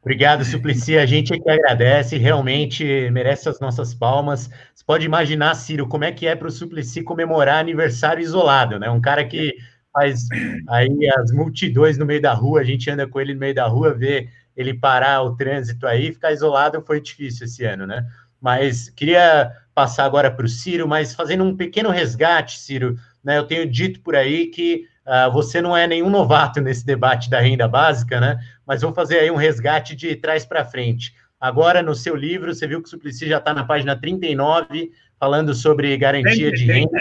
Obrigado, 0.00 0.44
Suplicy. 0.44 0.96
A 0.96 1.04
gente 1.04 1.34
é 1.34 1.38
que 1.38 1.50
agradece, 1.50 2.16
realmente 2.16 3.10
merece 3.10 3.48
as 3.48 3.58
nossas 3.58 3.92
palmas. 3.92 4.48
Você 4.72 4.84
pode 4.86 5.04
imaginar, 5.04 5.52
Ciro, 5.56 5.88
como 5.88 6.04
é 6.04 6.12
que 6.12 6.28
é 6.28 6.36
para 6.36 6.46
o 6.46 6.50
Suplicy 6.50 7.02
comemorar 7.02 7.58
aniversário 7.58 8.22
isolado, 8.22 8.78
né? 8.78 8.88
Um 8.88 9.00
cara 9.00 9.24
que 9.24 9.56
faz 9.92 10.28
aí 10.68 11.08
as 11.18 11.32
multidões 11.32 11.98
no 11.98 12.06
meio 12.06 12.22
da 12.22 12.32
rua, 12.32 12.60
a 12.60 12.64
gente 12.64 12.88
anda 12.88 13.08
com 13.08 13.20
ele 13.20 13.34
no 13.34 13.40
meio 13.40 13.54
da 13.54 13.66
rua, 13.66 13.92
vê 13.92 14.28
ele 14.56 14.74
parar 14.74 15.22
o 15.22 15.34
trânsito 15.34 15.86
aí, 15.86 16.12
ficar 16.12 16.32
isolado 16.32 16.80
foi 16.86 17.00
difícil 17.00 17.46
esse 17.46 17.64
ano, 17.64 17.84
né? 17.84 18.06
Mas 18.40 18.88
queria 18.90 19.50
passar 19.76 20.06
agora 20.06 20.30
para 20.30 20.46
o 20.46 20.48
Ciro, 20.48 20.88
mas 20.88 21.14
fazendo 21.14 21.44
um 21.44 21.54
pequeno 21.54 21.90
resgate, 21.90 22.58
Ciro, 22.58 22.96
né? 23.22 23.36
Eu 23.36 23.44
tenho 23.44 23.70
dito 23.70 24.00
por 24.00 24.16
aí 24.16 24.46
que 24.46 24.86
uh, 25.06 25.30
você 25.30 25.60
não 25.60 25.76
é 25.76 25.86
nenhum 25.86 26.08
novato 26.08 26.62
nesse 26.62 26.86
debate 26.86 27.28
da 27.28 27.40
renda 27.40 27.68
básica, 27.68 28.18
né? 28.18 28.38
mas 28.66 28.80
vou 28.80 28.94
fazer 28.94 29.18
aí 29.18 29.30
um 29.30 29.36
resgate 29.36 29.94
de 29.94 30.16
trás 30.16 30.46
para 30.46 30.64
frente. 30.64 31.14
Agora, 31.38 31.82
no 31.82 31.94
seu 31.94 32.16
livro, 32.16 32.54
você 32.54 32.66
viu 32.66 32.80
que 32.80 32.88
o 32.88 32.90
Suplicy 32.90 33.28
já 33.28 33.36
está 33.36 33.52
na 33.52 33.64
página 33.64 33.94
39, 33.94 34.90
falando 35.20 35.54
sobre 35.54 35.94
garantia 35.98 36.50
de 36.50 36.64
renda. 36.64 36.98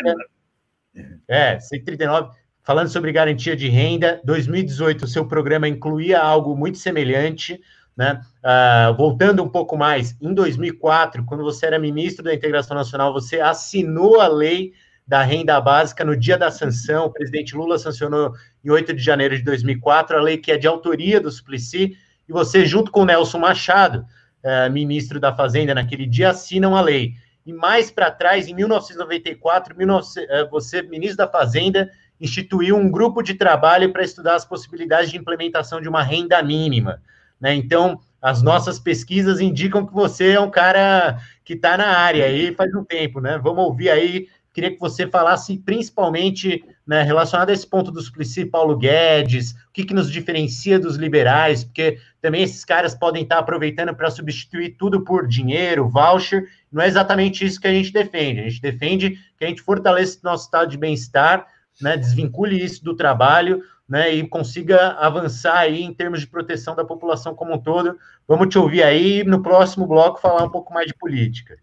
É, 1.30 1.58
139, 1.58 2.36
falando 2.62 2.90
sobre 2.90 3.14
garantia 3.14 3.56
de 3.56 3.70
renda. 3.70 4.20
2018, 4.26 5.06
o 5.06 5.08
seu 5.08 5.26
programa 5.26 5.70
incluía 5.70 6.20
algo 6.20 6.58
muito 6.58 6.78
semelhante, 6.78 7.62
né? 7.96 8.22
Uh, 8.44 8.96
voltando 8.96 9.44
um 9.44 9.50
pouco 9.50 9.78
mais, 9.78 10.16
em 10.22 10.34
2004, 10.34 11.24
quando 11.26 11.44
você 11.44 11.66
era 11.66 11.80
ministro 11.80 12.24
da 12.24 12.34
Integração 12.34 12.76
Nacional, 12.76 13.14
você 13.14 13.40
assinou 13.40 14.20
a 14.20 14.28
lei 14.28 14.74
da 15.08 15.22
renda 15.22 15.60
básica 15.62 16.04
no 16.04 16.18
dia 16.18 16.38
da 16.38 16.52
sanção. 16.52 17.06
O 17.06 17.12
presidente 17.12 17.56
Lula 17.56 17.78
sancionou 17.78 18.34
em 18.64 18.70
8 18.70 18.94
de 18.94 19.04
janeiro 19.04 19.38
de 19.38 19.44
2004 19.44 20.18
a 20.18 20.22
lei 20.22 20.38
que 20.38 20.52
é 20.52 20.58
de 20.58 20.68
autoria 20.68 21.22
do 21.22 21.32
Suplicy, 21.32 21.98
e 22.28 22.34
você, 22.34 22.66
junto 22.66 22.92
com 22.92 23.06
Nelson 23.06 23.38
Machado, 23.38 24.04
eh, 24.44 24.68
ministro 24.70 25.20
da 25.20 25.36
Fazenda, 25.36 25.76
naquele 25.76 26.08
dia, 26.08 26.32
assinam 26.32 26.76
a 26.76 26.82
lei. 26.82 27.14
E 27.46 27.54
mais 27.54 27.92
para 27.92 28.10
trás, 28.10 28.48
em 28.48 28.56
1994, 28.56 29.76
19, 29.76 30.08
eh, 30.18 30.48
você, 30.50 30.82
ministro 30.82 31.18
da 31.18 31.28
Fazenda, 31.28 31.90
instituiu 32.20 32.76
um 32.76 32.90
grupo 32.90 33.22
de 33.22 33.36
trabalho 33.36 33.94
para 33.94 34.04
estudar 34.04 34.36
as 34.36 34.44
possibilidades 34.44 35.12
de 35.12 35.18
implementação 35.18 35.80
de 35.80 35.88
uma 35.88 36.02
renda 36.02 36.42
mínima. 36.42 37.00
Né? 37.46 37.54
Então, 37.54 38.00
as 38.20 38.42
nossas 38.42 38.80
pesquisas 38.80 39.40
indicam 39.40 39.86
que 39.86 39.94
você 39.94 40.32
é 40.32 40.40
um 40.40 40.50
cara 40.50 41.20
que 41.44 41.54
está 41.54 41.78
na 41.78 41.86
área 41.86 42.26
aí 42.26 42.52
faz 42.56 42.74
um 42.74 42.84
tempo, 42.84 43.22
né? 43.22 43.38
Vamos 43.38 43.64
ouvir 43.64 43.92
aí 43.92 44.28
Queria 44.56 44.72
que 44.72 44.80
você 44.80 45.06
falasse 45.06 45.58
principalmente 45.58 46.64
né, 46.88 47.02
relacionado 47.04 47.50
a 47.50 47.54
esse 47.54 47.68
ponto 47.68 47.92
do 47.92 48.02
Suplicy 48.02 48.46
Paulo 48.46 48.78
Guedes, 48.78 49.52
o 49.52 49.74
que, 49.74 49.84
que 49.84 49.94
nos 49.94 50.10
diferencia 50.10 50.80
dos 50.80 50.96
liberais, 50.96 51.66
porque 51.66 52.00
também 52.22 52.42
esses 52.42 52.64
caras 52.64 52.96
podem 52.96 53.24
estar 53.24 53.40
aproveitando 53.40 53.94
para 53.94 54.10
substituir 54.10 54.78
tudo 54.78 55.04
por 55.04 55.28
dinheiro, 55.28 55.90
voucher. 55.90 56.48
Não 56.72 56.82
é 56.82 56.88
exatamente 56.88 57.46
isso 57.46 57.60
que 57.60 57.68
a 57.68 57.74
gente 57.74 57.92
defende. 57.92 58.40
A 58.40 58.44
gente 58.44 58.62
defende 58.62 59.20
que 59.38 59.44
a 59.44 59.48
gente 59.50 59.62
fortaleça 59.62 60.20
o 60.24 60.26
nosso 60.26 60.46
estado 60.46 60.72
de 60.72 60.78
bem-estar, 60.78 61.46
né, 61.82 61.98
desvincule 61.98 62.64
isso 62.64 62.82
do 62.82 62.96
trabalho, 62.96 63.62
né, 63.88 64.12
e 64.14 64.28
consiga 64.28 64.94
avançar 64.94 65.58
aí 65.58 65.84
em 65.84 65.94
termos 65.94 66.22
de 66.22 66.28
proteção 66.28 66.76
da 66.76 66.84
população 66.84 67.36
como 67.36 67.54
um 67.54 67.62
todo. 67.62 67.98
Vamos 68.28 68.50
te 68.50 68.58
ouvir 68.58 68.84
aí 68.84 69.24
no 69.24 69.42
próximo 69.42 69.86
bloco 69.86 70.20
falar 70.20 70.44
um 70.44 70.50
pouco 70.50 70.74
mais 70.74 70.88
de 70.88 70.96
política. 70.96 71.58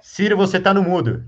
Ciro, 0.00 0.36
você 0.36 0.56
está 0.56 0.72
no 0.72 0.82
mudo. 0.82 1.24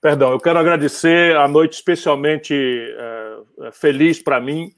Perdão, 0.00 0.32
eu 0.32 0.40
quero 0.40 0.58
agradecer 0.58 1.36
a 1.36 1.46
noite 1.46 1.74
especialmente 1.74 2.52
é, 2.52 3.70
feliz 3.72 4.20
para 4.20 4.40
mim, 4.40 4.72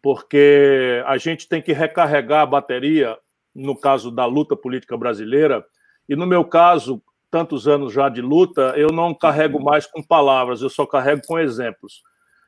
porque 0.00 1.02
a 1.04 1.18
gente 1.18 1.48
tem 1.48 1.60
que 1.60 1.72
recarregar 1.72 2.42
a 2.42 2.46
bateria, 2.46 3.18
no 3.52 3.76
caso 3.76 4.10
da 4.10 4.24
luta 4.24 4.56
política 4.56 4.96
brasileira, 4.96 5.64
e 6.08 6.14
no 6.14 6.26
meu 6.26 6.44
caso, 6.44 7.02
tantos 7.32 7.66
anos 7.66 7.94
já 7.94 8.10
de 8.10 8.20
luta, 8.20 8.74
eu 8.76 8.88
não 8.92 9.14
carrego 9.14 9.58
mais 9.58 9.86
com 9.86 10.02
palavras, 10.02 10.60
eu 10.60 10.68
só 10.68 10.84
carrego 10.84 11.22
com 11.26 11.38
exemplos. 11.38 12.02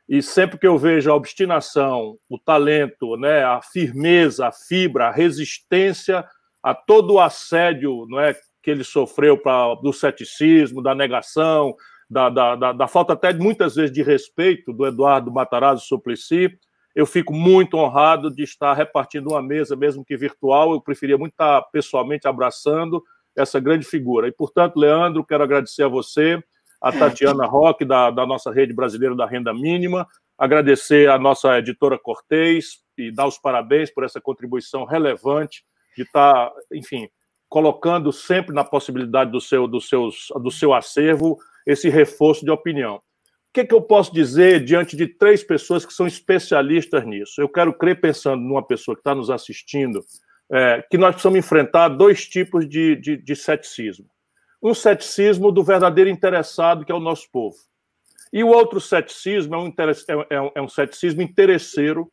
E 0.06 0.22
sempre 0.22 0.58
que 0.58 0.66
eu 0.66 0.76
vejo 0.76 1.10
a 1.10 1.14
obstinação, 1.14 2.18
o 2.28 2.38
talento, 2.38 3.16
né, 3.16 3.42
a 3.42 3.62
firmeza, 3.62 4.48
a 4.48 4.52
fibra, 4.52 5.08
a 5.08 5.10
resistência 5.10 6.22
a 6.62 6.74
todo 6.74 7.14
o 7.14 7.20
assédio 7.20 8.06
não 8.10 8.20
é, 8.20 8.34
que 8.62 8.70
ele 8.70 8.84
sofreu 8.84 9.38
pra, 9.38 9.74
do 9.76 9.92
ceticismo, 9.92 10.82
da 10.82 10.94
negação, 10.94 11.74
da, 12.08 12.28
da, 12.28 12.54
da, 12.54 12.72
da, 12.72 12.86
falta 12.86 13.14
até 13.14 13.32
muitas 13.32 13.74
vezes 13.74 13.90
de 13.90 14.02
respeito 14.02 14.70
do 14.70 14.86
Eduardo 14.86 15.32
Matarazzo 15.32 15.86
Suplicy. 15.86 16.58
Eu 16.94 17.06
fico 17.06 17.32
muito 17.32 17.78
honrado 17.78 18.30
de 18.30 18.42
estar 18.42 18.74
repartindo 18.74 19.30
uma 19.30 19.42
mesa, 19.42 19.74
mesmo 19.74 20.04
que 20.04 20.16
virtual. 20.16 20.72
Eu 20.72 20.80
preferia 20.80 21.16
muito 21.16 21.32
estar 21.32 21.62
pessoalmente 21.72 22.28
abraçando 22.28 23.02
essa 23.36 23.60
grande 23.60 23.84
figura. 23.86 24.28
E, 24.28 24.32
portanto, 24.32 24.76
Leandro, 24.76 25.24
quero 25.24 25.42
agradecer 25.42 25.82
a 25.82 25.88
você, 25.88 26.42
a 26.80 26.92
Tatiana 26.92 27.46
Roque, 27.46 27.84
da, 27.84 28.10
da 28.10 28.26
nossa 28.26 28.52
rede 28.52 28.74
brasileira 28.74 29.16
da 29.16 29.26
renda 29.26 29.52
mínima, 29.54 30.06
agradecer 30.36 31.08
a 31.08 31.18
nossa 31.18 31.58
editora 31.58 31.98
Cortez 31.98 32.78
e 32.98 33.10
dar 33.10 33.26
os 33.26 33.38
parabéns 33.38 33.90
por 33.92 34.04
essa 34.04 34.20
contribuição 34.20 34.84
relevante 34.84 35.64
de 35.96 36.02
estar, 36.02 36.52
enfim, 36.72 37.08
colocando 37.48 38.12
sempre 38.12 38.54
na 38.54 38.64
possibilidade 38.64 39.30
do 39.30 39.40
seu, 39.40 39.66
do, 39.66 39.80
seus, 39.80 40.26
do 40.42 40.50
seu 40.50 40.74
acervo 40.74 41.38
esse 41.66 41.88
reforço 41.88 42.44
de 42.44 42.50
opinião. 42.50 42.96
O 42.96 43.00
que, 43.54 43.60
é 43.60 43.64
que 43.64 43.74
eu 43.74 43.80
posso 43.80 44.12
dizer 44.12 44.64
diante 44.64 44.96
de 44.96 45.06
três 45.06 45.44
pessoas 45.44 45.86
que 45.86 45.92
são 45.92 46.06
especialistas 46.06 47.06
nisso? 47.06 47.40
Eu 47.40 47.48
quero 47.48 47.72
crer, 47.72 48.00
pensando 48.00 48.42
numa 48.42 48.66
pessoa 48.66 48.96
que 48.96 49.00
está 49.00 49.14
nos 49.14 49.30
assistindo, 49.30 50.04
é, 50.54 50.84
que 50.88 50.96
nós 50.96 51.14
precisamos 51.14 51.40
enfrentar 51.40 51.88
dois 51.88 52.28
tipos 52.28 52.68
de, 52.68 52.94
de, 52.94 53.16
de 53.16 53.34
ceticismo. 53.34 54.06
Um 54.62 54.72
ceticismo 54.72 55.50
do 55.50 55.64
verdadeiro 55.64 56.08
interessado, 56.08 56.84
que 56.84 56.92
é 56.92 56.94
o 56.94 57.00
nosso 57.00 57.28
povo. 57.32 57.56
E 58.32 58.44
o 58.44 58.48
outro 58.48 58.80
ceticismo 58.80 59.56
é 59.56 59.58
um, 59.58 59.66
é, 59.66 60.34
é, 60.34 60.52
é 60.54 60.62
um 60.62 60.68
ceticismo 60.68 61.22
interesseiro, 61.22 62.08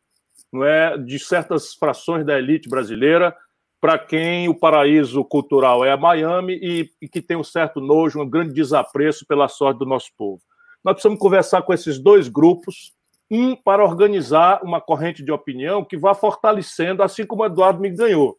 não 0.52 0.64
é, 0.64 0.98
de 0.98 1.20
certas 1.20 1.72
frações 1.74 2.26
da 2.26 2.36
elite 2.36 2.68
brasileira, 2.68 3.34
para 3.80 3.96
quem 3.96 4.48
o 4.48 4.54
paraíso 4.54 5.24
cultural 5.24 5.84
é 5.84 5.92
a 5.92 5.96
Miami 5.96 6.58
e, 6.60 6.90
e, 7.00 7.08
que 7.08 7.22
tem 7.22 7.36
um 7.36 7.44
certo 7.44 7.80
nojo, 7.80 8.20
um 8.20 8.28
grande 8.28 8.52
desapreço 8.52 9.24
pela 9.26 9.48
sorte 9.48 9.78
do 9.78 9.86
nosso 9.86 10.10
povo. 10.16 10.42
Nós 10.84 10.94
precisamos 10.94 11.20
conversar 11.20 11.62
com 11.62 11.72
esses 11.72 11.98
dois 11.98 12.28
grupos, 12.28 12.92
um 13.32 13.56
para 13.56 13.82
organizar 13.82 14.62
uma 14.62 14.80
corrente 14.80 15.24
de 15.24 15.32
opinião 15.32 15.84
que 15.84 15.96
vá 15.96 16.14
fortalecendo, 16.14 17.02
assim 17.02 17.24
como 17.24 17.42
o 17.42 17.46
Eduardo 17.46 17.80
me 17.80 17.88
ganhou. 17.88 18.36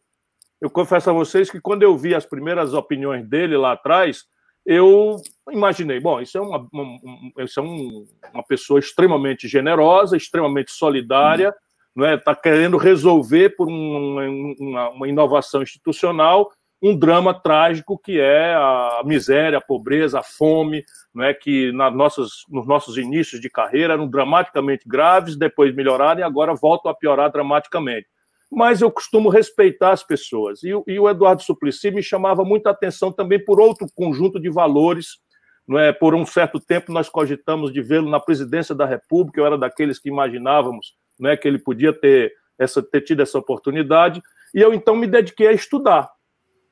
Eu 0.60 0.70
confesso 0.70 1.10
a 1.10 1.12
vocês 1.12 1.50
que 1.50 1.60
quando 1.60 1.82
eu 1.82 1.96
vi 1.98 2.14
as 2.14 2.24
primeiras 2.24 2.72
opiniões 2.72 3.28
dele 3.28 3.56
lá 3.56 3.72
atrás, 3.72 4.24
eu 4.64 5.16
imaginei, 5.50 6.00
bom, 6.00 6.20
isso 6.20 6.38
é 6.38 6.40
uma, 6.40 6.68
uma, 6.72 7.44
isso 7.44 7.58
é 7.58 7.62
um, 7.62 8.06
uma 8.32 8.42
pessoa 8.44 8.78
extremamente 8.78 9.48
generosa, 9.48 10.16
extremamente 10.16 10.70
solidária, 10.70 11.50
hum 11.50 11.64
não 11.94 12.06
é? 12.06 12.14
Está 12.14 12.34
querendo 12.34 12.76
resolver 12.76 13.50
por 13.50 13.68
um, 13.68 14.54
uma, 14.58 14.90
uma, 14.90 15.08
inovação 15.08 15.62
institucional 15.62 16.50
um 16.84 16.94
drama 16.94 17.32
trágico 17.32 17.98
que 17.98 18.20
é 18.20 18.52
a 18.54 19.00
miséria, 19.06 19.56
a 19.56 19.60
pobreza, 19.60 20.18
a 20.18 20.22
fome, 20.22 20.84
não 21.14 21.24
é? 21.24 21.32
Que 21.32 21.72
nossas, 21.72 22.28
nos 22.50 22.66
nossos 22.66 22.98
inícios 22.98 23.40
de 23.40 23.48
carreira 23.48 23.94
eram 23.94 24.06
dramaticamente 24.06 24.86
graves, 24.86 25.34
depois 25.34 25.74
melhoraram 25.74 26.20
e 26.20 26.22
agora 26.22 26.54
voltam 26.54 26.90
a 26.90 26.94
piorar 26.94 27.32
dramaticamente. 27.32 28.06
Mas 28.52 28.82
eu 28.82 28.90
costumo 28.90 29.30
respeitar 29.30 29.92
as 29.92 30.02
pessoas. 30.02 30.62
E, 30.62 30.68
e 30.86 31.00
o 31.00 31.08
Eduardo 31.08 31.42
Suplicy 31.42 31.90
me 31.90 32.02
chamava 32.02 32.44
muita 32.44 32.68
atenção 32.68 33.10
também 33.10 33.42
por 33.42 33.58
outro 33.58 33.86
conjunto 33.94 34.38
de 34.38 34.50
valores 34.50 35.24
não 35.66 35.78
é? 35.78 35.92
Por 35.92 36.14
um 36.14 36.26
certo 36.26 36.60
tempo 36.60 36.92
nós 36.92 37.08
cogitamos 37.08 37.72
de 37.72 37.80
vê-lo 37.80 38.10
na 38.10 38.20
presidência 38.20 38.74
da 38.74 38.84
República, 38.84 39.40
eu 39.40 39.46
era 39.46 39.56
daqueles 39.56 39.98
que 39.98 40.10
imaginávamos 40.10 40.94
né, 41.18 41.36
que 41.36 41.48
ele 41.48 41.58
podia 41.58 41.92
ter, 41.92 42.34
essa, 42.58 42.82
ter 42.82 43.00
tido 43.00 43.22
essa 43.22 43.38
oportunidade, 43.38 44.20
e 44.54 44.60
eu 44.60 44.74
então 44.74 44.94
me 44.94 45.06
dediquei 45.06 45.48
a 45.48 45.52
estudar. 45.52 46.13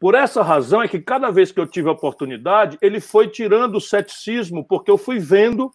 Por 0.02 0.16
essa 0.16 0.42
razão 0.42 0.82
é 0.82 0.88
que 0.88 1.00
cada 1.00 1.30
vez 1.30 1.52
que 1.52 1.60
eu 1.60 1.66
tive 1.68 1.88
a 1.88 1.92
oportunidade, 1.92 2.76
ele 2.82 2.98
foi 2.98 3.28
tirando 3.28 3.76
o 3.76 3.80
ceticismo, 3.80 4.66
porque 4.66 4.90
eu 4.90 4.98
fui 4.98 5.20
vendo 5.20 5.70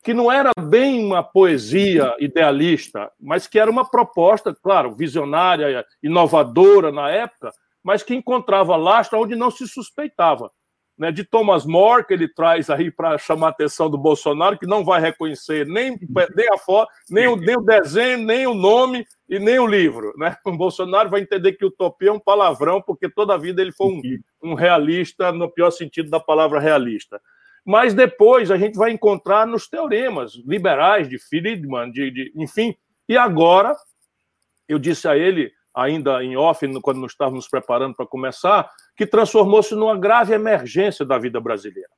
que 0.00 0.14
não 0.14 0.30
era 0.30 0.52
bem 0.56 1.04
uma 1.04 1.24
poesia 1.24 2.14
idealista, 2.20 3.10
mas 3.20 3.48
que 3.48 3.58
era 3.58 3.68
uma 3.68 3.84
proposta, 3.84 4.54
claro, 4.54 4.94
visionária, 4.94 5.84
inovadora 6.00 6.92
na 6.92 7.10
época, 7.10 7.50
mas 7.82 8.04
que 8.04 8.14
encontrava 8.14 8.76
lastro 8.76 9.20
onde 9.20 9.34
não 9.34 9.50
se 9.50 9.66
suspeitava. 9.66 10.52
Né, 10.96 11.10
de 11.10 11.24
Thomas 11.24 11.66
More, 11.66 12.06
que 12.06 12.14
ele 12.14 12.28
traz 12.28 12.70
aí 12.70 12.88
para 12.88 13.18
chamar 13.18 13.48
a 13.48 13.50
atenção 13.50 13.90
do 13.90 13.98
Bolsonaro, 13.98 14.56
que 14.56 14.66
não 14.66 14.84
vai 14.84 15.00
reconhecer 15.00 15.66
nem, 15.66 15.98
nem 16.36 16.48
a 16.52 16.56
foto, 16.56 16.88
nem 17.10 17.26
o, 17.26 17.34
nem 17.34 17.56
o 17.56 17.62
desenho, 17.62 18.18
nem 18.18 18.46
o 18.46 18.54
nome 18.54 19.04
e 19.28 19.40
nem 19.40 19.58
o 19.58 19.66
livro. 19.66 20.12
Né? 20.16 20.36
O 20.46 20.56
Bolsonaro 20.56 21.10
vai 21.10 21.20
entender 21.20 21.54
que 21.54 21.64
utopia 21.64 22.10
é 22.10 22.12
um 22.12 22.20
palavrão, 22.20 22.80
porque 22.80 23.08
toda 23.08 23.34
a 23.34 23.38
vida 23.38 23.60
ele 23.60 23.72
foi 23.72 23.88
um, 23.88 24.02
um 24.50 24.54
realista, 24.54 25.32
no 25.32 25.50
pior 25.50 25.72
sentido 25.72 26.08
da 26.10 26.20
palavra 26.20 26.60
realista. 26.60 27.20
Mas 27.64 27.94
depois 27.94 28.50
a 28.50 28.56
gente 28.56 28.76
vai 28.76 28.90
encontrar 28.90 29.46
nos 29.46 29.66
teoremas 29.66 30.34
liberais 30.46 31.08
de 31.08 31.18
Friedman, 31.18 31.90
de, 31.90 32.10
de 32.10 32.32
enfim. 32.36 32.76
E 33.08 33.16
agora, 33.16 33.74
eu 34.68 34.78
disse 34.78 35.08
a 35.08 35.16
ele, 35.16 35.50
ainda 35.74 36.22
em 36.22 36.36
off, 36.36 36.66
quando 36.80 37.00
nós 37.00 37.12
estávamos 37.12 37.48
preparando 37.48 37.94
para 37.94 38.06
começar, 38.06 38.70
que 38.96 39.06
transformou-se 39.06 39.74
numa 39.74 39.96
grave 39.96 40.32
emergência 40.32 41.04
da 41.04 41.18
vida 41.18 41.40
brasileira. 41.40 41.90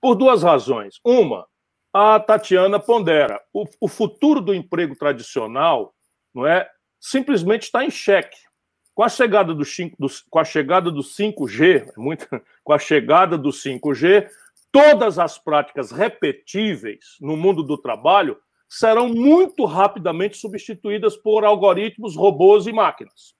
Por 0.00 0.14
duas 0.14 0.42
razões. 0.42 0.98
Uma, 1.04 1.46
a 1.92 2.18
Tatiana 2.18 2.78
pondera, 2.78 3.40
o, 3.52 3.64
o 3.80 3.88
futuro 3.88 4.40
do 4.40 4.54
emprego 4.54 4.96
tradicional 4.96 5.94
não 6.34 6.46
é 6.46 6.68
simplesmente 7.00 7.64
está 7.64 7.84
em 7.84 7.90
xeque. 7.90 8.36
Com 8.94 9.02
a 9.04 9.08
chegada 9.08 9.54
do, 9.54 9.64
5, 9.64 9.96
do, 9.98 10.08
com 10.28 10.38
a 10.38 10.44
chegada 10.44 10.90
do 10.90 11.02
5G, 11.02 11.92
muito, 11.96 12.26
com 12.64 12.72
a 12.72 12.78
chegada 12.78 13.38
do 13.38 13.50
5G, 13.50 14.28
todas 14.72 15.18
as 15.18 15.38
práticas 15.38 15.90
repetíveis 15.90 17.16
no 17.20 17.36
mundo 17.36 17.62
do 17.62 17.78
trabalho 17.78 18.36
serão 18.68 19.08
muito 19.08 19.64
rapidamente 19.64 20.36
substituídas 20.36 21.16
por 21.16 21.44
algoritmos, 21.44 22.14
robôs 22.14 22.66
e 22.66 22.72
máquinas. 22.72 23.34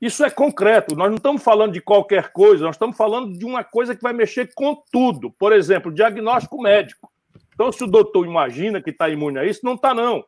Isso 0.00 0.24
é 0.24 0.30
concreto, 0.30 0.96
nós 0.96 1.08
não 1.08 1.16
estamos 1.16 1.42
falando 1.42 1.72
de 1.72 1.80
qualquer 1.80 2.32
coisa, 2.32 2.64
nós 2.64 2.74
estamos 2.74 2.96
falando 2.96 3.38
de 3.38 3.44
uma 3.44 3.62
coisa 3.62 3.94
que 3.94 4.02
vai 4.02 4.12
mexer 4.12 4.50
com 4.54 4.82
tudo. 4.90 5.30
Por 5.32 5.52
exemplo, 5.52 5.92
diagnóstico 5.92 6.60
médico. 6.60 7.10
Então, 7.52 7.70
se 7.70 7.84
o 7.84 7.86
doutor 7.86 8.24
imagina 8.24 8.80
que 8.80 8.88
está 8.88 9.10
imune 9.10 9.38
a 9.38 9.44
isso, 9.44 9.60
não 9.62 9.74
está, 9.74 9.92
não. 9.92 10.24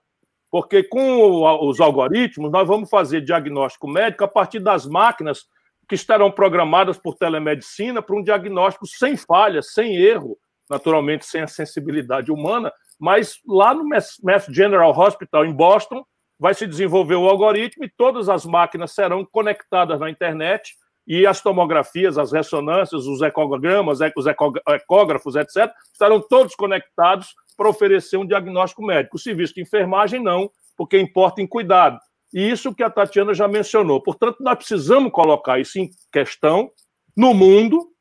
Porque 0.51 0.83
com 0.83 1.67
os 1.67 1.81
algoritmos, 1.81 2.53
nós 2.53 2.69
vamos 2.69 2.91
fazer 2.91 3.23
diagnóstico 3.23 3.89
médico 3.89 4.25
a 4.25 4.29
partir 4.29 4.61
das 4.61 4.87
máquinas 4.87 5.47
que 5.89 5.95
estarão 5.95 6.31
programadas 6.31 6.99
por 6.99 7.15
telemedicina 7.15 8.03
para 8.03 8.17
um 8.17 8.23
diagnóstico 8.23 8.87
sem 8.87 9.17
falha, 9.17 9.63
sem 9.63 9.97
erro, 9.97 10.39
naturalmente 10.69 11.25
sem 11.25 11.41
a 11.41 11.47
sensibilidade 11.47 12.31
humana, 12.31 12.71
mas 13.03 13.41
lá 13.45 13.75
no 13.75 13.83
Mass 13.85 14.47
General 14.49 14.97
Hospital, 14.97 15.45
em 15.45 15.53
Boston, 15.53 16.05
vai 16.39 16.55
se 16.55 16.69
desenvolver 16.69 17.17
o 17.17 17.29
algoritmo 17.29 17.85
e 17.85 17.91
todas 17.91 18.29
as 18.29 18.47
máquinas 18.47 18.93
serão 18.93 19.25
conectadas 19.25 19.99
na 19.99 20.09
internet 20.09 20.77
e 21.05 21.27
as 21.27 21.41
tomografias, 21.41 22.17
as 22.17 22.31
ressonâncias, 22.31 23.05
os 23.09 23.21
ecogramas, 23.21 23.99
os 24.17 24.27
ecógrafos, 24.69 25.35
etc., 25.35 25.69
estarão 25.93 26.21
todos 26.21 26.55
conectados 26.55 27.35
para 27.57 27.69
oferecer 27.69 28.19
um 28.19 28.27
diagnóstico 28.27 28.87
médico. 28.87 29.17
O 29.17 29.21
serviço 29.21 29.55
de 29.55 29.63
enfermagem 29.63 30.23
não, 30.23 30.49
porque 30.77 30.97
importa 30.97 31.43
em 31.43 31.47
cuidado. 31.47 31.99
E 32.33 32.49
isso 32.49 32.73
que 32.73 32.85
a 32.85 32.91
Tatiana 32.91 33.35
já 33.35 33.49
mencionou. 33.49 34.01
Portanto, 34.01 34.37
nós 34.39 34.55
precisamos 34.55 35.11
colocar 35.11 35.59
isso 35.59 35.77
em 35.77 35.91
questão 36.13 36.71
no 37.17 37.35
mundo 37.35 37.92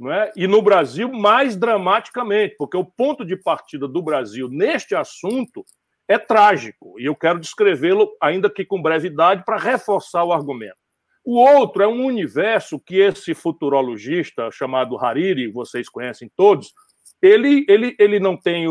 não 0.00 0.10
é? 0.10 0.32
e 0.34 0.46
no 0.46 0.62
Brasil 0.62 1.12
mais 1.12 1.54
dramaticamente, 1.56 2.56
porque 2.56 2.76
o 2.76 2.84
ponto 2.84 3.22
de 3.22 3.36
partida 3.36 3.86
do 3.86 4.02
Brasil 4.02 4.48
neste 4.48 4.94
assunto 4.94 5.62
é 6.08 6.18
trágico, 6.18 6.98
e 6.98 7.04
eu 7.04 7.14
quero 7.14 7.38
descrevê-lo, 7.38 8.10
ainda 8.20 8.48
que 8.48 8.64
com 8.64 8.80
brevidade, 8.80 9.44
para 9.44 9.58
reforçar 9.58 10.24
o 10.24 10.32
argumento. 10.32 10.74
O 11.22 11.36
outro 11.38 11.82
é 11.82 11.86
um 11.86 12.06
universo 12.06 12.80
que 12.80 12.96
esse 12.96 13.34
futurologista 13.34 14.50
chamado 14.50 14.98
Hariri, 14.98 15.52
vocês 15.52 15.86
conhecem 15.86 16.30
todos, 16.34 16.72
ele, 17.20 17.66
ele, 17.68 17.94
ele 17.98 18.18
não 18.18 18.34
tem 18.34 18.64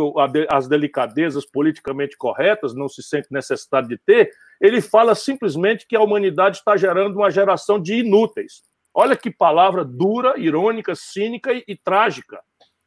as 0.50 0.68
delicadezas 0.68 1.46
politicamente 1.46 2.18
corretas, 2.18 2.74
não 2.74 2.90
se 2.90 3.04
sente 3.04 3.28
necessidade 3.30 3.88
de 3.88 4.00
ter, 4.00 4.32
ele 4.60 4.82
fala 4.82 5.14
simplesmente 5.14 5.86
que 5.88 5.96
a 5.96 6.02
humanidade 6.02 6.58
está 6.58 6.76
gerando 6.76 7.16
uma 7.18 7.30
geração 7.30 7.80
de 7.80 8.00
inúteis. 8.00 8.64
Olha 8.94 9.16
que 9.16 9.32
palavra 9.32 9.86
dura, 9.86 10.38
irônica, 10.38 10.96
cínica 10.96 11.54
e, 11.54 11.64
e 11.68 11.76
trágica. 11.76 12.42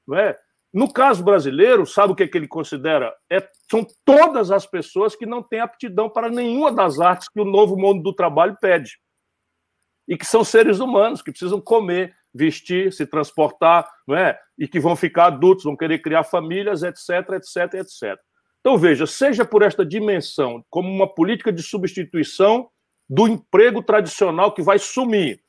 Não 0.07 0.19
é? 0.19 0.37
No 0.73 0.91
caso 0.91 1.23
brasileiro, 1.23 1.85
sabe 1.85 2.13
o 2.13 2.17
que, 2.17 2.23
é 2.23 2.29
que 2.29 2.39
ele 2.39 2.49
considera? 2.49 3.15
É, 3.31 3.47
são 3.71 3.87
todas 4.05 4.51
as 4.51 4.67
pessoas 4.67 5.15
que 5.15 5.27
não 5.27 5.43
têm 5.43 5.61
aptidão 5.61 6.09
para 6.09 6.31
nenhuma 6.31 6.73
das 6.73 6.99
artes 6.99 7.29
que 7.29 7.41
o 7.41 7.45
novo 7.45 7.77
mundo 7.77 8.03
do 8.03 8.15
trabalho 8.15 8.57
pede. 8.61 8.99
E 10.09 10.17
que 10.17 10.25
são 10.25 10.43
seres 10.43 10.81
humanos, 10.81 11.21
que 11.21 11.31
precisam 11.31 11.61
comer, 11.61 12.15
vestir, 12.35 12.91
se 12.93 13.07
transportar, 13.07 13.87
não 14.09 14.17
é? 14.17 14.39
E 14.59 14.67
que 14.67 14.81
vão 14.81 14.97
ficar 14.97 15.27
adultos, 15.27 15.65
vão 15.65 15.77
querer 15.77 15.99
criar 15.99 16.25
famílias, 16.25 16.83
etc, 16.83 17.33
etc, 17.33 17.75
etc. 17.75 18.19
Então, 18.61 18.79
veja, 18.79 19.07
seja 19.07 19.45
por 19.45 19.61
esta 19.61 19.85
dimensão, 19.85 20.65
como 20.71 20.89
uma 20.89 21.13
política 21.13 21.53
de 21.53 21.63
substituição 21.63 22.71
do 23.11 23.29
emprego 23.29 23.83
tradicional 23.83 24.53
que 24.53 24.63
vai 24.63 24.79
sumir, 24.79 25.42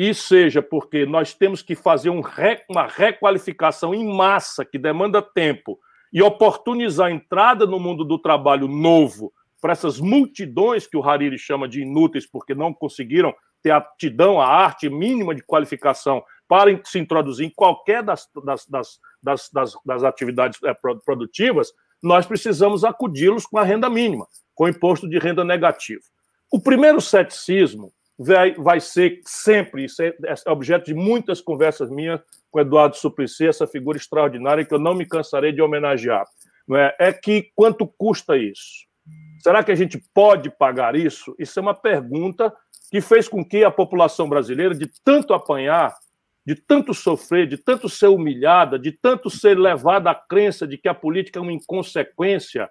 e 0.00 0.14
seja 0.14 0.62
porque 0.62 1.04
nós 1.04 1.34
temos 1.34 1.60
que 1.60 1.74
fazer 1.74 2.08
um 2.08 2.20
re, 2.20 2.62
uma 2.70 2.86
requalificação 2.86 3.92
em 3.92 4.06
massa 4.06 4.64
que 4.64 4.78
demanda 4.78 5.20
tempo 5.20 5.76
e 6.12 6.22
oportunizar 6.22 7.08
a 7.08 7.10
entrada 7.10 7.66
no 7.66 7.80
mundo 7.80 8.04
do 8.04 8.16
trabalho 8.16 8.68
novo 8.68 9.32
para 9.60 9.72
essas 9.72 9.98
multidões 9.98 10.86
que 10.86 10.96
o 10.96 11.02
Hariri 11.02 11.36
chama 11.36 11.66
de 11.66 11.82
inúteis 11.82 12.30
porque 12.30 12.54
não 12.54 12.72
conseguiram 12.72 13.34
ter 13.60 13.72
aptidão, 13.72 14.40
a 14.40 14.46
arte 14.46 14.88
mínima 14.88 15.34
de 15.34 15.42
qualificação 15.42 16.22
para 16.46 16.80
se 16.84 17.00
introduzir 17.00 17.48
em 17.48 17.50
qualquer 17.50 18.00
das, 18.00 18.28
das, 18.44 18.66
das, 18.66 19.00
das, 19.52 19.76
das, 19.84 20.04
atividades 20.04 20.62
é, 20.62 20.72
produtivas, 21.04 21.72
nós 22.00 22.24
precisamos 22.24 22.84
acudi-los 22.84 23.46
com 23.46 23.58
a 23.58 23.64
renda 23.64 23.90
mínima, 23.90 24.28
com 24.54 24.62
o 24.62 24.68
imposto 24.68 25.08
de 25.08 25.18
renda 25.18 25.42
negativo. 25.42 26.02
O 26.52 26.62
primeiro 26.62 27.00
ceticismo 27.00 27.92
vai, 28.18 28.52
vai 28.54 28.80
ser 28.80 29.20
sempre, 29.24 29.84
isso 29.84 30.02
é, 30.02 30.12
é 30.24 30.50
objeto 30.50 30.86
de 30.86 30.94
muitas 30.94 31.40
conversas 31.40 31.88
minhas 31.88 32.20
com 32.50 32.60
Eduardo 32.60 32.96
Suplicy, 32.96 33.46
essa 33.46 33.66
figura 33.66 33.96
extraordinária 33.96 34.64
que 34.64 34.74
eu 34.74 34.78
não 34.78 34.94
me 34.94 35.06
cansarei 35.06 35.52
de 35.52 35.62
homenagear. 35.62 36.24
Não 36.66 36.76
é? 36.76 36.94
é 36.98 37.12
que 37.12 37.50
quanto 37.54 37.86
custa 37.86 38.36
isso? 38.36 38.88
Será 39.40 39.62
que 39.62 39.70
a 39.70 39.74
gente 39.74 40.02
pode 40.12 40.50
pagar 40.50 40.96
isso? 40.96 41.34
Isso 41.38 41.58
é 41.58 41.62
uma 41.62 41.74
pergunta 41.74 42.52
que 42.90 43.00
fez 43.00 43.28
com 43.28 43.44
que 43.44 43.62
a 43.62 43.70
população 43.70 44.28
brasileira, 44.28 44.74
de 44.74 44.90
tanto 45.04 45.32
apanhar, 45.32 45.94
de 46.44 46.54
tanto 46.54 46.94
sofrer, 46.94 47.46
de 47.46 47.56
tanto 47.56 47.88
ser 47.88 48.08
humilhada, 48.08 48.78
de 48.78 48.90
tanto 48.90 49.30
ser 49.30 49.58
levada 49.58 50.10
à 50.10 50.14
crença 50.14 50.66
de 50.66 50.78
que 50.78 50.88
a 50.88 50.94
política 50.94 51.38
é 51.38 51.42
uma 51.42 51.52
inconsequência, 51.52 52.68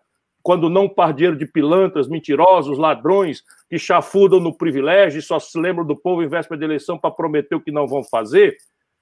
quando 0.47 0.69
não 0.69 0.88
pardieiro 0.88 1.36
de 1.36 1.45
pilantras, 1.45 2.07
mentirosos, 2.07 2.77
ladrões, 2.77 3.43
que 3.69 3.77
chafurdam 3.77 4.39
no 4.39 4.57
privilégio 4.57 5.19
e 5.19 5.21
só 5.21 5.38
se 5.39 5.60
lembram 5.60 5.86
do 5.86 5.93
povo 5.93 6.23
em 6.23 6.29
véspera 6.29 6.57
de 6.57 6.63
eleição 6.63 6.97
para 6.97 7.12
prometer 7.12 7.53
o 7.53 7.60
que 7.60 7.69
não 7.69 7.86
vão 7.86 8.01
fazer. 8.01 8.55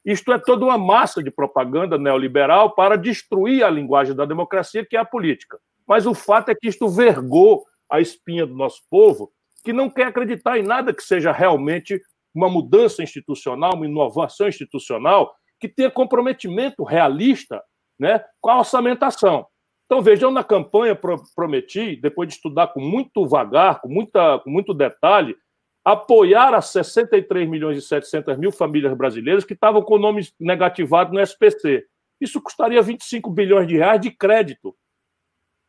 Isto 0.04 0.34
é 0.34 0.40
toda 0.40 0.66
uma 0.66 0.76
massa 0.76 1.22
de 1.22 1.30
propaganda 1.30 2.00
neoliberal 2.00 2.74
para 2.74 2.96
destruir 2.96 3.64
a 3.64 3.70
linguagem 3.70 4.16
da 4.16 4.26
democracia, 4.26 4.84
que 4.84 4.98
é 4.98 5.00
a 5.00 5.06
política. 5.06 5.60
Mas 5.88 6.08
o 6.08 6.16
fato 6.16 6.50
é 6.50 6.56
que 6.56 6.68
isto 6.68 6.90
vergou 6.90 7.64
a 7.92 8.02
espinha 8.02 8.48
do 8.48 8.56
nosso 8.56 8.82
povo, 8.90 9.32
que 9.64 9.72
não 9.72 9.88
quer 9.88 10.08
acreditar 10.08 10.58
em 10.58 10.64
nada 10.64 10.96
que 10.96 11.04
seja 11.04 11.32
realmente 11.32 12.02
uma 12.34 12.50
mudança 12.50 13.04
institucional, 13.04 13.76
uma 13.76 13.86
inovação 13.86 14.48
institucional, 14.48 15.32
que 15.60 15.70
tenha 15.70 15.92
comprometimento 15.92 16.84
realista 16.84 17.62
né, 18.00 18.20
com 18.42 18.50
a 18.50 18.58
orçamentação. 18.58 19.46
Então, 19.86 20.02
vejam, 20.02 20.32
na 20.32 20.44
campanha 20.44 21.00
prometi, 21.36 21.96
depois 21.96 22.28
de 22.28 22.36
estudar 22.36 22.68
com 22.68 22.80
muito 22.80 23.28
vagar, 23.28 23.82
com, 23.82 23.88
muita, 23.88 24.40
com 24.40 24.50
muito 24.50 24.74
detalhe, 24.74 25.36
apoiar 25.84 26.56
as 26.56 26.70
63 26.70 27.48
milhões 27.48 27.78
e 27.78 27.82
700 27.82 28.38
mil 28.38 28.52
famílias 28.52 28.96
brasileiras 28.98 29.46
que 29.46 29.54
estavam 29.54 29.84
com 29.84 29.96
o 29.96 30.00
nome 30.00 30.28
negativado 30.40 31.14
no 31.14 31.22
SPC. 31.22 31.86
Isso 32.20 32.42
custaria 32.42 32.82
25 32.82 33.30
bilhões 33.30 33.68
de 33.68 33.78
reais 33.78 34.02
de 34.02 34.10
crédito. 34.10 34.76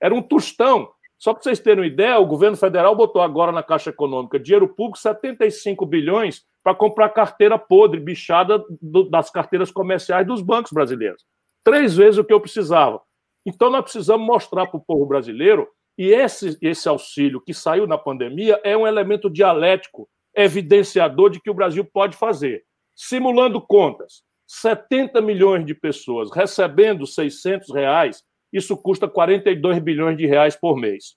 Era 0.00 0.14
um 0.14 0.22
tostão. 0.22 0.90
Só 1.18 1.34
para 1.34 1.42
vocês 1.42 1.60
terem 1.60 1.80
uma 1.80 1.86
ideia, 1.86 2.18
o 2.18 2.26
governo 2.26 2.56
federal 2.56 2.94
botou 2.94 3.20
agora 3.20 3.52
na 3.52 3.62
Caixa 3.62 3.90
Econômica 3.90 4.38
dinheiro 4.38 4.68
público 4.68 4.98
75 4.98 5.84
bilhões 5.84 6.44
para 6.62 6.74
comprar 6.74 7.10
carteira 7.10 7.58
podre, 7.58 8.00
bichada 8.00 8.62
do, 8.80 9.08
das 9.08 9.30
carteiras 9.30 9.70
comerciais 9.70 10.26
dos 10.26 10.40
bancos 10.42 10.72
brasileiros. 10.72 11.24
Três 11.64 11.96
vezes 11.96 12.18
o 12.18 12.24
que 12.24 12.32
eu 12.32 12.40
precisava. 12.40 13.00
Então, 13.46 13.70
nós 13.70 13.82
precisamos 13.82 14.26
mostrar 14.26 14.66
para 14.66 14.76
o 14.76 14.84
povo 14.84 15.06
brasileiro, 15.06 15.68
e 15.96 16.08
esse, 16.08 16.58
esse 16.60 16.88
auxílio 16.88 17.40
que 17.40 17.54
saiu 17.54 17.86
na 17.86 17.96
pandemia 17.96 18.60
é 18.62 18.76
um 18.76 18.86
elemento 18.86 19.30
dialético, 19.30 20.08
evidenciador 20.34 21.30
de 21.30 21.40
que 21.40 21.48
o 21.48 21.54
Brasil 21.54 21.84
pode 21.84 22.16
fazer. 22.16 22.64
Simulando 22.94 23.60
contas, 23.60 24.22
70 24.46 25.22
milhões 25.22 25.64
de 25.64 25.74
pessoas 25.74 26.30
recebendo 26.30 27.06
600 27.06 27.72
reais 27.72 28.22
isso 28.52 28.76
custa 28.76 29.08
42 29.08 29.78
bilhões 29.80 30.16
de 30.16 30.26
reais 30.26 30.56
por 30.56 30.76
mês. 30.76 31.16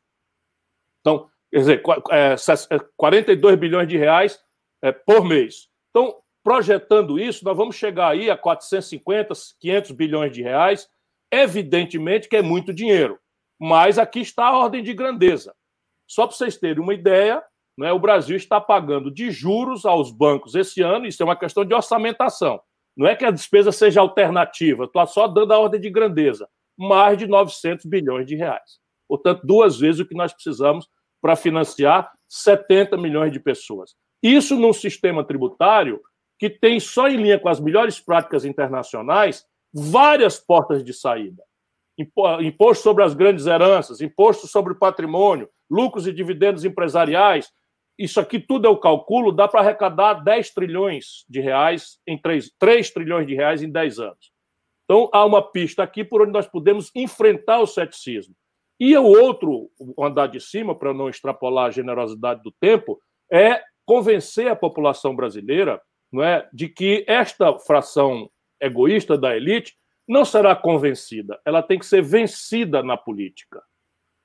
Então, 1.00 1.30
quer 1.52 1.60
dizer, 1.60 1.84
é, 2.12 2.36
42 2.98 3.58
bilhões 3.58 3.88
de 3.88 3.98
reais 3.98 4.40
é, 4.82 4.92
por 4.92 5.24
mês. 5.24 5.70
Então, 5.90 6.16
projetando 6.44 7.20
isso, 7.20 7.46
nós 7.46 7.56
vamos 7.56 7.76
chegar 7.76 8.10
aí 8.10 8.30
a 8.30 8.38
450, 8.38 9.34
500 9.60 9.92
bilhões 9.92 10.34
de 10.34 10.42
reais. 10.42 10.90
Evidentemente 11.32 12.28
que 12.28 12.36
é 12.36 12.42
muito 12.42 12.74
dinheiro, 12.74 13.20
mas 13.60 14.00
aqui 14.00 14.20
está 14.20 14.48
a 14.48 14.58
ordem 14.58 14.84
de 14.84 14.94
grandeza. 14.94 15.54
Só 16.08 16.26
para 16.26 16.36
vocês 16.36 16.58
terem 16.58 16.82
uma 16.82 16.94
ideia, 16.94 17.44
né, 17.78 17.92
o 17.92 18.00
Brasil 18.00 18.36
está 18.36 18.60
pagando 18.60 19.12
de 19.12 19.32
juros 19.32 19.86
aos 19.86 20.12
bancos 20.12 20.56
esse 20.56 20.82
ano, 20.82 21.06
isso 21.06 21.22
é 21.22 21.26
uma 21.26 21.36
questão 21.36 21.64
de 21.64 21.74
orçamentação. 21.74 22.60
Não 22.98 23.08
é 23.08 23.16
que 23.16 23.24
a 23.24 23.32
despesa 23.32 23.72
seja 23.72 24.02
alternativa, 24.02 24.86
estou 24.86 25.06
só 25.08 25.28
dando 25.28 25.54
a 25.54 25.60
ordem 25.60 25.80
de 25.80 25.90
grandeza. 25.90 26.50
Mais 26.78 27.18
de 27.18 27.28
900 27.28 27.86
bilhões 27.86 28.26
de 28.26 28.36
reais. 28.36 28.80
Portanto, 29.08 29.42
duas 29.46 29.80
vezes 29.80 30.02
o 30.02 30.06
que 30.06 30.16
nós 30.16 30.34
precisamos 30.34 30.88
para 31.22 31.36
financiar 31.36 32.12
70 32.28 32.98
milhões 32.98 33.32
de 33.32 33.40
pessoas. 33.40 33.96
Isso 34.22 34.58
num 34.58 34.74
sistema 34.74 35.24
tributário 35.24 36.02
que 36.38 36.50
tem 36.50 36.80
só 36.80 37.08
em 37.08 37.18
linha 37.18 37.40
com 37.40 37.50
as 37.50 37.60
melhores 37.60 38.00
práticas 38.00 38.46
internacionais 38.46 39.46
várias 39.74 40.40
portas 40.40 40.84
de 40.84 40.94
saída. 40.94 41.44
Imposto 42.42 42.84
sobre 42.84 43.04
as 43.04 43.14
grandes 43.14 43.46
heranças, 43.46 44.02
imposto 44.02 44.48
sobre 44.48 44.74
o 44.74 44.80
patrimônio, 44.80 45.50
lucros 45.70 46.08
e 46.08 46.14
dividendos 46.14 46.64
empresariais. 46.64 47.52
Isso 47.98 48.20
aqui 48.20 48.40
tudo 48.40 48.68
é 48.68 48.70
o 48.70 48.78
cálculo, 48.78 49.32
dá 49.32 49.48
para 49.48 49.60
arrecadar 49.60 50.14
10 50.14 50.52
trilhões 50.52 51.26
de 51.28 51.42
reais 51.42 52.00
em 52.08 52.18
3, 52.18 52.52
3 52.58 52.90
trilhões 52.92 53.28
de 53.28 53.36
reais 53.36 53.62
em 53.62 53.70
10 53.70 54.00
anos. 54.00 54.32
Então, 54.86 55.10
há 55.12 55.26
uma 55.26 55.42
pista 55.42 55.84
aqui 55.84 56.04
por 56.04 56.22
onde 56.22 56.32
nós 56.32 56.48
podemos 56.48 56.90
enfrentar 56.96 57.60
o 57.60 57.68
ceticismo. 57.68 58.34
E 58.80 58.98
o 58.98 59.04
outro 59.04 59.70
o 59.78 60.06
andar 60.06 60.28
de 60.28 60.40
cima, 60.40 60.74
para 60.74 60.94
não 60.94 61.10
extrapolar 61.10 61.68
a 61.68 61.72
generosidade 61.72 62.42
do 62.42 62.52
tempo, 62.52 62.98
é 63.32 63.62
convencer 63.86 64.48
a 64.48 64.56
população 64.56 65.16
brasileira 65.16 65.82
não 66.12 66.24
é, 66.24 66.48
de 66.52 66.68
que 66.68 67.06
esta 67.08 67.58
fração 67.60 68.30
egoísta 68.62 69.18
da 69.18 69.36
elite 69.36 69.76
não 70.08 70.26
será 70.26 70.56
convencida, 70.56 71.40
ela 71.46 71.62
tem 71.62 71.78
que 71.78 71.86
ser 71.86 72.02
vencida 72.02 72.82
na 72.82 72.98
política, 72.98 73.62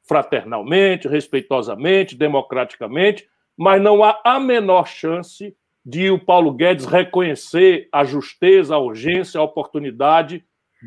fraternalmente, 0.09 1.07
respeitosamente, 1.07 2.16
democraticamente, 2.16 3.28
mas 3.57 3.82
não 3.82 4.03
há 4.03 4.20
a 4.24 4.41
menor 4.41 4.87
chance 4.87 5.55
de 5.85 6.11
o 6.11 6.18
Paulo 6.18 6.53
Guedes 6.53 6.87
reconhecer 6.87 7.89
a 7.93 8.05
justeza, 8.05 8.74
a 8.74 8.78
urgência, 8.78 9.39
a 9.39 9.45
oportunidade 9.45 10.43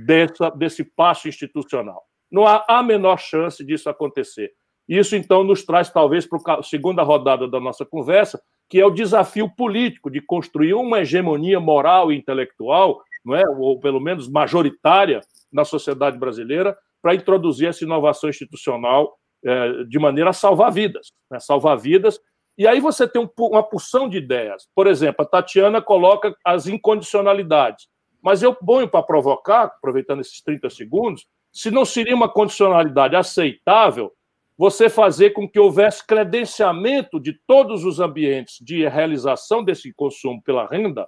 dessa, 0.06 0.50
desse 0.50 0.84
passo 0.84 1.28
institucional. 1.28 2.04
Não 2.32 2.48
há 2.48 2.66
a 2.68 2.82
menor 2.82 3.20
chance 3.20 3.64
disso 3.64 3.90
acontecer. 3.90 4.52
Isso, 4.88 5.16
então, 5.16 5.44
nos 5.44 5.64
traz, 5.64 5.90
talvez, 5.90 6.26
para 6.26 6.60
a 6.60 6.64
segunda 6.64 7.04
rodada 7.04 7.48
da 7.48 7.60
nossa 7.60 7.86
conversa, 7.86 8.42
que 8.70 8.80
é 8.80 8.86
o 8.86 8.92
desafio 8.92 9.50
político 9.50 10.10
de 10.10 10.22
construir 10.22 10.74
uma 10.74 11.02
hegemonia 11.02 11.60
moral 11.60 12.12
e 12.12 12.18
intelectual, 12.18 13.02
não 13.28 13.36
é? 13.36 13.44
ou 13.58 13.78
pelo 13.78 14.00
menos 14.00 14.30
majoritária, 14.30 15.20
na 15.52 15.66
sociedade 15.66 16.18
brasileira, 16.18 16.78
para 17.02 17.14
introduzir 17.14 17.68
essa 17.68 17.84
inovação 17.84 18.30
institucional 18.30 19.18
é, 19.44 19.84
de 19.84 20.00
maneira 20.00 20.30
a 20.30 20.34
salvar 20.34 20.72
vidas. 20.72 21.12
Né? 21.30 21.40
Salvar 21.40 21.78
vidas. 21.78 22.20
E 22.58 22.66
aí 22.66 22.80
você 22.80 23.08
tem 23.08 23.22
um, 23.22 23.30
uma 23.38 23.62
porção 23.62 24.08
de 24.08 24.18
ideias. 24.18 24.68
Por 24.74 24.88
exemplo, 24.88 25.24
a 25.24 25.28
Tatiana 25.28 25.82
coloca 25.82 26.34
as 26.44 26.68
incondicionalidades. 26.68 27.88
Mas 28.22 28.42
eu 28.42 28.54
ponho 28.54 28.88
para 28.88 29.04
provocar, 29.04 29.64
aproveitando 29.64 30.22
esses 30.22 30.42
30 30.42 30.70
segundos, 30.70 31.28
se 31.52 31.70
não 31.70 31.84
seria 31.84 32.16
uma 32.16 32.30
condicionalidade 32.30 33.16
aceitável 33.16 34.12
você 34.58 34.90
fazer 34.90 35.32
com 35.32 35.48
que 35.48 35.60
houvesse 35.60 36.06
credenciamento 36.06 37.20
de 37.20 37.34
todos 37.46 37.86
os 37.86 38.00
ambientes 38.00 38.58
de 38.60 38.88
realização 38.88 39.64
desse 39.64 39.94
consumo 39.94 40.42
pela 40.42 40.66
renda, 40.66 41.08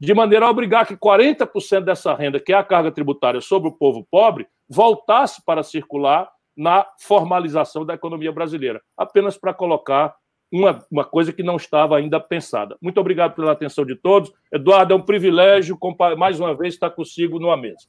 de 0.00 0.12
maneira 0.14 0.46
a 0.46 0.50
obrigar 0.50 0.86
que 0.86 0.96
40% 0.96 1.84
dessa 1.84 2.14
renda, 2.14 2.40
que 2.40 2.52
é 2.52 2.56
a 2.56 2.64
carga 2.64 2.90
tributária 2.90 3.40
sobre 3.40 3.68
o 3.68 3.72
povo 3.72 4.06
pobre, 4.10 4.46
voltasse 4.68 5.42
para 5.44 5.62
circular 5.62 6.28
na 6.56 6.86
formalização 7.00 7.84
da 7.84 7.94
economia 7.94 8.32
brasileira. 8.32 8.80
Apenas 8.96 9.36
para 9.36 9.54
colocar 9.54 10.14
uma, 10.52 10.84
uma 10.90 11.04
coisa 11.04 11.32
que 11.32 11.42
não 11.42 11.56
estava 11.56 11.96
ainda 11.96 12.20
pensada. 12.20 12.76
Muito 12.80 13.00
obrigado 13.00 13.34
pela 13.34 13.52
atenção 13.52 13.84
de 13.84 13.96
todos. 13.96 14.32
Eduardo, 14.52 14.92
é 14.94 14.96
um 14.96 15.02
privilégio, 15.02 15.78
mais 16.16 16.38
uma 16.38 16.56
vez, 16.56 16.74
estar 16.74 16.90
consigo 16.90 17.38
numa 17.38 17.56
mesa. 17.56 17.86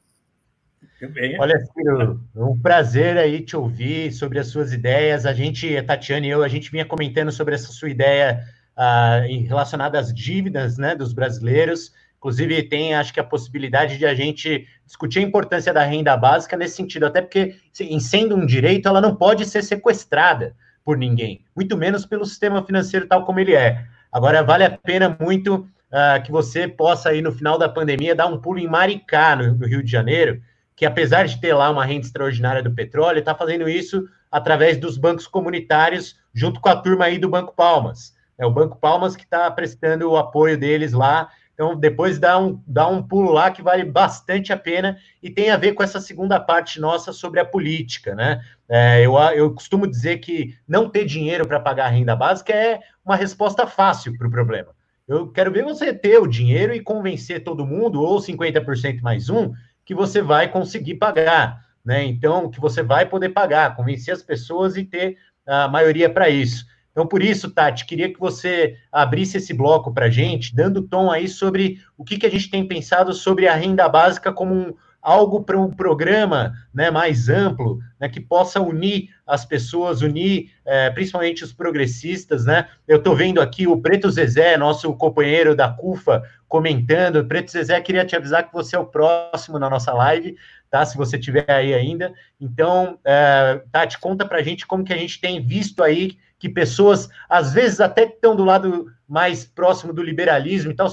Olha, 1.39 1.59
Ciro, 1.59 2.19
um 2.35 2.59
prazer 2.59 3.17
aí 3.17 3.41
te 3.41 3.55
ouvir 3.55 4.11
sobre 4.11 4.39
as 4.39 4.47
suas 4.47 4.71
ideias. 4.73 5.25
A 5.25 5.33
gente, 5.33 5.75
a 5.75 5.83
Tatiana 5.83 6.25
e 6.25 6.29
eu, 6.29 6.43
a 6.43 6.47
gente 6.47 6.71
vinha 6.71 6.85
comentando 6.85 7.31
sobre 7.31 7.53
essa 7.53 7.71
sua 7.71 7.89
ideia 7.89 8.39
uh, 8.77 9.47
relacionada 9.47 9.99
às 9.99 10.13
dívidas 10.13 10.77
né, 10.77 10.95
dos 10.95 11.13
brasileiros. 11.13 11.93
Inclusive, 12.17 12.63
tem, 12.63 12.95
acho 12.95 13.13
que, 13.13 13.19
a 13.19 13.23
possibilidade 13.23 13.97
de 13.97 14.05
a 14.05 14.15
gente 14.15 14.67
discutir 14.85 15.19
a 15.19 15.21
importância 15.21 15.73
da 15.73 15.83
renda 15.83 16.15
básica 16.17 16.57
nesse 16.57 16.75
sentido, 16.75 17.05
até 17.05 17.21
porque, 17.21 17.55
em 17.79 17.99
sendo 17.99 18.35
um 18.35 18.45
direito, 18.45 18.87
ela 18.87 18.99
não 18.99 19.15
pode 19.15 19.45
ser 19.45 19.63
sequestrada 19.63 20.55
por 20.83 20.97
ninguém, 20.97 21.41
muito 21.55 21.75
menos 21.75 22.05
pelo 22.05 22.25
sistema 22.25 22.63
financeiro 22.63 23.07
tal 23.07 23.25
como 23.25 23.39
ele 23.39 23.55
é. 23.55 23.85
Agora, 24.11 24.43
vale 24.43 24.63
a 24.63 24.71
pena 24.71 25.15
muito 25.19 25.55
uh, 25.55 26.23
que 26.23 26.31
você 26.31 26.67
possa, 26.67 27.09
aí, 27.09 27.21
no 27.21 27.31
final 27.31 27.57
da 27.57 27.69
pandemia, 27.69 28.15
dar 28.15 28.27
um 28.27 28.39
pulo 28.39 28.59
em 28.59 28.67
Maricá, 28.67 29.35
no, 29.35 29.53
no 29.53 29.67
Rio 29.67 29.83
de 29.83 29.91
Janeiro, 29.91 30.41
que 30.75 30.85
apesar 30.85 31.25
de 31.25 31.39
ter 31.39 31.53
lá 31.53 31.69
uma 31.69 31.85
renda 31.85 32.05
extraordinária 32.05 32.61
do 32.63 32.73
petróleo, 32.73 33.19
está 33.19 33.33
fazendo 33.33 33.69
isso 33.69 34.07
através 34.31 34.77
dos 34.77 34.97
bancos 34.97 35.27
comunitários, 35.27 36.17
junto 36.33 36.59
com 36.59 36.69
a 36.69 36.75
turma 36.75 37.05
aí 37.05 37.17
do 37.17 37.29
Banco 37.29 37.53
Palmas. 37.55 38.14
É 38.37 38.45
o 38.45 38.51
Banco 38.51 38.77
Palmas 38.77 39.15
que 39.15 39.23
está 39.23 39.49
prestando 39.51 40.09
o 40.09 40.17
apoio 40.17 40.57
deles 40.57 40.93
lá. 40.93 41.29
Então, 41.53 41.73
depois 41.73 42.19
dá 42.19 42.37
um, 42.37 42.61
dá 42.67 42.85
um 42.85 43.01
pulo 43.01 43.31
lá 43.31 43.49
que 43.49 43.61
vale 43.61 43.85
bastante 43.85 44.51
a 44.51 44.57
pena 44.57 44.97
e 45.23 45.29
tem 45.29 45.49
a 45.49 45.57
ver 45.57 45.71
com 45.71 45.81
essa 45.81 46.01
segunda 46.01 46.37
parte 46.37 46.81
nossa 46.81 47.13
sobre 47.13 47.39
a 47.39 47.45
política, 47.45 48.13
né? 48.13 48.41
É, 48.67 49.05
eu, 49.05 49.17
eu 49.33 49.53
costumo 49.53 49.87
dizer 49.87 50.17
que 50.17 50.53
não 50.67 50.89
ter 50.89 51.05
dinheiro 51.05 51.47
para 51.47 51.59
pagar 51.59 51.85
a 51.85 51.89
renda 51.89 52.13
básica 52.13 52.53
é 52.53 52.81
uma 53.05 53.15
resposta 53.15 53.65
fácil 53.65 54.17
para 54.17 54.27
o 54.27 54.31
problema. 54.31 54.75
Eu 55.07 55.31
quero 55.31 55.51
ver 55.51 55.63
você 55.63 55.93
ter 55.93 56.17
o 56.17 56.27
dinheiro 56.27 56.73
e 56.73 56.81
convencer 56.81 57.43
todo 57.43 57.65
mundo, 57.65 58.01
ou 58.01 58.19
50% 58.19 59.01
mais 59.01 59.29
um, 59.29 59.53
que 59.85 59.93
você 59.93 60.21
vai 60.21 60.49
conseguir 60.49 60.95
pagar, 60.95 61.63
né? 61.85 62.03
Então, 62.03 62.49
que 62.49 62.59
você 62.59 62.83
vai 62.83 63.05
poder 63.05 63.29
pagar, 63.29 63.75
convencer 63.75 64.13
as 64.13 64.23
pessoas 64.23 64.75
e 64.75 64.83
ter 64.83 65.17
a 65.45 65.67
maioria 65.67 66.09
para 66.09 66.27
isso. 66.27 66.65
Então, 66.95 67.05
por 67.05 67.21
isso, 67.21 67.51
Tati, 67.51 67.85
queria 67.85 68.11
que 68.11 68.17
você 68.17 68.77
abrisse 68.89 69.35
esse 69.35 69.53
bloco 69.53 69.93
para 69.93 70.05
a 70.05 70.09
gente, 70.09 70.55
dando 70.55 70.81
tom 70.81 71.11
aí 71.11 71.27
sobre 71.27 71.81
o 71.97 72.05
que, 72.05 72.17
que 72.17 72.25
a 72.25 72.31
gente 72.31 72.49
tem 72.49 72.65
pensado 72.65 73.11
sobre 73.11 73.49
a 73.49 73.53
renda 73.53 73.89
básica 73.89 74.31
como 74.31 74.53
um, 74.55 74.73
algo 75.01 75.43
para 75.43 75.59
um 75.59 75.69
programa 75.69 76.53
né, 76.73 76.89
mais 76.89 77.27
amplo, 77.27 77.79
né, 77.99 78.07
que 78.07 78.21
possa 78.21 78.61
unir 78.61 79.09
as 79.27 79.43
pessoas, 79.43 80.01
unir 80.01 80.53
é, 80.65 80.89
principalmente 80.89 81.43
os 81.43 81.51
progressistas. 81.51 82.45
Né? 82.45 82.65
Eu 82.87 82.99
estou 82.99 83.13
vendo 83.13 83.41
aqui 83.41 83.67
o 83.67 83.81
Preto 83.81 84.09
Zezé, 84.09 84.55
nosso 84.55 84.93
companheiro 84.93 85.53
da 85.53 85.67
CUFA, 85.67 86.23
comentando. 86.47 87.25
Preto 87.25 87.51
Zezé, 87.51 87.81
queria 87.81 88.05
te 88.05 88.15
avisar 88.15 88.47
que 88.47 88.53
você 88.53 88.73
é 88.73 88.79
o 88.79 88.85
próximo 88.85 89.59
na 89.59 89.69
nossa 89.69 89.91
live, 89.91 90.37
tá? 90.71 90.85
Se 90.85 90.95
você 90.95 91.19
tiver 91.19 91.51
aí 91.51 91.73
ainda. 91.73 92.13
Então, 92.39 92.97
é, 93.03 93.61
Tati, 93.69 93.99
conta 93.99 94.25
para 94.25 94.37
a 94.37 94.43
gente 94.43 94.65
como 94.65 94.85
que 94.85 94.93
a 94.93 94.97
gente 94.97 95.19
tem 95.19 95.45
visto 95.45 95.83
aí 95.83 96.17
que 96.37 96.49
pessoas, 96.49 97.09
às 97.29 97.53
vezes 97.53 97.79
até 97.79 98.03
estão 98.03 98.35
do 98.35 98.43
lado 98.43 98.87
mais 99.07 99.45
próximo 99.45 99.93
do 99.93 100.03
liberalismo 100.03 100.71
e 100.71 100.75
tal, 100.75 100.87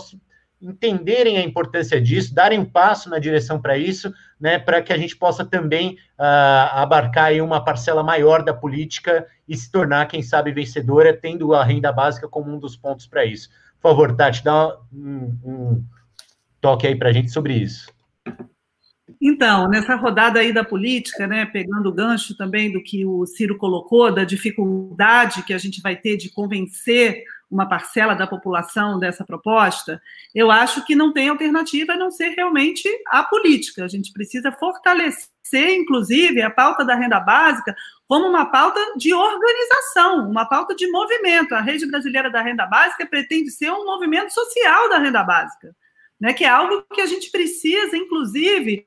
entenderem 0.62 1.38
a 1.38 1.43
importância 1.43 2.01
disso, 2.01 2.32
darem 2.32 2.61
um 2.61 2.64
passo 2.64 3.11
na 3.11 3.18
direção 3.18 3.61
para 3.61 3.76
isso, 3.76 4.14
né, 4.40 4.59
para 4.59 4.80
que 4.80 4.93
a 4.93 4.97
gente 4.97 5.16
possa 5.16 5.45
também 5.45 5.95
uh, 6.18 6.70
abarcar 6.72 7.26
aí 7.26 7.40
uma 7.40 7.64
parcela 7.64 8.03
maior 8.03 8.45
da 8.45 8.55
política 8.55 9.26
e 9.49 9.57
se 9.57 9.70
tornar, 9.70 10.07
quem 10.07 10.22
sabe, 10.22 10.53
vencedora, 10.53 11.12
tendo 11.12 11.53
a 11.53 11.64
renda 11.64 11.90
básica 11.90 12.28
como 12.28 12.53
um 12.53 12.61
dos 12.61 12.76
pontos 12.76 13.07
para 13.07 13.24
isso. 13.24 13.49
Por 13.80 13.90
favor, 13.90 14.14
Tati, 14.14 14.45
dá 14.45 14.78
um, 14.93 15.36
um 15.45 15.84
toque 16.61 16.86
aí 16.86 16.95
para 16.95 17.09
a 17.09 17.12
gente 17.12 17.30
sobre 17.32 17.55
isso. 17.55 17.93
Então, 19.21 19.69
nessa 19.69 19.95
rodada 19.95 20.41
aí 20.41 20.53
da 20.53 20.65
política, 20.65 21.27
né, 21.27 21.47
pegando 21.47 21.89
o 21.89 21.93
gancho 21.93 22.37
também 22.37 22.73
do 22.73 22.83
que 22.83 23.05
o 23.05 23.27
Ciro 23.27 23.57
colocou, 23.57 24.13
da 24.13 24.25
dificuldade 24.25 25.43
que 25.43 25.53
a 25.53 25.59
gente 25.59 25.81
vai 25.81 25.97
ter 25.97 26.17
de 26.17 26.31
convencer 26.31 27.25
uma 27.51 27.69
parcela 27.69 28.15
da 28.15 28.27
população 28.27 28.99
dessa 28.99 29.25
proposta, 29.25 30.01
eu 30.35 30.51
acho 30.51 30.85
que 30.87 30.95
não 30.95 31.13
tem 31.13 31.29
alternativa 31.29 31.93
a 31.93 31.97
não 31.97 32.11
ser 32.11 32.31
realmente 32.31 32.89
a 33.09 33.23
política. 33.23 33.85
A 33.85 33.89
gente 33.89 34.11
precisa 34.11 34.51
fortalecer, 34.51 35.75
inclusive, 35.75 36.41
a 36.41 36.51
pauta 36.51 36.83
da 36.83 36.95
renda 36.95 37.21
básica 37.21 37.77
como 38.09 38.27
uma 38.27 38.47
pauta 38.47 38.81
de 38.97 39.13
organização, 39.13 40.29
uma 40.29 40.47
pauta 40.47 40.75
de 40.75 40.91
movimento. 40.91 41.55
A 41.55 41.61
Rede 41.61 41.87
Brasileira 41.87 42.31
da 42.31 42.41
Renda 42.41 42.67
Básica 42.67 43.07
pretende 43.07 43.51
ser 43.51 43.71
um 43.71 43.85
movimento 43.85 44.33
social 44.33 44.89
da 44.89 44.99
renda 44.99 45.23
básica, 45.23 45.75
né, 46.21 46.33
que 46.33 46.45
é 46.45 46.49
algo 46.49 46.85
que 46.93 47.01
a 47.01 47.07
gente 47.07 47.31
precisa, 47.31 47.97
inclusive, 47.97 48.87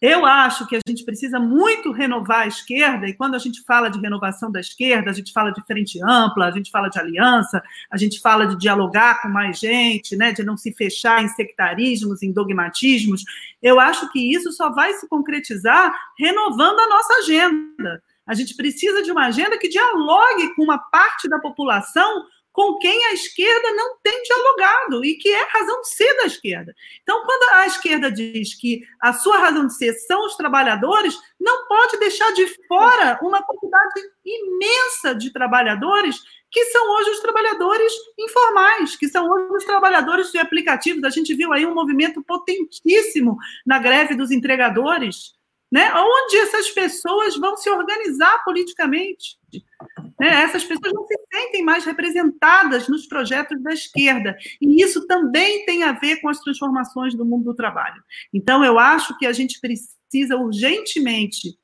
Eu 0.00 0.24
acho 0.24 0.64
que 0.68 0.76
a 0.76 0.80
gente 0.86 1.04
precisa 1.04 1.40
muito 1.40 1.90
renovar 1.90 2.42
a 2.42 2.46
esquerda, 2.46 3.08
e 3.08 3.14
quando 3.14 3.34
a 3.34 3.38
gente 3.38 3.62
fala 3.64 3.88
de 3.88 3.98
renovação 3.98 4.50
da 4.50 4.60
esquerda, 4.60 5.10
a 5.10 5.12
gente 5.12 5.32
fala 5.32 5.50
de 5.50 5.60
frente 5.66 6.00
ampla, 6.00 6.46
a 6.46 6.50
gente 6.52 6.70
fala 6.70 6.88
de 6.88 7.00
aliança, 7.00 7.60
a 7.90 7.96
gente 7.96 8.20
fala 8.20 8.46
de 8.46 8.56
dialogar 8.56 9.20
com 9.20 9.28
mais 9.28 9.58
gente, 9.58 10.16
né, 10.16 10.30
de 10.32 10.44
não 10.44 10.56
se 10.56 10.72
fechar 10.72 11.24
em 11.24 11.28
sectarismos, 11.28 12.22
em 12.22 12.32
dogmatismos. 12.32 13.24
Eu 13.60 13.80
acho 13.80 14.08
que 14.12 14.20
isso 14.20 14.52
só 14.52 14.70
vai 14.70 14.92
se 14.94 15.08
concretizar 15.08 15.92
renovando 16.16 16.78
a 16.78 16.88
nossa 16.88 17.14
agenda. 17.14 18.02
A 18.24 18.34
gente 18.34 18.54
precisa 18.54 19.02
de 19.02 19.10
uma 19.10 19.26
agenda 19.26 19.58
que 19.58 19.68
dialogue 19.68 20.54
com 20.54 20.62
uma 20.62 20.78
parte 20.78 21.28
da 21.28 21.40
população 21.40 22.24
com 22.58 22.76
quem 22.78 23.04
a 23.04 23.12
esquerda 23.12 23.72
não 23.72 23.98
tem 24.02 24.20
dialogado 24.24 25.04
e 25.04 25.14
que 25.14 25.28
é 25.28 25.40
a 25.40 25.46
razão 25.60 25.80
de 25.80 25.90
ser 25.90 26.12
da 26.16 26.24
esquerda. 26.24 26.74
Então, 27.04 27.24
quando 27.24 27.52
a 27.52 27.66
esquerda 27.68 28.10
diz 28.10 28.52
que 28.58 28.82
a 29.00 29.12
sua 29.12 29.38
razão 29.38 29.68
de 29.68 29.76
ser 29.76 29.92
são 29.92 30.26
os 30.26 30.34
trabalhadores, 30.34 31.16
não 31.38 31.68
pode 31.68 31.96
deixar 32.00 32.32
de 32.32 32.48
fora 32.66 33.16
uma 33.22 33.40
quantidade 33.44 34.00
imensa 34.26 35.14
de 35.14 35.32
trabalhadores 35.32 36.20
que 36.50 36.64
são 36.64 36.90
hoje 36.96 37.10
os 37.10 37.20
trabalhadores 37.20 37.92
informais, 38.18 38.96
que 38.96 39.06
são 39.06 39.30
hoje 39.30 39.54
os 39.54 39.64
trabalhadores 39.64 40.32
de 40.32 40.38
aplicativos. 40.38 41.04
A 41.04 41.10
gente 41.10 41.32
viu 41.36 41.52
aí 41.52 41.64
um 41.64 41.74
movimento 41.74 42.24
potentíssimo 42.24 43.36
na 43.64 43.78
greve 43.78 44.16
dos 44.16 44.32
entregadores, 44.32 45.32
né? 45.70 45.92
Onde 45.94 46.38
essas 46.38 46.68
pessoas 46.70 47.36
vão 47.36 47.56
se 47.56 47.70
organizar 47.70 48.42
politicamente? 48.42 49.38
Né? 50.18 50.42
Essas 50.42 50.64
pessoas 50.64 50.92
não 50.92 51.06
se 51.06 51.17
sentem 51.32 51.62
mais 51.62 51.84
representadas 51.84 52.88
nos 52.88 53.06
projetos 53.06 53.62
da 53.62 53.72
esquerda. 53.72 54.36
E 54.60 54.82
isso 54.82 55.06
também 55.06 55.64
tem 55.64 55.84
a 55.84 55.92
ver 55.92 56.20
com 56.20 56.28
as 56.28 56.40
transformações 56.40 57.14
do 57.14 57.24
mundo 57.24 57.44
do 57.44 57.54
trabalho. 57.54 58.02
Então, 58.32 58.64
eu 58.64 58.78
acho 58.78 59.16
que 59.18 59.26
a 59.26 59.32
gente 59.32 59.60
precisa 59.60 60.36
urgentemente 60.36 61.58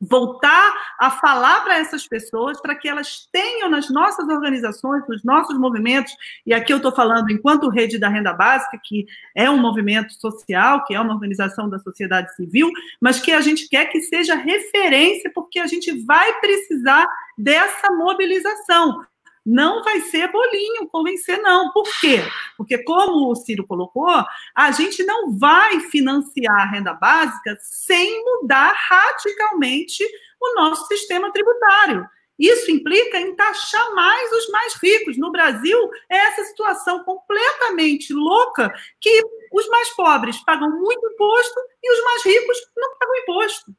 voltar 0.00 0.72
a 0.98 1.10
falar 1.10 1.62
para 1.62 1.78
essas 1.78 2.06
pessoas, 2.06 2.60
para 2.60 2.74
que 2.74 2.88
elas 2.88 3.28
tenham 3.32 3.68
nas 3.68 3.90
nossas 3.90 4.28
organizações, 4.28 5.02
nos 5.08 5.24
nossos 5.24 5.58
movimentos, 5.58 6.12
e 6.46 6.54
aqui 6.54 6.72
eu 6.72 6.76
estou 6.76 6.92
falando 6.92 7.30
enquanto 7.30 7.68
rede 7.68 7.98
da 7.98 8.08
renda 8.08 8.32
básica, 8.32 8.78
que 8.82 9.06
é 9.34 9.50
um 9.50 9.58
movimento 9.58 10.12
social, 10.14 10.84
que 10.84 10.94
é 10.94 11.00
uma 11.00 11.14
organização 11.14 11.68
da 11.68 11.78
sociedade 11.78 12.34
civil, 12.36 12.70
mas 13.00 13.20
que 13.20 13.32
a 13.32 13.40
gente 13.40 13.68
quer 13.68 13.86
que 13.86 14.00
seja 14.02 14.34
referência, 14.34 15.30
porque 15.34 15.58
a 15.58 15.66
gente 15.66 15.90
vai 16.04 16.32
precisar 16.40 17.06
dessa 17.36 17.90
mobilização 17.92 19.04
não 19.48 19.82
vai 19.82 20.02
ser 20.02 20.30
bolinho 20.30 20.86
convencer, 20.88 21.40
não. 21.40 21.72
Por 21.72 21.88
quê? 22.00 22.22
Porque, 22.54 22.76
como 22.84 23.32
o 23.32 23.34
Ciro 23.34 23.66
colocou, 23.66 24.06
a 24.54 24.70
gente 24.72 25.02
não 25.04 25.38
vai 25.38 25.80
financiar 25.80 26.60
a 26.60 26.70
renda 26.70 26.92
básica 26.92 27.56
sem 27.62 28.22
mudar 28.22 28.74
radicalmente 28.76 30.04
o 30.38 30.54
nosso 30.54 30.86
sistema 30.86 31.32
tributário. 31.32 32.06
Isso 32.38 32.70
implica 32.70 33.18
em 33.18 33.34
taxar 33.34 33.94
mais 33.94 34.30
os 34.32 34.50
mais 34.50 34.74
ricos. 34.74 35.16
No 35.16 35.32
Brasil, 35.32 35.78
é 36.10 36.16
essa 36.18 36.44
situação 36.44 37.02
completamente 37.04 38.12
louca 38.12 38.70
que 39.00 39.22
os 39.50 39.66
mais 39.68 39.88
pobres 39.96 40.44
pagam 40.44 40.70
muito 40.70 41.06
imposto 41.06 41.58
e 41.82 41.92
os 41.92 42.04
mais 42.04 42.24
ricos 42.26 42.58
não 42.76 42.98
pagam 42.98 43.16
imposto. 43.16 43.72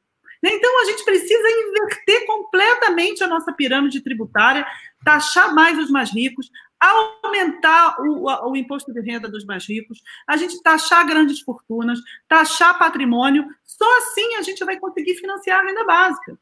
Então, 0.44 0.82
a 0.82 0.86
gente 0.86 1.04
precisa 1.04 1.50
inverter 1.50 2.26
completamente 2.26 3.24
a 3.24 3.28
nossa 3.28 3.52
pirâmide 3.52 4.02
tributária, 4.02 4.66
taxar 5.04 5.54
mais 5.54 5.78
os 5.78 5.90
mais 5.90 6.12
ricos, 6.12 6.50
aumentar 6.80 7.98
o, 8.00 8.50
o, 8.50 8.56
imposto 8.56 8.94
de 8.94 9.02
renda 9.02 9.28
dos 9.28 9.46
mais 9.46 9.68
ricos, 9.68 10.02
a 10.28 10.38
gente 10.38 10.62
taxar 10.64 11.06
grandes 11.06 11.42
fortunas, 11.42 12.00
taxar 12.28 12.80
patrimônio, 12.80 13.46
só 13.66 13.86
assim 13.98 14.36
a 14.36 14.42
gente 14.42 14.64
vai 14.64 14.80
conseguir 14.80 15.16
financiar 15.16 15.60
a 15.60 15.68
renda 15.68 15.84
básica. 15.84 16.40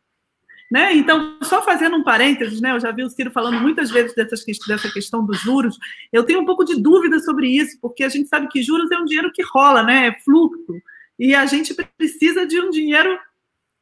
Né? 0.69 0.93
Então, 0.95 1.39
só 1.43 1.61
fazendo 1.61 1.95
um 1.95 2.03
parênteses, 2.03 2.59
né? 2.59 2.71
eu 2.71 2.79
já 2.79 2.91
vi 2.91 3.01
o 3.01 3.09
Ciro 3.09 3.31
falando 3.31 3.59
muitas 3.59 3.89
vezes 3.89 4.13
dessas, 4.13 4.43
dessa 4.67 4.91
questão 4.91 5.25
dos 5.25 5.39
juros, 5.39 5.77
eu 6.11 6.23
tenho 6.23 6.41
um 6.41 6.45
pouco 6.45 6.65
de 6.65 6.79
dúvida 6.79 7.19
sobre 7.19 7.47
isso, 7.47 7.79
porque 7.81 8.03
a 8.03 8.09
gente 8.09 8.27
sabe 8.27 8.47
que 8.49 8.61
juros 8.61 8.91
é 8.91 8.97
um 8.97 9.05
dinheiro 9.05 9.31
que 9.33 9.41
rola, 9.43 9.81
né? 9.81 10.07
é 10.07 10.19
fluxo, 10.23 10.75
e 11.17 11.33
a 11.33 11.45
gente 11.45 11.73
precisa 11.73 12.45
de 12.45 12.59
um 12.59 12.69
dinheiro 12.69 13.17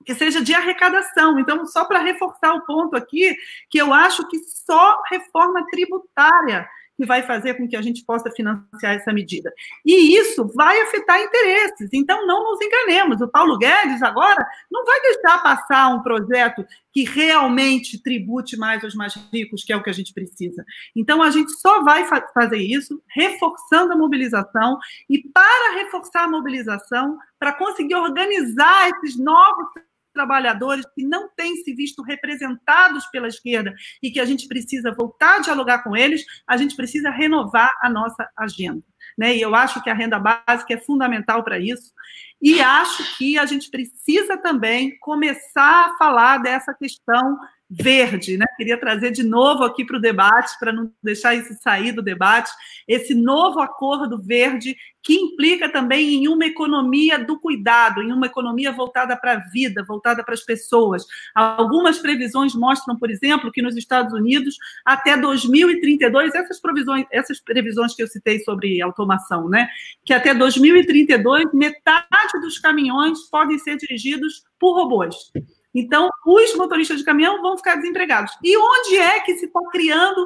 que 0.05 0.13
seja 0.13 0.41
de 0.41 0.53
arrecadação. 0.53 1.39
Então, 1.39 1.65
só 1.65 1.85
para 1.85 1.99
reforçar 1.99 2.53
o 2.53 2.65
ponto 2.65 2.95
aqui, 2.95 3.35
que 3.69 3.77
eu 3.77 3.93
acho 3.93 4.27
que 4.27 4.37
só 4.39 5.01
reforma 5.09 5.65
tributária 5.71 6.67
que 6.97 7.05
vai 7.05 7.23
fazer 7.23 7.55
com 7.55 7.67
que 7.67 7.75
a 7.75 7.81
gente 7.81 8.03
possa 8.05 8.31
financiar 8.31 8.95
essa 8.95 9.11
medida. 9.11 9.53
E 9.85 10.17
isso 10.17 10.47
vai 10.55 10.79
afetar 10.81 11.19
interesses. 11.21 11.89
Então, 11.93 12.25
não 12.25 12.43
nos 12.43 12.61
enganemos. 12.61 13.21
O 13.21 13.27
Paulo 13.27 13.57
Guedes 13.57 14.01
agora 14.01 14.47
não 14.71 14.85
vai 14.85 15.01
deixar 15.01 15.43
passar 15.43 15.89
um 15.89 16.01
projeto 16.01 16.65
que 16.93 17.03
realmente 17.03 18.01
tribute 18.01 18.57
mais 18.57 18.81
os 18.83 18.95
mais 18.95 19.13
ricos, 19.31 19.63
que 19.63 19.73
é 19.73 19.75
o 19.75 19.83
que 19.83 19.89
a 19.89 19.93
gente 19.93 20.13
precisa. 20.13 20.63
Então, 20.95 21.21
a 21.21 21.29
gente 21.29 21.51
só 21.59 21.83
vai 21.83 22.05
fa 22.05 22.25
fazer 22.33 22.57
isso 22.57 23.01
reforçando 23.13 23.91
a 23.91 23.97
mobilização. 23.97 24.79
E 25.09 25.21
para 25.29 25.75
reforçar 25.75 26.23
a 26.23 26.29
mobilização, 26.29 27.17
para 27.37 27.51
conseguir 27.51 27.95
organizar 27.95 28.89
esses 28.89 29.19
novos 29.19 29.67
trabalhadores 30.15 30.85
que 30.95 31.05
não 31.05 31.29
têm 31.35 31.57
se 31.57 31.75
visto 31.75 32.01
representados 32.01 33.05
pela 33.07 33.27
esquerda 33.27 33.73
e 34.01 34.09
que 34.09 34.19
a 34.19 34.25
gente 34.25 34.47
precisa 34.47 34.91
voltar 34.91 35.35
a 35.35 35.41
dialogar 35.41 35.83
com 35.83 35.95
eles, 35.95 36.25
a 36.47 36.57
gente 36.57 36.75
precisa 36.75 37.11
renovar 37.11 37.69
a 37.81 37.89
nossa 37.89 38.27
agenda. 38.35 38.81
Né? 39.17 39.35
E 39.35 39.41
eu 39.41 39.53
acho 39.53 39.83
que 39.83 39.89
a 39.89 39.93
renda 39.93 40.17
básica 40.17 40.73
é 40.73 40.77
fundamental 40.77 41.43
para 41.43 41.59
isso. 41.59 41.93
E 42.41 42.61
acho 42.61 43.17
que 43.17 43.37
a 43.37 43.45
gente 43.45 43.69
precisa 43.69 44.37
também 44.37 44.97
começar 44.99 45.91
a 45.91 45.97
falar 45.97 46.37
dessa 46.39 46.73
questão 46.73 47.37
verde, 47.69 48.37
né? 48.37 48.45
Queria 48.57 48.79
trazer 48.79 49.11
de 49.11 49.23
novo 49.23 49.63
aqui 49.63 49.83
para 49.83 49.97
o 49.97 50.01
debate, 50.01 50.57
para 50.59 50.71
não 50.71 50.91
deixar 51.01 51.33
isso 51.33 51.55
sair 51.61 51.91
do 51.91 52.01
debate, 52.01 52.51
esse 52.87 53.15
novo 53.15 53.59
acordo 53.59 54.21
verde 54.21 54.75
que 55.01 55.13
implica 55.13 55.71
também 55.71 56.15
em 56.15 56.27
uma 56.27 56.45
economia 56.45 57.19
do 57.19 57.39
cuidado, 57.39 58.01
em 58.01 58.11
uma 58.11 58.25
economia 58.25 58.71
voltada 58.71 59.15
para 59.15 59.33
a 59.33 59.39
vida, 59.51 59.85
voltada 59.87 60.23
para 60.23 60.33
as 60.33 60.41
pessoas. 60.41 61.05
Algumas 61.35 61.99
previsões 61.99 62.55
mostram, 62.55 62.97
por 62.97 63.11
exemplo, 63.11 63.51
que 63.51 63.61
nos 63.61 63.77
Estados 63.77 64.13
Unidos, 64.13 64.57
até 64.83 65.15
2032, 65.15 66.33
essas 66.33 66.59
previsões, 66.59 67.05
essas 67.11 67.39
previsões 67.39 67.95
que 67.95 68.01
eu 68.01 68.07
citei 68.07 68.39
sobre 68.39 68.81
automação, 68.81 69.47
né? 69.47 69.67
Que 70.03 70.13
até 70.13 70.33
2032, 70.33 71.53
metade 71.53 72.41
dos 72.41 72.57
caminhões 72.57 73.29
podem 73.29 73.59
ser 73.59 73.77
dirigidos 73.77 74.43
por 74.59 74.73
robôs. 74.73 75.31
Então, 75.75 76.09
os 76.25 76.55
motoristas 76.55 76.99
de 76.99 77.03
caminhão 77.03 77.41
vão 77.41 77.57
ficar 77.57 77.75
desempregados. 77.75 78.31
E 78.41 78.57
onde 78.57 78.97
é 78.97 79.19
que 79.19 79.35
se 79.35 79.45
está 79.45 79.59
criando 79.71 80.25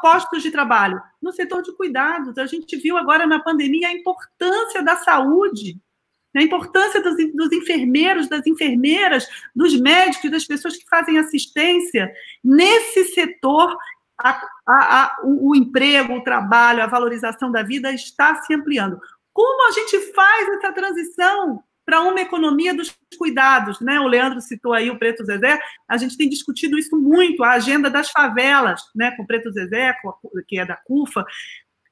postos 0.00 0.42
de 0.42 0.50
trabalho? 0.50 0.98
No 1.20 1.30
setor 1.30 1.62
de 1.62 1.72
cuidados. 1.72 2.38
A 2.38 2.46
gente 2.46 2.74
viu 2.78 2.96
agora 2.96 3.26
na 3.26 3.38
pandemia 3.38 3.88
a 3.88 3.92
importância 3.92 4.82
da 4.82 4.96
saúde, 4.96 5.78
a 6.34 6.42
importância 6.42 7.02
dos, 7.02 7.16
dos 7.34 7.52
enfermeiros, 7.52 8.28
das 8.28 8.46
enfermeiras, 8.46 9.28
dos 9.54 9.78
médicos, 9.78 10.30
das 10.30 10.46
pessoas 10.46 10.78
que 10.78 10.88
fazem 10.88 11.18
assistência. 11.18 12.10
Nesse 12.42 13.04
setor, 13.12 13.76
a, 14.18 14.40
a, 14.66 15.02
a, 15.02 15.16
o, 15.22 15.50
o 15.50 15.56
emprego, 15.56 16.14
o 16.14 16.24
trabalho, 16.24 16.82
a 16.82 16.86
valorização 16.86 17.52
da 17.52 17.62
vida 17.62 17.92
está 17.92 18.36
se 18.36 18.54
ampliando. 18.54 18.98
Como 19.34 19.68
a 19.68 19.72
gente 19.72 20.12
faz 20.14 20.48
essa 20.48 20.72
transição 20.72 21.62
para 21.88 22.02
uma 22.02 22.20
economia 22.20 22.74
dos 22.74 22.94
cuidados, 23.16 23.80
né? 23.80 23.98
O 23.98 24.06
Leandro 24.06 24.42
citou 24.42 24.74
aí 24.74 24.90
o 24.90 24.98
Preto 24.98 25.24
Zezé, 25.24 25.58
a 25.88 25.96
gente 25.96 26.18
tem 26.18 26.28
discutido 26.28 26.78
isso 26.78 26.94
muito, 26.94 27.42
a 27.42 27.52
agenda 27.52 27.88
das 27.88 28.10
favelas, 28.10 28.82
né, 28.94 29.10
com 29.12 29.22
o 29.22 29.26
Preto 29.26 29.50
Zezé, 29.50 29.96
que 30.46 30.58
é 30.58 30.66
da 30.66 30.76
CUFA, 30.76 31.24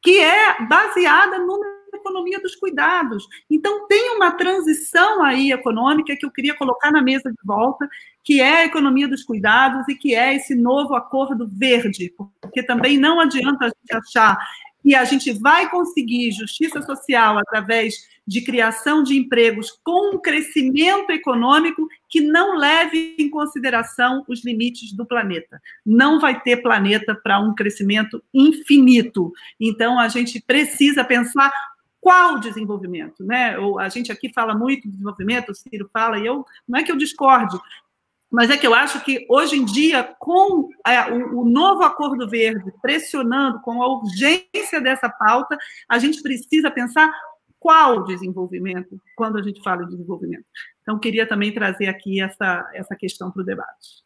que 0.03 0.18
é 0.18 0.61
baseada 0.66 1.38
numa 1.38 1.64
economia 1.94 2.38
dos 2.40 2.55
cuidados. 2.57 3.26
Então 3.51 3.86
tem 3.88 4.14
uma 4.14 4.32
transição 4.32 5.24
aí 5.24 5.51
econômica 5.51 6.14
que 6.14 6.26
eu 6.26 6.30
queria 6.30 6.55
colocar 6.55 6.92
na 6.92 7.01
mesa 7.01 7.30
de 7.30 7.38
volta, 7.42 7.88
que 8.22 8.38
é 8.38 8.59
a 8.59 8.64
economia 8.66 9.09
dos 9.09 9.24
cuidados 9.24 9.88
e 9.88 9.94
que 9.94 10.14
é 10.14 10.34
esse 10.34 10.55
novo 10.55 10.94
acordo 10.94 11.49
verde, 11.51 12.12
porque 12.42 12.62
também 12.62 12.99
não 12.99 13.18
adianta 13.18 13.64
a 13.64 13.68
gente 13.68 13.94
achar 13.94 14.36
que 14.87 14.95
a 14.95 15.05
gente 15.05 15.32
vai 15.32 15.68
conseguir 15.68 16.30
justiça 16.30 16.80
social 16.80 17.37
através 17.39 18.07
de 18.24 18.41
criação 18.41 19.03
de 19.03 19.16
empregos 19.16 19.76
com 19.82 20.14
um 20.14 20.18
crescimento 20.20 21.11
econômico 21.11 21.89
que 22.09 22.20
não 22.20 22.57
leve 22.57 23.16
em 23.18 23.28
consideração 23.28 24.24
os 24.28 24.45
limites 24.45 24.93
do 24.93 25.05
planeta. 25.05 25.61
Não 25.84 26.20
vai 26.20 26.41
ter 26.41 26.59
planeta 26.59 27.16
para 27.16 27.41
um 27.41 27.53
crescimento 27.53 28.22
infinito. 28.32 29.32
Então, 29.59 29.99
a 29.99 30.07
gente 30.07 30.41
precisa 30.41 31.03
pensar 31.03 31.51
qual 32.01 32.39
desenvolvimento, 32.39 33.24
né? 33.24 33.57
A 33.80 33.89
gente 33.89 34.12
aqui 34.12 34.32
fala 34.32 34.55
muito 34.55 34.82
de 34.82 34.91
desenvolvimento, 34.93 35.51
o 35.51 35.55
Ciro 35.57 35.91
fala, 35.93 36.20
e 36.20 36.26
eu 36.26 36.47
não 36.68 36.78
é 36.78 36.84
que 36.84 36.93
eu 36.93 36.97
discorde, 36.97 37.59
mas 38.31 38.51
é 38.51 38.57
que 38.57 38.66
eu 38.66 38.74
acho 38.74 39.03
que 39.05 39.27
hoje 39.31 39.57
em 39.57 39.64
dia, 39.64 40.03
com 40.18 40.68
é, 40.87 41.11
o, 41.11 41.41
o, 41.41 41.45
novo 41.45 41.83
Acordo 41.83 42.29
Verde 42.29 42.72
pressionando, 42.83 43.61
com 43.61 43.83
a 43.83 43.89
urgência 43.89 44.81
dessa 44.81 45.09
pauta, 45.09 45.57
a 45.89 45.99
gente 45.99 46.22
precisa 46.22 46.70
pensar 46.70 47.11
qual 47.59 48.05
desenvolvimento, 48.05 49.01
quando 49.16 49.39
a 49.39 49.43
gente 49.43 49.62
fala 49.62 49.85
em 49.85 49.89
desenvolvimento. 49.89 50.45
Então, 50.83 50.99
queria 50.99 51.27
também 51.27 51.53
trazer 51.53 51.89
aqui 51.89 52.20
essa, 52.20 52.68
essa 52.74 52.95
questão 52.95 53.31
para 53.31 53.43
o 53.43 53.45
debate. 53.45 54.05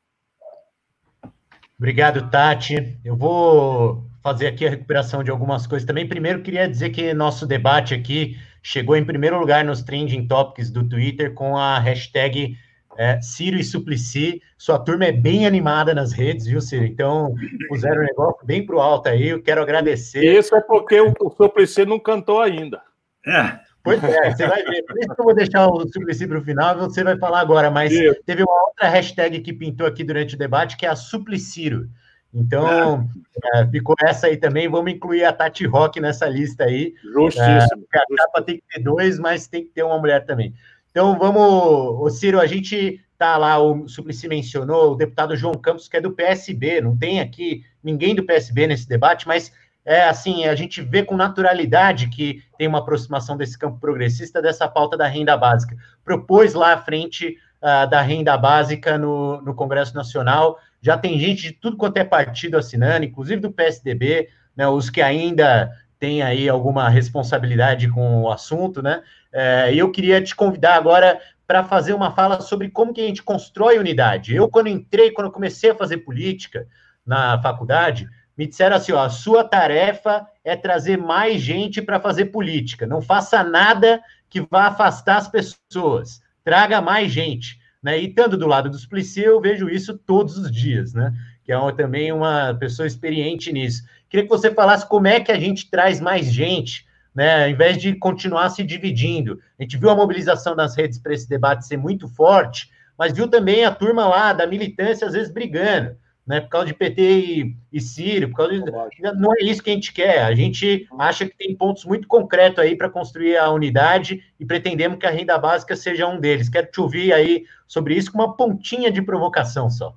Obrigado, 1.79 2.31
Tati. 2.31 2.99
Eu 3.03 3.16
vou 3.16 4.05
fazer 4.23 4.47
aqui 4.47 4.66
a 4.66 4.71
recuperação 4.71 5.25
de 5.25 5.31
algumas 5.31 5.66
coisas 5.66 5.87
também. 5.87 6.07
Primeiro, 6.07 6.43
queria 6.43 6.68
dizer 6.68 6.91
que 6.91 7.14
nosso 7.14 7.47
debate 7.47 7.95
aqui 7.95 8.39
chegou 8.62 8.97
em 8.97 9.05
primeiro 9.05 9.39
lugar 9.39 9.64
nos 9.64 9.83
trending 9.83 10.27
topics 10.27 10.71
do 10.71 10.87
Twitter 10.87 11.33
com 11.33 11.57
a 11.57 11.79
hashtag 11.79 12.55
é, 13.01 13.19
Ciro 13.23 13.57
e 13.57 13.65
Suplicy. 13.65 14.43
Sua 14.59 14.79
turma 14.79 15.07
é 15.07 15.13
bem 15.13 15.47
animada 15.47 15.95
nas 15.95 16.13
redes, 16.13 16.45
viu, 16.45 16.61
Ciro? 16.61 16.85
Então, 16.85 17.35
puseram 17.67 18.03
o 18.03 18.05
negócio 18.05 18.45
bem 18.45 18.65
para 18.65 18.77
o 18.77 18.81
alto 18.81 19.09
aí. 19.09 19.29
Eu 19.29 19.43
quero 19.43 19.63
agradecer. 19.63 20.23
Isso 20.23 20.55
é 20.55 20.61
porque 20.61 21.01
o, 21.01 21.15
o 21.19 21.31
Suplicy 21.31 21.87
não 21.87 21.99
cantou 21.99 22.43
ainda. 22.43 22.83
É. 23.27 23.59
Pois 23.83 24.05
é, 24.05 24.31
você 24.31 24.47
vai 24.47 24.63
ver. 24.63 24.83
Por 24.83 24.99
isso 24.99 25.15
que 25.15 25.21
eu 25.21 25.25
vou 25.25 25.35
deixar 25.35 25.67
o 25.67 25.89
Suplicy 25.89 26.27
para 26.27 26.39
o 26.39 26.45
final 26.45 26.77
e 26.77 26.81
você 26.81 27.03
vai 27.03 27.17
falar 27.17 27.41
agora. 27.41 27.71
Mas 27.71 27.91
isso. 27.91 28.23
teve 28.27 28.43
uma 28.43 28.67
outra 28.67 28.91
hashtag 28.91 29.41
que 29.41 29.55
pintou 29.55 29.87
aqui 29.87 30.05
durante 30.05 30.35
o 30.35 30.39
debate, 30.39 30.77
que 30.77 30.85
é 30.85 30.91
a 30.91 30.95
Supliciro. 30.95 31.89
Então, 32.33 33.09
é. 33.55 33.63
É, 33.63 33.67
ficou 33.67 33.97
essa 33.99 34.27
aí 34.27 34.37
também. 34.37 34.69
Vamos 34.69 34.93
incluir 34.93 35.25
a 35.25 35.33
Tati 35.33 35.67
Rock 35.67 35.99
nessa 36.01 36.29
lista 36.29 36.65
aí. 36.65 36.95
Justíssimo. 37.15 37.87
É, 37.95 37.99
a 37.99 38.17
capa 38.17 38.43
tem 38.43 38.57
que 38.57 38.65
ter 38.69 38.83
dois, 38.83 39.19
mas 39.19 39.49
tem 39.49 39.65
que 39.65 39.71
ter 39.71 39.83
uma 39.83 39.99
mulher 39.99 40.27
também. 40.27 40.55
Então, 40.91 41.18
vamos, 41.18 41.43
ô 41.43 42.11
Ciro, 42.11 42.41
a 42.41 42.47
gente 42.47 43.01
tá 43.16 43.36
lá, 43.36 43.59
o 43.59 43.86
Suplicy 43.86 44.26
mencionou, 44.28 44.93
o 44.93 44.97
deputado 44.97 45.36
João 45.36 45.55
Campos, 45.55 45.88
que 45.88 45.97
é 45.97 46.01
do 46.01 46.12
PSB, 46.12 46.80
não 46.80 46.97
tem 46.97 47.20
aqui 47.20 47.64
ninguém 47.82 48.14
do 48.14 48.24
PSB 48.24 48.66
nesse 48.66 48.88
debate, 48.88 49.28
mas 49.28 49.53
é 49.84 50.05
assim, 50.05 50.47
a 50.47 50.55
gente 50.55 50.80
vê 50.82 51.03
com 51.03 51.16
naturalidade 51.16 52.09
que 52.09 52.43
tem 52.59 52.66
uma 52.66 52.78
aproximação 52.78 53.36
desse 53.36 53.59
campo 53.59 53.78
progressista 53.78 54.41
dessa 54.41 54.68
pauta 54.68 54.97
da 54.97 55.07
renda 55.07 55.36
básica. 55.36 55.76
Propôs 56.05 56.55
lá 56.55 56.72
à 56.74 56.78
frente 56.78 57.36
uh, 57.62 57.88
da 57.88 58.01
renda 58.01 58.36
básica 58.36 58.99
no, 58.99 59.41
no 59.43 59.55
Congresso 59.55 59.95
Nacional, 59.95 60.59
já 60.82 60.97
tem 60.97 61.18
gente 61.18 61.43
de 61.43 61.53
tudo 61.53 61.76
quanto 61.76 61.99
é 61.99 62.05
partido 62.05 62.57
assinando, 62.57 63.05
inclusive 63.05 63.41
do 63.41 63.53
PSDB, 63.53 64.28
né, 64.57 64.66
os 64.66 64.91
que 64.91 65.03
ainda 65.03 65.70
têm 65.99 66.22
aí 66.22 66.49
alguma 66.49 66.88
responsabilidade 66.88 67.88
com 67.91 68.22
o 68.22 68.30
assunto, 68.30 68.82
né? 68.82 69.03
É, 69.33 69.74
eu 69.74 69.91
queria 69.91 70.22
te 70.22 70.35
convidar 70.35 70.74
agora 70.74 71.20
para 71.47 71.64
fazer 71.64 71.95
uma 71.95 72.12
fala 72.12 72.41
sobre 72.41 72.70
como 72.70 72.93
que 72.93 73.01
a 73.01 73.07
gente 73.07 73.22
constrói 73.22 73.78
unidade. 73.78 74.35
Eu, 74.35 74.49
quando 74.49 74.68
entrei, 74.68 75.11
quando 75.11 75.31
comecei 75.31 75.70
a 75.70 75.74
fazer 75.74 75.99
política 75.99 76.66
na 77.05 77.41
faculdade, 77.43 78.09
me 78.37 78.47
disseram 78.47 78.76
assim: 78.76 78.93
ó, 78.93 79.05
a 79.05 79.11
sua 79.11 79.45
tarefa 79.45 80.26
é 80.45 80.57
trazer 80.57 80.97
mais 80.97 81.41
gente 81.41 81.83
para 81.83 82.01
fazer 82.01 82.26
política. 82.26 82.87
Não 82.87 83.03
faça 83.03 83.43
nada 83.43 84.01
que 84.28 84.41
vá 84.41 84.66
afastar 84.66 85.16
as 85.16 85.28
pessoas. 85.28 86.22
Traga 86.45 86.81
mais 86.81 87.12
gente. 87.12 87.59
Né? 87.83 88.01
E 88.01 88.09
estando 88.09 88.37
do 88.37 88.47
lado 88.47 88.70
do 88.70 88.78
Suplicy, 88.78 89.22
eu 89.22 89.41
vejo 89.41 89.68
isso 89.68 89.99
todos 89.99 90.39
os 90.39 90.51
dias, 90.51 90.95
né? 90.95 91.12
Que 91.45 91.53
é 91.53 91.59
uma, 91.59 91.72
também 91.72 92.12
uma 92.12 92.55
pessoa 92.55 92.87
experiente 92.87 93.53
nisso. 93.53 93.83
Queria 94.09 94.24
que 94.24 94.31
você 94.31 94.53
falasse 94.53 94.89
como 94.89 95.07
é 95.07 95.20
que 95.20 95.33
a 95.33 95.39
gente 95.39 95.70
traz 95.70 96.01
mais 96.01 96.26
gente 96.26 96.87
né? 97.15 97.45
Ao 97.45 97.51
invés 97.51 97.79
de 97.79 97.95
continuar 97.95 98.49
se 98.51 98.63
dividindo. 98.63 99.41
A 99.59 99.63
gente 99.63 99.77
viu 99.77 99.91
a 99.91 99.95
mobilização 99.95 100.55
das 100.55 100.77
redes 100.77 100.99
para 100.99 101.15
esse 101.15 101.29
debate 101.29 101.67
ser 101.67 101.77
muito 101.77 102.09
forte, 102.09 102.71
mas 102.99 103.13
viu 103.13 103.29
também 103.29 103.65
a 103.65 103.75
turma 103.75 104.07
lá 104.07 104.33
da 104.33 104.47
militância 104.47 105.07
às 105.07 105.15
vezes 105.15 105.33
brigando, 105.33 105.97
né? 106.27 106.41
Por 106.41 106.49
causa 106.49 106.67
de 106.67 106.75
PT 106.75 107.03
e, 107.03 107.57
e 107.73 107.81
Ciro, 107.81 108.29
por 108.29 108.37
causa 108.37 108.53
de... 108.53 109.13
não 109.19 109.33
é 109.33 109.43
isso 109.43 109.63
que 109.63 109.71
a 109.71 109.75
gente 109.75 109.93
quer. 109.93 110.23
A 110.23 110.35
gente 110.35 110.87
acha 110.99 111.27
que 111.27 111.37
tem 111.37 111.57
pontos 111.57 111.85
muito 111.85 112.07
concretos 112.07 112.59
aí 112.59 112.77
para 112.77 112.91
construir 112.91 113.37
a 113.37 113.51
unidade 113.51 114.23
e 114.39 114.45
pretendemos 114.45 114.99
que 114.99 115.07
a 115.07 115.11
renda 115.11 115.39
básica 115.39 115.75
seja 115.75 116.07
um 116.07 116.21
deles. 116.21 116.49
Quero 116.49 116.71
te 116.71 116.81
ouvir 116.81 117.13
aí 117.13 117.45
sobre 117.67 117.95
isso 117.95 118.13
com 118.13 118.19
uma 118.19 118.37
pontinha 118.37 118.91
de 118.91 119.03
provocação 119.03 119.69
só. 119.71 119.95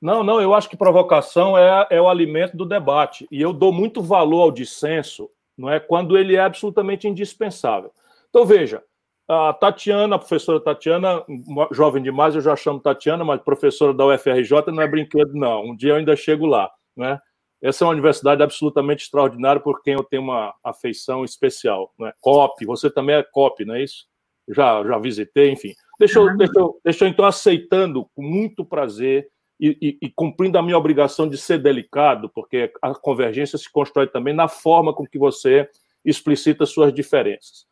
Não, 0.00 0.22
não, 0.22 0.40
eu 0.40 0.54
acho 0.54 0.68
que 0.68 0.76
provocação 0.76 1.56
é, 1.56 1.86
é 1.90 2.00
o 2.00 2.08
alimento 2.08 2.56
do 2.56 2.66
debate. 2.66 3.26
E 3.30 3.40
eu 3.40 3.52
dou 3.52 3.72
muito 3.72 4.02
valor 4.02 4.42
ao 4.42 4.52
dissenso 4.52 5.30
não 5.56 5.70
é? 5.70 5.80
Quando 5.80 6.16
ele 6.16 6.36
é 6.36 6.40
absolutamente 6.40 7.08
indispensável. 7.08 7.90
Então 8.28 8.44
veja, 8.44 8.82
a 9.28 9.52
Tatiana, 9.52 10.16
a 10.16 10.18
professora 10.18 10.60
Tatiana, 10.60 11.24
jovem 11.72 12.02
demais, 12.02 12.34
eu 12.34 12.40
já 12.40 12.54
chamo 12.54 12.80
Tatiana, 12.80 13.24
mas 13.24 13.40
professora 13.40 13.92
da 13.92 14.06
UFRJ 14.06 14.70
não 14.72 14.82
é 14.82 14.86
brinquedo, 14.86 15.32
não. 15.34 15.64
Um 15.64 15.76
dia 15.76 15.90
eu 15.90 15.96
ainda 15.96 16.14
chego 16.14 16.46
lá, 16.46 16.70
né? 16.96 17.18
Essa 17.60 17.84
é 17.84 17.86
uma 17.86 17.92
universidade 17.92 18.42
absolutamente 18.42 19.04
extraordinária 19.04 19.60
por 19.60 19.82
quem 19.82 19.94
eu 19.94 20.04
tenho 20.04 20.22
uma 20.22 20.54
afeição 20.62 21.24
especial, 21.24 21.92
né? 21.98 22.12
COP, 22.20 22.64
você 22.66 22.90
também 22.90 23.16
é 23.16 23.22
COP, 23.22 23.64
não 23.64 23.74
é 23.74 23.82
isso? 23.82 24.06
Já, 24.48 24.84
já 24.84 24.98
visitei, 24.98 25.50
enfim. 25.50 25.72
Deixa 25.98 26.18
eu, 26.18 26.36
deixa, 26.36 26.52
eu, 26.56 26.80
deixa 26.84 27.04
eu 27.04 27.08
então 27.08 27.24
aceitando 27.24 28.08
com 28.14 28.22
muito 28.22 28.64
prazer 28.64 29.28
e, 29.58 29.98
e, 30.02 30.10
cumprindo 30.10 30.58
a 30.58 30.62
minha 30.62 30.76
obrigação 30.76 31.26
de 31.26 31.38
ser 31.38 31.58
delicado, 31.58 32.28
porque 32.28 32.72
a 32.82 32.94
convergência 32.94 33.58
se 33.58 33.70
constrói 33.70 34.06
também 34.06 34.34
na 34.34 34.48
forma 34.48 34.92
com 34.92 35.06
que 35.06 35.18
você 35.18 35.68
explicita 36.04 36.66
suas 36.66 36.92
diferenças. 36.92 37.66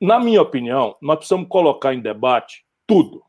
Na 0.00 0.20
minha 0.20 0.40
opinião, 0.40 0.96
nós 1.02 1.16
precisamos 1.16 1.48
colocar 1.48 1.92
em 1.92 2.00
debate 2.00 2.64
tudo. 2.86 3.22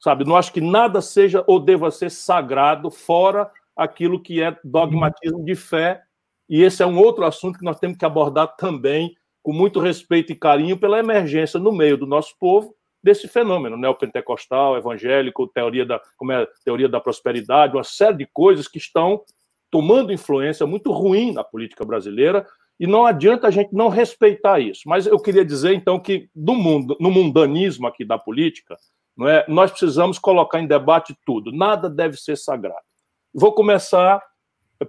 Sabe, 0.00 0.24
não 0.24 0.36
acho 0.36 0.52
que 0.52 0.60
nada 0.60 1.00
seja 1.00 1.44
ou 1.46 1.58
deva 1.58 1.90
ser 1.90 2.10
sagrado 2.10 2.90
fora 2.90 3.50
aquilo 3.74 4.20
que 4.20 4.42
é 4.42 4.56
dogmatismo 4.62 5.44
de 5.44 5.54
fé, 5.54 6.02
e 6.48 6.62
esse 6.62 6.82
é 6.82 6.86
um 6.86 6.98
outro 6.98 7.24
assunto 7.24 7.58
que 7.58 7.64
nós 7.64 7.78
temos 7.78 7.96
que 7.96 8.04
abordar 8.04 8.56
também 8.56 9.16
com 9.42 9.52
muito 9.52 9.80
respeito 9.80 10.32
e 10.32 10.36
carinho 10.36 10.78
pela 10.78 10.98
emergência 10.98 11.58
no 11.58 11.72
meio 11.72 11.96
do 11.96 12.06
nosso 12.06 12.36
povo 12.38 12.74
desse 13.02 13.28
fenômeno 13.28 13.76
neopentecostal, 13.76 14.76
evangélico, 14.76 15.46
teoria 15.46 15.86
da, 15.86 16.00
como 16.16 16.32
é, 16.32 16.46
teoria 16.64 16.88
da 16.88 17.00
prosperidade, 17.00 17.76
uma 17.76 17.84
série 17.84 18.18
de 18.18 18.26
coisas 18.26 18.66
que 18.66 18.78
estão 18.78 19.22
tomando 19.70 20.12
influência 20.12 20.66
muito 20.66 20.90
ruim 20.92 21.32
na 21.32 21.44
política 21.44 21.84
brasileira 21.84 22.46
e 22.78 22.86
não 22.86 23.06
adianta 23.06 23.48
a 23.48 23.50
gente 23.50 23.72
não 23.72 23.88
respeitar 23.88 24.60
isso. 24.60 24.82
Mas 24.86 25.06
eu 25.06 25.18
queria 25.18 25.44
dizer, 25.44 25.74
então, 25.74 25.98
que 25.98 26.28
do 26.34 26.54
mundo, 26.54 26.96
no 27.00 27.10
mundanismo 27.10 27.86
aqui 27.86 28.04
da 28.04 28.18
política, 28.18 28.76
não 29.16 29.28
é, 29.28 29.44
nós 29.48 29.70
precisamos 29.70 30.18
colocar 30.18 30.60
em 30.60 30.66
debate 30.66 31.16
tudo. 31.24 31.50
Nada 31.50 31.88
deve 31.88 32.16
ser 32.16 32.36
sagrado. 32.36 32.84
Vou 33.32 33.52
começar 33.52 34.22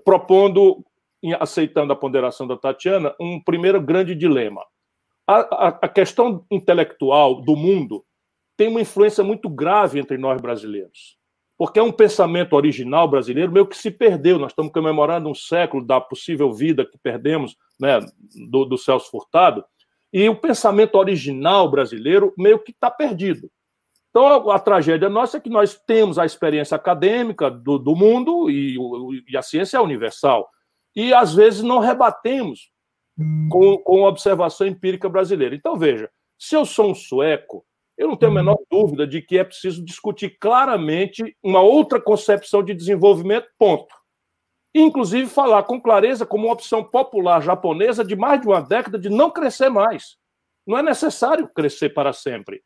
propondo, 0.04 0.84
aceitando 1.40 1.94
a 1.94 1.96
ponderação 1.96 2.46
da 2.46 2.58
Tatiana, 2.58 3.16
um 3.20 3.42
primeiro 3.42 3.82
grande 3.82 4.14
dilema. 4.14 4.66
A, 5.28 5.40
a, 5.40 5.68
a, 5.68 5.90
questão 5.90 6.46
intelectual 6.50 7.42
do 7.42 7.56
mundo 7.56 8.06
tem 8.56 8.70
uma 8.70 8.82
influência 8.82 9.24
muito 9.24 9.50
grave 9.50 10.00
entre 10.00 10.18
nós 10.18 10.42
brasileiros. 10.42 11.18
Porque 11.58 11.80
é 11.80 11.84
um 11.84 11.92
pensamento 11.92 12.54
original 12.54 13.08
brasileiro 13.08 13.52
meio 13.52 13.68
que 13.68 13.76
se 13.76 13.92
perdeu. 13.92 14.40
Nós 14.40 14.52
estamos 14.52 14.72
comemorando 14.72 15.30
um 15.30 15.36
século 15.36 15.86
da 15.86 16.00
possível 16.00 16.54
vida 16.54 16.86
que 16.86 16.98
perdemos 16.98 17.58
né, 17.80 18.00
do, 18.50 18.64
do 18.64 18.78
Celso 18.78 19.10
Furtado, 19.10 19.66
e 20.14 20.30
o 20.30 20.36
pensamento 20.36 20.96
original 20.96 21.70
brasileiro 21.70 22.34
meio 22.38 22.60
que 22.60 22.72
está 22.72 22.90
perdido. 22.90 23.52
Então, 24.10 24.50
a, 24.50 24.58
tragédia 24.58 25.10
nossa 25.10 25.38
é 25.38 25.40
que 25.40 25.50
nós 25.50 25.76
temos 25.86 26.18
a 26.18 26.26
experiência 26.26 26.76
acadêmica 26.76 27.52
do, 27.52 27.78
do 27.78 27.96
mundo 27.96 28.50
e, 28.50 28.78
e, 29.30 29.38
a 29.38 29.42
ciência 29.42 29.78
é 29.78 29.82
universal. 29.82 30.50
E, 30.96 31.14
às 31.14 31.36
vezes, 31.36 31.62
não 31.62 31.80
rebatemos 31.80 32.72
com, 33.50 33.78
com 33.78 34.06
a 34.06 34.10
observação 34.10 34.68
empírica 34.68 35.10
brasileira. 35.10 35.56
Então, 35.56 35.78
veja, 35.78 36.10
se 36.38 36.56
eu 36.56 36.66
sou 36.66 36.92
um 36.92 36.96
sueco, 36.96 37.66
eu 37.98 38.08
não 38.08 38.16
tenho 38.16 38.32
a 38.32 38.36
menor 38.36 38.58
dúvida 38.70 39.08
de 39.08 39.22
que 39.22 39.38
é 39.38 39.44
preciso 39.44 39.84
discutir 39.84 40.38
claramente 40.40 41.36
uma 41.42 41.62
outra 41.62 42.00
concepção 42.00 42.64
de 42.64 42.74
desenvolvimento, 42.74 43.48
ponto. 43.58 43.94
Inclusive, 44.76 45.28
falar 45.28 45.64
com 45.64 45.82
clareza 45.82 46.26
como 46.26 46.46
uma 46.46 46.54
opção 46.54 46.84
popular 46.84 47.42
japonesa 47.42 48.06
de 48.06 48.16
mais 48.16 48.40
de 48.40 48.48
uma 48.48 48.62
década 48.62 49.00
de 49.00 49.10
não 49.10 49.32
crescer 49.32 49.70
mais. 49.70 50.18
Não 50.66 50.78
é 50.78 50.84
necessário 50.84 51.48
crescer 51.48 51.90
para 51.90 52.14
sempre. 52.14 52.62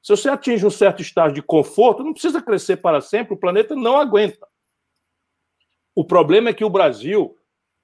Se 0.00 0.14
você 0.14 0.28
atinge 0.28 0.64
um 0.64 0.70
certo 0.70 1.02
estágio 1.02 1.34
de 1.34 1.42
conforto, 1.42 2.04
não 2.04 2.12
precisa 2.12 2.40
crescer 2.40 2.76
para 2.76 3.00
sempre, 3.00 3.34
o 3.34 3.36
planeta 3.36 3.74
não 3.74 3.98
aguenta. 3.98 4.46
O 5.92 6.04
problema 6.04 6.50
é 6.50 6.54
que 6.54 6.64
o 6.64 6.70
Brasil 6.70 7.36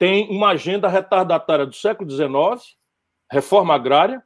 tem 0.02 0.28
uma 0.28 0.48
agenda 0.48 0.88
retardatária 0.88 1.64
do 1.64 1.76
século 1.76 2.10
XIX, 2.10 2.74
reforma 3.30 3.72
agrária, 3.72 4.20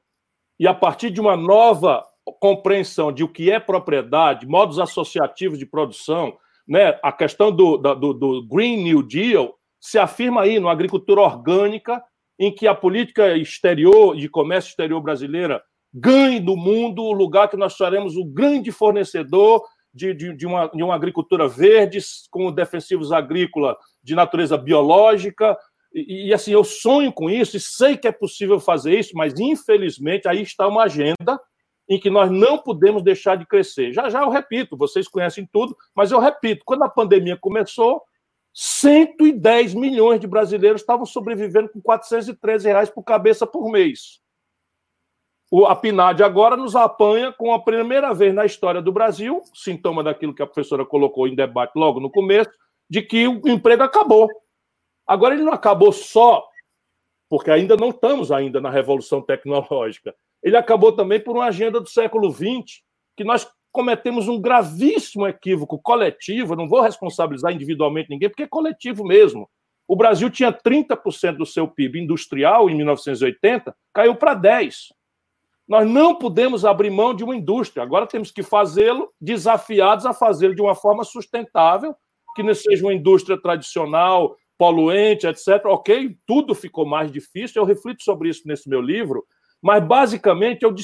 e 0.59 0.66
a 0.66 0.72
partir 0.72 1.11
de 1.11 1.20
uma 1.20 1.37
nova 1.37 2.03
compreensão 2.41 3.12
de 3.12 3.22
o 3.22 3.29
que 3.29 3.51
é 3.51 3.61
propriedade, 3.61 4.47
modos 4.47 4.79
associativos 4.79 5.59
de 5.59 5.66
produção, 5.66 6.35
né, 6.66 6.99
a 7.03 7.12
questão 7.12 7.53
do, 7.53 7.77
do, 7.77 8.14
do 8.14 8.47
Green 8.49 8.85
New 8.85 9.03
Deal 9.03 9.55
se 9.79 9.99
afirma 9.99 10.45
aí 10.45 10.59
numa 10.59 10.72
agricultura 10.72 11.20
orgânica, 11.20 12.03
em 12.39 12.51
que 12.51 12.66
a 12.66 12.74
política 12.74 13.37
exterior, 13.37 14.16
de 14.16 14.31
comércio 14.31 14.70
exterior 14.70 15.03
brasileira, 15.03 15.62
ganhe 15.93 16.41
do 16.41 16.57
mundo 16.57 17.03
o 17.03 17.12
lugar 17.12 17.51
que 17.51 17.57
nós 17.59 17.77
seremos 17.77 18.16
o 18.16 18.24
grande 18.24 18.72
fornecedor 18.72 19.62
de, 19.97 20.12
de, 20.12 20.37
de, 20.37 20.47
uma, 20.47 20.68
de 20.68 20.83
uma 20.83 20.95
agricultura 20.95 21.49
verde, 21.49 21.99
com 22.31 22.53
defensivos 22.53 23.12
agrícola 23.12 23.77
de 24.03 24.14
natureza 24.14 24.59
biológica, 24.59 25.57
E, 25.97 26.28
e, 26.28 26.34
assim, 26.34 26.53
eu 26.53 26.62
sonho 26.62 27.11
com 27.11 27.30
isso 27.30 27.57
e 27.57 27.61
sei 27.61 27.97
que 27.97 28.07
é 28.07 28.12
possível 28.12 28.61
fazer 28.61 28.99
isso, 28.99 29.16
mas 29.16 29.32
infelizmente 29.40 30.28
aí 30.28 30.42
está 30.42 30.68
uma 30.68 30.82
agenda 30.82 31.40
em 31.88 31.99
que 31.99 32.11
nós 32.11 32.30
não 32.30 32.59
podemos 32.59 33.03
deixar 33.03 33.36
de 33.36 33.47
crescer. 33.47 33.94
Já 33.94 34.11
já 34.11 34.20
eu 34.20 34.28
repito, 34.28 34.76
vocês 34.76 35.09
conhecem 35.09 35.49
tudo, 35.51 35.74
mas 35.94 36.11
eu 36.11 36.18
repito, 36.18 36.64
quando 36.66 36.82
a 36.82 36.88
pandemia 36.88 37.38
começou, 37.38 38.03
110 38.53 39.72
milhões 39.72 40.20
de 40.20 40.26
brasileiros 40.26 40.82
estavam 40.82 41.07
sobrevivendo 41.07 41.70
com 41.70 41.80
413 41.80 42.68
reais 42.68 42.90
por 42.90 43.03
cabeça 43.03 43.47
por 43.47 43.70
mês. 43.70 44.20
O, 45.51 45.64
a 45.64 45.74
PNAD 45.74 46.22
agora 46.22 46.57
nos 46.57 46.76
apanha 46.76 47.32
com 47.32 47.55
a 47.55 47.62
primeira 47.62 48.12
vez 48.12 48.34
na 48.34 48.44
história 48.44 48.82
do 48.82 48.92
Brasil, 48.92 49.40
sintoma 49.55 50.03
daquilo 50.03 50.34
que 50.34 50.42
a 50.42 50.47
professora 50.47 50.84
colocou 50.84 51.26
em 51.26 51.34
debate 51.34 51.72
logo 51.76 52.01
no 52.01 52.11
começo, 52.11 52.51
de 52.90 53.01
que 53.01 53.26
o 53.26 53.40
emprego 53.49 53.82
acabou. 53.82 54.28
Agora 55.07 55.34
ele 55.34 55.44
não 55.44 55.52
acabou 55.52 55.92
só 55.92 56.46
porque 57.28 57.50
ainda 57.50 57.76
não 57.76 57.90
estamos 57.90 58.30
ainda 58.30 58.61
na 58.61 58.70
revolução 58.70 59.20
tecnológica 59.20 60.14
ele 60.46 60.57
acabou 60.57 60.92
também 60.92 61.18
por 61.18 61.36
uma 61.36 61.46
agenda 61.46 61.80
do 61.80 61.88
século 61.88 62.30
XX, 62.30 62.82
que 63.16 63.24
nós 63.24 63.50
cometemos 63.72 64.28
um 64.28 64.40
gravíssimo 64.40 65.26
equívoco 65.26 65.76
coletivo, 65.76 66.54
não 66.54 66.68
vou 66.68 66.80
responsabilizar 66.80 67.52
individualmente 67.52 68.09
ninguém, 68.09 68.28
porque 68.28 68.44
é 68.44 68.48
coletivo 68.48 69.04
mesmo. 69.04 69.50
O 69.88 69.96
Brasil 69.96 70.30
tinha 70.30 70.52
30% 70.52 71.36
do 71.36 71.44
seu 71.44 71.66
PIB 71.66 72.00
industrial 72.00 72.70
em 72.70 72.76
1980, 72.76 73.74
caiu 73.92 74.14
para 74.14 74.36
10%. 74.36 74.92
Nós 75.66 75.84
não 75.84 76.14
podemos 76.14 76.64
abrir 76.64 76.90
mão 76.90 77.12
de 77.12 77.24
uma 77.24 77.34
indústria, 77.34 77.82
agora 77.82 78.07
temos 78.07 78.30
que 78.30 78.44
fazê-lo, 78.44 79.12
desafiados 79.20 80.07
a 80.07 80.14
fazê-lo 80.14 80.54
de 80.54 80.62
uma 80.62 80.76
forma 80.76 81.02
sustentável, 81.02 81.92
que 82.36 82.42
não 82.44 82.54
seja 82.54 82.84
uma 82.84 82.94
indústria 82.94 83.36
tradicional, 83.40 84.36
poluente, 84.59 85.26
etc. 85.26 85.64
Ok, 85.66 86.16
tudo 86.26 86.54
ficou 86.54 86.86
mais 86.86 87.11
difícil, 87.11 87.61
eu 87.61 87.66
reflito 87.66 88.02
sobre 88.02 88.28
isso 88.28 88.42
nesse 88.46 88.68
meu 88.68 88.80
livro, 88.80 89.24
mas, 89.62 89.82
basicamente, 89.84 90.62
eu, 90.62 90.74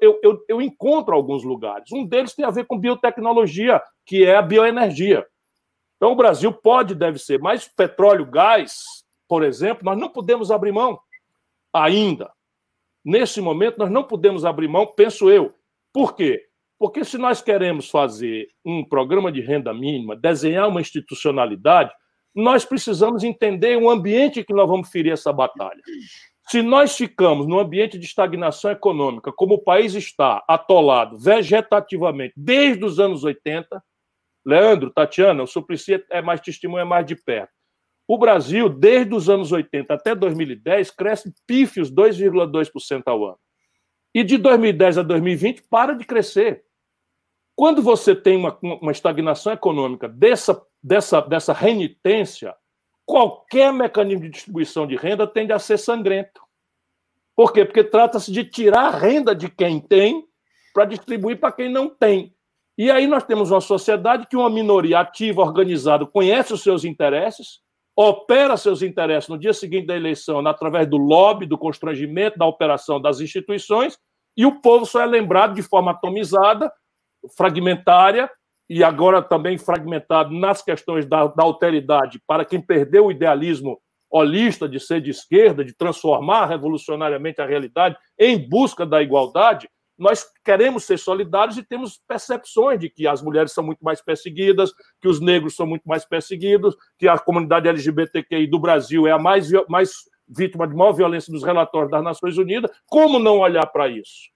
eu, 0.00 0.18
eu, 0.22 0.44
eu 0.48 0.62
encontro 0.62 1.14
alguns 1.14 1.44
lugares. 1.44 1.92
Um 1.92 2.04
deles 2.04 2.34
tem 2.34 2.44
a 2.44 2.50
ver 2.50 2.66
com 2.66 2.78
biotecnologia, 2.78 3.80
que 4.06 4.24
é 4.24 4.36
a 4.36 4.42
bioenergia. 4.42 5.26
Então, 5.96 6.12
o 6.12 6.16
Brasil 6.16 6.52
pode, 6.52 6.94
deve 6.94 7.18
ser, 7.18 7.38
mas 7.38 7.68
petróleo, 7.68 8.26
gás, 8.26 8.72
por 9.28 9.44
exemplo, 9.44 9.84
nós 9.84 9.96
não 9.96 10.08
podemos 10.08 10.50
abrir 10.50 10.72
mão 10.72 10.98
ainda. 11.72 12.32
Nesse 13.04 13.40
momento, 13.40 13.78
nós 13.78 13.90
não 13.90 14.02
podemos 14.02 14.44
abrir 14.44 14.68
mão, 14.68 14.86
penso 14.86 15.30
eu. 15.30 15.54
Por 15.92 16.14
quê? 16.14 16.44
Porque 16.78 17.04
se 17.04 17.16
nós 17.16 17.40
queremos 17.40 17.88
fazer 17.88 18.48
um 18.64 18.84
programa 18.84 19.30
de 19.30 19.40
renda 19.40 19.72
mínima, 19.72 20.16
desenhar 20.16 20.68
uma 20.68 20.80
institucionalidade, 20.80 21.92
nós 22.34 22.64
precisamos 22.64 23.22
entender 23.22 23.76
o 23.76 23.90
ambiente 23.90 24.44
que 24.44 24.54
nós 24.54 24.68
vamos 24.68 24.88
ferir 24.90 25.12
essa 25.12 25.32
batalha. 25.32 25.82
Se 26.48 26.60
nós 26.60 26.96
ficamos 26.96 27.46
num 27.46 27.58
ambiente 27.58 27.98
de 27.98 28.04
estagnação 28.04 28.70
econômica, 28.70 29.32
como 29.32 29.54
o 29.54 29.62
país 29.62 29.94
está, 29.94 30.42
atolado 30.48 31.18
vegetativamente 31.18 32.34
desde 32.36 32.84
os 32.84 32.98
anos 32.98 33.22
80, 33.22 33.82
Leandro, 34.44 34.90
Tatiana, 34.90 35.42
o 35.42 35.46
Suplicy 35.46 36.04
é 36.10 36.20
mais 36.20 36.40
testemunha 36.40 36.84
mais 36.84 37.06
de 37.06 37.14
perto. 37.14 37.52
O 38.08 38.18
Brasil, 38.18 38.68
desde 38.68 39.14
os 39.14 39.30
anos 39.30 39.52
80 39.52 39.94
até 39.94 40.14
2010, 40.14 40.90
cresce 40.90 41.32
pífios 41.46 41.90
2,2% 41.90 43.02
ao 43.06 43.24
ano. 43.24 43.38
E 44.14 44.24
de 44.24 44.36
2010 44.36 44.98
a 44.98 45.02
2020, 45.02 45.62
para 45.70 45.94
de 45.94 46.04
crescer. 46.04 46.64
Quando 47.56 47.80
você 47.80 48.14
tem 48.14 48.36
uma, 48.36 48.58
uma 48.60 48.92
estagnação 48.92 49.52
econômica 49.52 50.08
dessa, 50.08 50.60
dessa, 50.82 51.20
dessa 51.20 51.52
renitência, 51.52 52.54
qualquer 53.04 53.72
mecanismo 53.72 54.22
de 54.22 54.30
distribuição 54.30 54.86
de 54.86 54.96
renda 54.96 55.26
tende 55.26 55.52
a 55.52 55.58
ser 55.58 55.78
sangrento. 55.78 56.40
Por 57.34 57.52
quê? 57.52 57.64
Porque 57.64 57.84
trata-se 57.84 58.30
de 58.30 58.44
tirar 58.44 58.86
a 58.86 58.96
renda 58.96 59.34
de 59.34 59.48
quem 59.48 59.80
tem 59.80 60.26
para 60.74 60.84
distribuir 60.84 61.38
para 61.38 61.52
quem 61.52 61.70
não 61.70 61.88
tem. 61.88 62.34
E 62.76 62.90
aí 62.90 63.06
nós 63.06 63.24
temos 63.24 63.50
uma 63.50 63.60
sociedade 63.60 64.26
que 64.26 64.36
uma 64.36 64.48
minoria 64.48 65.00
ativa, 65.00 65.42
organizada, 65.42 66.06
conhece 66.06 66.52
os 66.52 66.62
seus 66.62 66.84
interesses, 66.84 67.60
opera 67.94 68.56
seus 68.56 68.80
interesses 68.80 69.28
no 69.28 69.38
dia 69.38 69.52
seguinte 69.52 69.86
da 69.86 69.96
eleição 69.96 70.46
através 70.46 70.88
do 70.88 70.96
lobby, 70.96 71.46
do 71.46 71.58
constrangimento, 71.58 72.38
da 72.38 72.46
operação 72.46 73.00
das 73.00 73.20
instituições, 73.20 73.98
e 74.36 74.46
o 74.46 74.60
povo 74.60 74.86
só 74.86 75.02
é 75.02 75.06
lembrado 75.06 75.54
de 75.54 75.62
forma 75.62 75.90
atomizada, 75.90 76.72
fragmentária, 77.36 78.30
e 78.68 78.82
agora 78.82 79.20
também 79.20 79.58
fragmentado 79.58 80.32
nas 80.32 80.62
questões 80.62 81.06
da, 81.06 81.26
da 81.26 81.42
alteridade, 81.42 82.20
para 82.26 82.44
quem 82.44 82.60
perdeu 82.60 83.06
o 83.06 83.10
idealismo 83.10 83.80
holista 84.10 84.68
de 84.68 84.78
ser 84.78 85.00
de 85.00 85.10
esquerda, 85.10 85.64
de 85.64 85.74
transformar 85.74 86.46
revolucionariamente 86.46 87.40
a 87.40 87.46
realidade 87.46 87.96
em 88.18 88.38
busca 88.38 88.84
da 88.84 89.02
igualdade, 89.02 89.68
nós 89.98 90.24
queremos 90.44 90.84
ser 90.84 90.98
solidários 90.98 91.56
e 91.56 91.62
temos 91.62 92.00
percepções 92.08 92.80
de 92.80 92.90
que 92.90 93.06
as 93.06 93.22
mulheres 93.22 93.52
são 93.52 93.62
muito 93.64 93.84
mais 93.84 94.02
perseguidas, 94.02 94.72
que 95.00 95.08
os 95.08 95.20
negros 95.20 95.54
são 95.54 95.66
muito 95.66 95.84
mais 95.84 96.04
perseguidos, 96.04 96.76
que 96.98 97.06
a 97.06 97.18
comunidade 97.18 97.68
LGBTQI 97.68 98.46
do 98.46 98.58
Brasil 98.58 99.06
é 99.06 99.12
a 99.12 99.18
mais, 99.18 99.50
mais 99.68 99.92
vítima 100.28 100.66
de 100.66 100.74
maior 100.74 100.92
violência 100.92 101.32
dos 101.32 101.44
relatórios 101.44 101.90
das 101.90 102.02
Nações 102.02 102.36
Unidas. 102.36 102.70
Como 102.86 103.18
não 103.18 103.38
olhar 103.38 103.66
para 103.66 103.88
isso? 103.88 104.30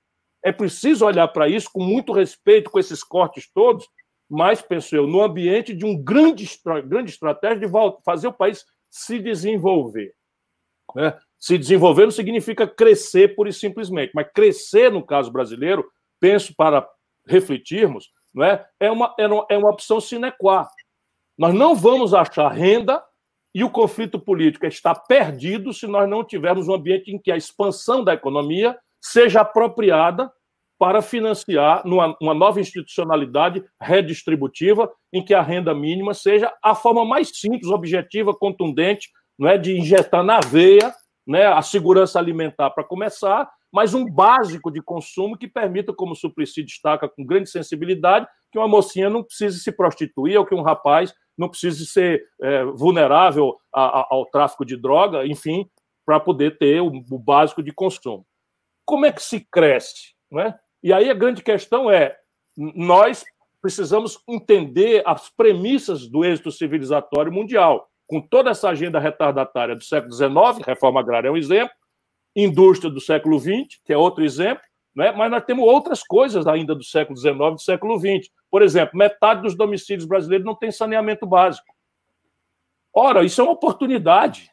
É 0.44 0.52
preciso 0.52 1.04
olhar 1.04 1.26
para 1.28 1.48
isso 1.48 1.68
com 1.72 1.82
muito 1.82 2.12
respeito, 2.12 2.70
com 2.70 2.78
esses 2.78 3.02
cortes 3.02 3.50
todos, 3.52 3.88
mas, 4.28 4.60
penso 4.60 4.94
eu, 4.96 5.06
no 5.06 5.22
ambiente 5.22 5.74
de 5.74 5.84
um 5.84 6.02
grande, 6.02 6.48
grande 6.84 7.10
estratégia 7.10 7.60
de 7.60 7.72
fazer 8.04 8.28
o 8.28 8.32
país 8.32 8.64
se 8.90 9.18
desenvolver. 9.18 10.14
Né? 10.94 11.16
Se 11.38 11.56
desenvolver 11.58 12.04
não 12.04 12.10
significa 12.10 12.66
crescer 12.66 13.34
pura 13.36 13.50
e 13.50 13.52
simplesmente, 13.52 14.12
mas 14.14 14.28
crescer, 14.32 14.90
no 14.90 15.04
caso 15.04 15.30
brasileiro, 15.30 15.86
penso 16.18 16.54
para 16.56 16.88
refletirmos, 17.26 18.10
não 18.34 18.44
é? 18.44 18.66
É, 18.80 18.90
uma, 18.90 19.14
é, 19.18 19.26
uma, 19.26 19.46
é 19.50 19.58
uma 19.58 19.70
opção 19.70 20.00
sine 20.00 20.30
qua. 20.32 20.68
Nós 21.36 21.54
não 21.54 21.74
vamos 21.74 22.14
achar 22.14 22.48
renda 22.50 23.02
e 23.54 23.62
o 23.62 23.70
conflito 23.70 24.18
político 24.18 24.66
está 24.66 24.94
perdido 24.94 25.72
se 25.72 25.86
nós 25.86 26.08
não 26.08 26.24
tivermos 26.24 26.68
um 26.68 26.74
ambiente 26.74 27.10
em 27.10 27.18
que 27.18 27.30
a 27.30 27.36
expansão 27.36 28.02
da 28.02 28.14
economia 28.14 28.78
seja 29.00 29.40
apropriada 29.40 30.30
para 30.78 31.00
financiar 31.00 31.82
uma 31.86 32.34
nova 32.34 32.60
institucionalidade 32.60 33.64
redistributiva, 33.80 34.90
em 35.12 35.24
que 35.24 35.32
a 35.32 35.40
renda 35.40 35.74
mínima 35.74 36.12
seja 36.12 36.52
a 36.62 36.74
forma 36.74 37.04
mais 37.04 37.30
simples, 37.34 37.70
objetiva, 37.70 38.34
contundente, 38.34 39.08
não 39.38 39.48
é, 39.48 39.56
de 39.56 39.76
injetar 39.76 40.22
na 40.22 40.40
veia 40.40 40.94
né, 41.26 41.46
a 41.46 41.60
segurança 41.62 42.18
alimentar 42.18 42.70
para 42.70 42.84
começar, 42.84 43.50
mas 43.72 43.94
um 43.94 44.06
básico 44.06 44.70
de 44.70 44.80
consumo 44.80 45.36
que 45.36 45.48
permita, 45.48 45.92
como 45.92 46.12
o 46.12 46.16
Suplicy 46.16 46.62
destaca 46.62 47.08
com 47.08 47.24
grande 47.24 47.50
sensibilidade, 47.50 48.26
que 48.52 48.58
uma 48.58 48.68
mocinha 48.68 49.10
não 49.10 49.22
precise 49.22 49.58
se 49.60 49.72
prostituir 49.72 50.38
ou 50.38 50.46
que 50.46 50.54
um 50.54 50.62
rapaz 50.62 51.12
não 51.36 51.48
precise 51.48 51.84
ser 51.86 52.24
é, 52.40 52.64
vulnerável 52.64 53.56
a, 53.74 54.00
a, 54.00 54.06
ao 54.10 54.26
tráfico 54.26 54.64
de 54.64 54.76
droga, 54.76 55.26
enfim, 55.26 55.68
para 56.06 56.20
poder 56.20 56.56
ter 56.56 56.80
o, 56.80 56.86
o 56.86 57.18
básico 57.18 57.62
de 57.62 57.72
consumo. 57.72 58.24
Como 58.84 59.04
é 59.04 59.12
que 59.12 59.22
se 59.22 59.40
cresce? 59.50 60.14
Não 60.30 60.40
é? 60.40 60.58
E 60.86 60.92
aí 60.92 61.10
a 61.10 61.14
grande 61.14 61.42
questão 61.42 61.90
é: 61.90 62.16
nós 62.56 63.24
precisamos 63.60 64.20
entender 64.28 65.02
as 65.04 65.28
premissas 65.28 66.06
do 66.06 66.24
êxito 66.24 66.52
civilizatório 66.52 67.32
mundial, 67.32 67.90
com 68.06 68.20
toda 68.20 68.50
essa 68.50 68.68
agenda 68.68 69.00
retardatária 69.00 69.74
do 69.74 69.82
século 69.82 70.12
XIX, 70.12 70.64
reforma 70.64 71.00
agrária 71.00 71.26
é 71.26 71.30
um 71.32 71.36
exemplo, 71.36 71.74
indústria 72.36 72.88
do 72.88 73.00
século 73.00 73.36
XX, 73.36 73.80
que 73.84 73.92
é 73.92 73.96
outro 73.98 74.24
exemplo, 74.24 74.62
né? 74.94 75.10
mas 75.10 75.28
nós 75.28 75.44
temos 75.44 75.66
outras 75.66 76.04
coisas 76.04 76.46
ainda 76.46 76.72
do 76.72 76.84
século 76.84 77.18
XIX 77.18 77.34
e 77.34 77.54
do 77.54 77.60
século 77.60 77.98
XX. 77.98 78.30
Por 78.48 78.62
exemplo, 78.62 78.96
metade 78.96 79.42
dos 79.42 79.56
domicílios 79.56 80.06
brasileiros 80.06 80.46
não 80.46 80.54
tem 80.54 80.70
saneamento 80.70 81.26
básico. 81.26 81.66
Ora, 82.94 83.24
isso 83.24 83.40
é 83.40 83.44
uma 83.44 83.54
oportunidade. 83.54 84.52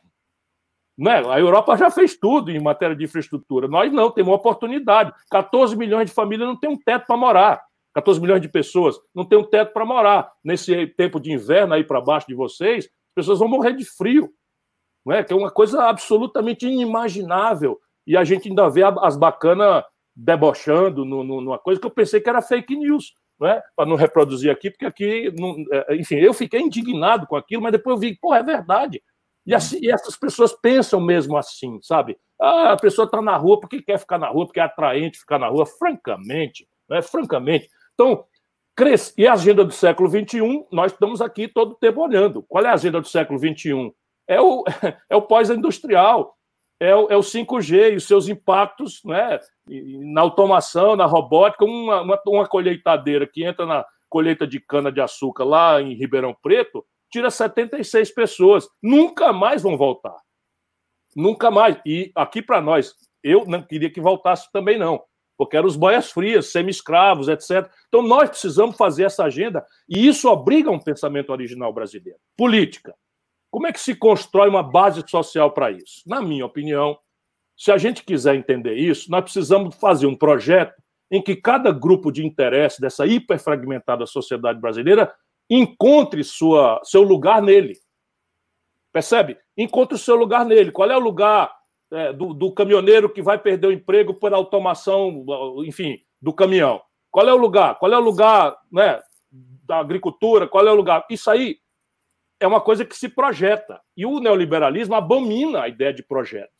Né? 0.97 1.23
A 1.27 1.39
Europa 1.39 1.75
já 1.75 1.89
fez 1.89 2.15
tudo 2.15 2.51
em 2.51 2.59
matéria 2.59 2.95
de 2.95 3.03
infraestrutura. 3.03 3.67
Nós 3.67 3.91
não, 3.91 4.11
temos 4.11 4.29
uma 4.29 4.37
oportunidade. 4.37 5.11
14 5.29 5.75
milhões 5.75 6.09
de 6.09 6.15
famílias 6.15 6.47
não 6.47 6.55
têm 6.55 6.69
um 6.69 6.77
teto 6.77 7.07
para 7.07 7.17
morar. 7.17 7.61
14 7.93 8.19
milhões 8.19 8.41
de 8.41 8.49
pessoas 8.49 8.95
não 9.13 9.25
têm 9.25 9.37
um 9.37 9.43
teto 9.43 9.73
para 9.73 9.85
morar. 9.85 10.31
Nesse 10.43 10.87
tempo 10.87 11.19
de 11.19 11.31
inverno 11.31 11.73
aí 11.73 11.83
para 11.83 12.01
baixo 12.01 12.27
de 12.27 12.35
vocês, 12.35 12.85
as 12.85 13.15
pessoas 13.15 13.39
vão 13.39 13.47
morrer 13.47 13.73
de 13.73 13.85
frio. 13.85 14.31
Né? 15.05 15.23
Que 15.23 15.33
é 15.33 15.35
uma 15.35 15.51
coisa 15.51 15.83
absolutamente 15.83 16.67
inimaginável. 16.67 17.79
E 18.05 18.15
a 18.15 18.23
gente 18.23 18.49
ainda 18.49 18.69
vê 18.69 18.83
as 18.83 19.17
bacanas 19.17 19.83
debochando 20.15 21.03
no, 21.03 21.23
no, 21.23 21.41
numa 21.41 21.57
coisa 21.57 21.81
que 21.81 21.87
eu 21.87 21.91
pensei 21.91 22.21
que 22.21 22.29
era 22.29 22.41
fake 22.41 22.75
news. 22.75 23.13
Né? 23.39 23.61
Para 23.75 23.87
não 23.87 23.95
reproduzir 23.95 24.51
aqui, 24.51 24.69
porque 24.69 24.85
aqui, 24.85 25.33
não, 25.37 25.55
é, 25.71 25.95
enfim, 25.95 26.15
eu 26.15 26.33
fiquei 26.33 26.61
indignado 26.61 27.25
com 27.25 27.35
aquilo, 27.35 27.63
mas 27.63 27.71
depois 27.71 27.95
eu 27.95 27.99
vi, 27.99 28.17
pô, 28.19 28.33
é 28.33 28.43
verdade. 28.43 29.01
E, 29.45 29.53
assim, 29.53 29.79
e 29.81 29.91
essas 29.91 30.15
pessoas 30.17 30.53
pensam 30.53 30.99
mesmo 31.01 31.37
assim, 31.37 31.79
sabe? 31.81 32.17
Ah, 32.39 32.73
a 32.73 32.77
pessoa 32.77 33.05
está 33.05 33.21
na 33.21 33.35
rua 33.35 33.59
porque 33.59 33.81
quer 33.81 33.99
ficar 33.99 34.17
na 34.17 34.29
rua, 34.29 34.45
porque 34.45 34.59
é 34.59 34.63
atraente 34.63 35.19
ficar 35.19 35.39
na 35.39 35.47
rua. 35.47 35.65
Francamente, 35.65 36.67
né? 36.89 37.01
francamente. 37.01 37.69
Então, 37.93 38.23
cresce. 38.75 39.13
E 39.17 39.27
a 39.27 39.33
agenda 39.33 39.63
do 39.65 39.71
século 39.71 40.09
XXI, 40.09 40.65
nós 40.71 40.91
estamos 40.91 41.21
aqui 41.21 41.47
todo 41.47 41.75
tempo 41.75 42.01
olhando. 42.01 42.43
Qual 42.43 42.63
é 42.63 42.69
a 42.69 42.73
agenda 42.73 43.01
do 43.01 43.07
século 43.07 43.37
XXI? 43.37 43.93
é 44.27 44.39
o, 44.41 44.63
é 45.09 45.15
o 45.15 45.21
pós-industrial, 45.21 46.35
é 46.79 46.95
o, 46.95 47.07
é 47.09 47.17
o 47.17 47.21
5G 47.21 47.93
e 47.93 47.95
os 47.95 48.05
seus 48.05 48.27
impactos 48.27 49.01
né, 49.05 49.39
na 49.67 50.21
automação, 50.21 50.95
na 50.95 51.05
robótica. 51.05 51.65
Uma, 51.65 52.01
uma, 52.01 52.21
uma 52.27 52.47
colheitadeira 52.47 53.27
que 53.27 53.43
entra 53.43 53.65
na 53.65 53.85
colheita 54.09 54.45
de 54.45 54.59
cana-de-açúcar 54.59 55.43
lá 55.43 55.81
em 55.81 55.93
Ribeirão 55.93 56.35
Preto 56.41 56.85
tira 57.13 57.29
76 57.29 58.11
pessoas. 58.11 58.67
Nunca 58.81 59.31
mais 59.31 59.61
vão 59.61 59.77
voltar. 59.77 60.17
Nunca 61.15 61.51
mais. 61.51 61.79
E 61.85 62.11
aqui 62.15 62.41
para 62.41 62.59
nós, 62.59 62.95
eu 63.23 63.45
não 63.45 63.61
queria 63.61 63.91
que 63.91 64.01
voltasse 64.01 64.51
também, 64.51 64.79
não 64.79 65.01
porque 65.35 65.57
eram 65.57 65.67
os 65.67 65.75
boias 65.75 66.11
frias, 66.11 66.51
semi-escravos, 66.51 67.27
etc. 67.27 67.69
Então, 67.87 68.01
nós 68.01 68.29
precisamos 68.29 68.77
fazer 68.77 69.05
essa 69.05 69.25
agenda, 69.25 69.65
e 69.89 70.07
isso 70.07 70.29
obriga 70.29 70.71
um 70.71 70.79
pensamento 70.79 71.31
original 71.31 71.73
brasileiro. 71.73 72.19
Política. 72.37 72.95
Como 73.51 73.67
é 73.67 73.73
que 73.73 73.79
se 73.79 73.95
constrói 73.95 74.47
uma 74.47 74.63
base 74.63 75.03
social 75.07 75.51
para 75.51 75.71
isso? 75.71 76.01
Na 76.05 76.21
minha 76.21 76.45
opinião, 76.45 76.97
se 77.57 77.71
a 77.71 77.77
gente 77.77 78.03
quiser 78.03 78.35
entender 78.35 78.75
isso, 78.75 79.11
nós 79.11 79.23
precisamos 79.23 79.75
fazer 79.75 80.05
um 80.05 80.15
projeto 80.15 80.73
em 81.11 81.21
que 81.21 81.35
cada 81.35 81.71
grupo 81.71 82.11
de 82.11 82.25
interesse 82.25 82.79
dessa 82.79 83.05
hiperfragmentada 83.05 84.05
sociedade 84.05 84.61
brasileira 84.61 85.13
encontre 85.55 86.23
sua, 86.23 86.79
seu 86.83 87.01
lugar 87.01 87.41
nele. 87.41 87.75
Percebe? 88.91 89.37
Encontre 89.57 89.95
o 89.95 89.99
seu 89.99 90.15
lugar 90.15 90.45
nele. 90.45 90.71
Qual 90.71 90.89
é 90.89 90.95
o 90.95 90.99
lugar 90.99 91.53
é, 91.93 92.11
do, 92.11 92.33
do, 92.33 92.51
caminhoneiro 92.51 93.07
que 93.07 93.21
vai 93.21 93.37
perder 93.37 93.67
o 93.67 93.71
emprego 93.71 94.15
por 94.15 94.33
automação, 94.33 95.23
enfim, 95.63 95.99
do 96.19 96.33
caminhão. 96.33 96.81
Qual 97.11 97.27
é 97.27 97.33
o 97.33 97.37
lugar? 97.37 97.77
Qual 97.77 97.93
é 97.93 97.97
o 97.97 98.01
lugar 98.01 98.57
né, 98.71 98.99
da 99.63 99.77
agricultura? 99.77 100.47
Qual 100.47 100.67
é 100.67 100.71
o 100.71 100.75
lugar? 100.75 101.05
Isso 101.07 101.29
aí 101.29 101.59
é 102.39 102.47
uma 102.47 102.59
coisa 102.59 102.83
que 102.83 102.97
se 102.97 103.07
projeta. 103.07 103.79
E 103.95 104.07
o 104.07 104.19
neoliberalismo 104.19 104.95
abomina 104.95 105.61
a 105.61 105.67
ideia 105.67 105.93
de 105.93 106.01
projeto, 106.01 106.51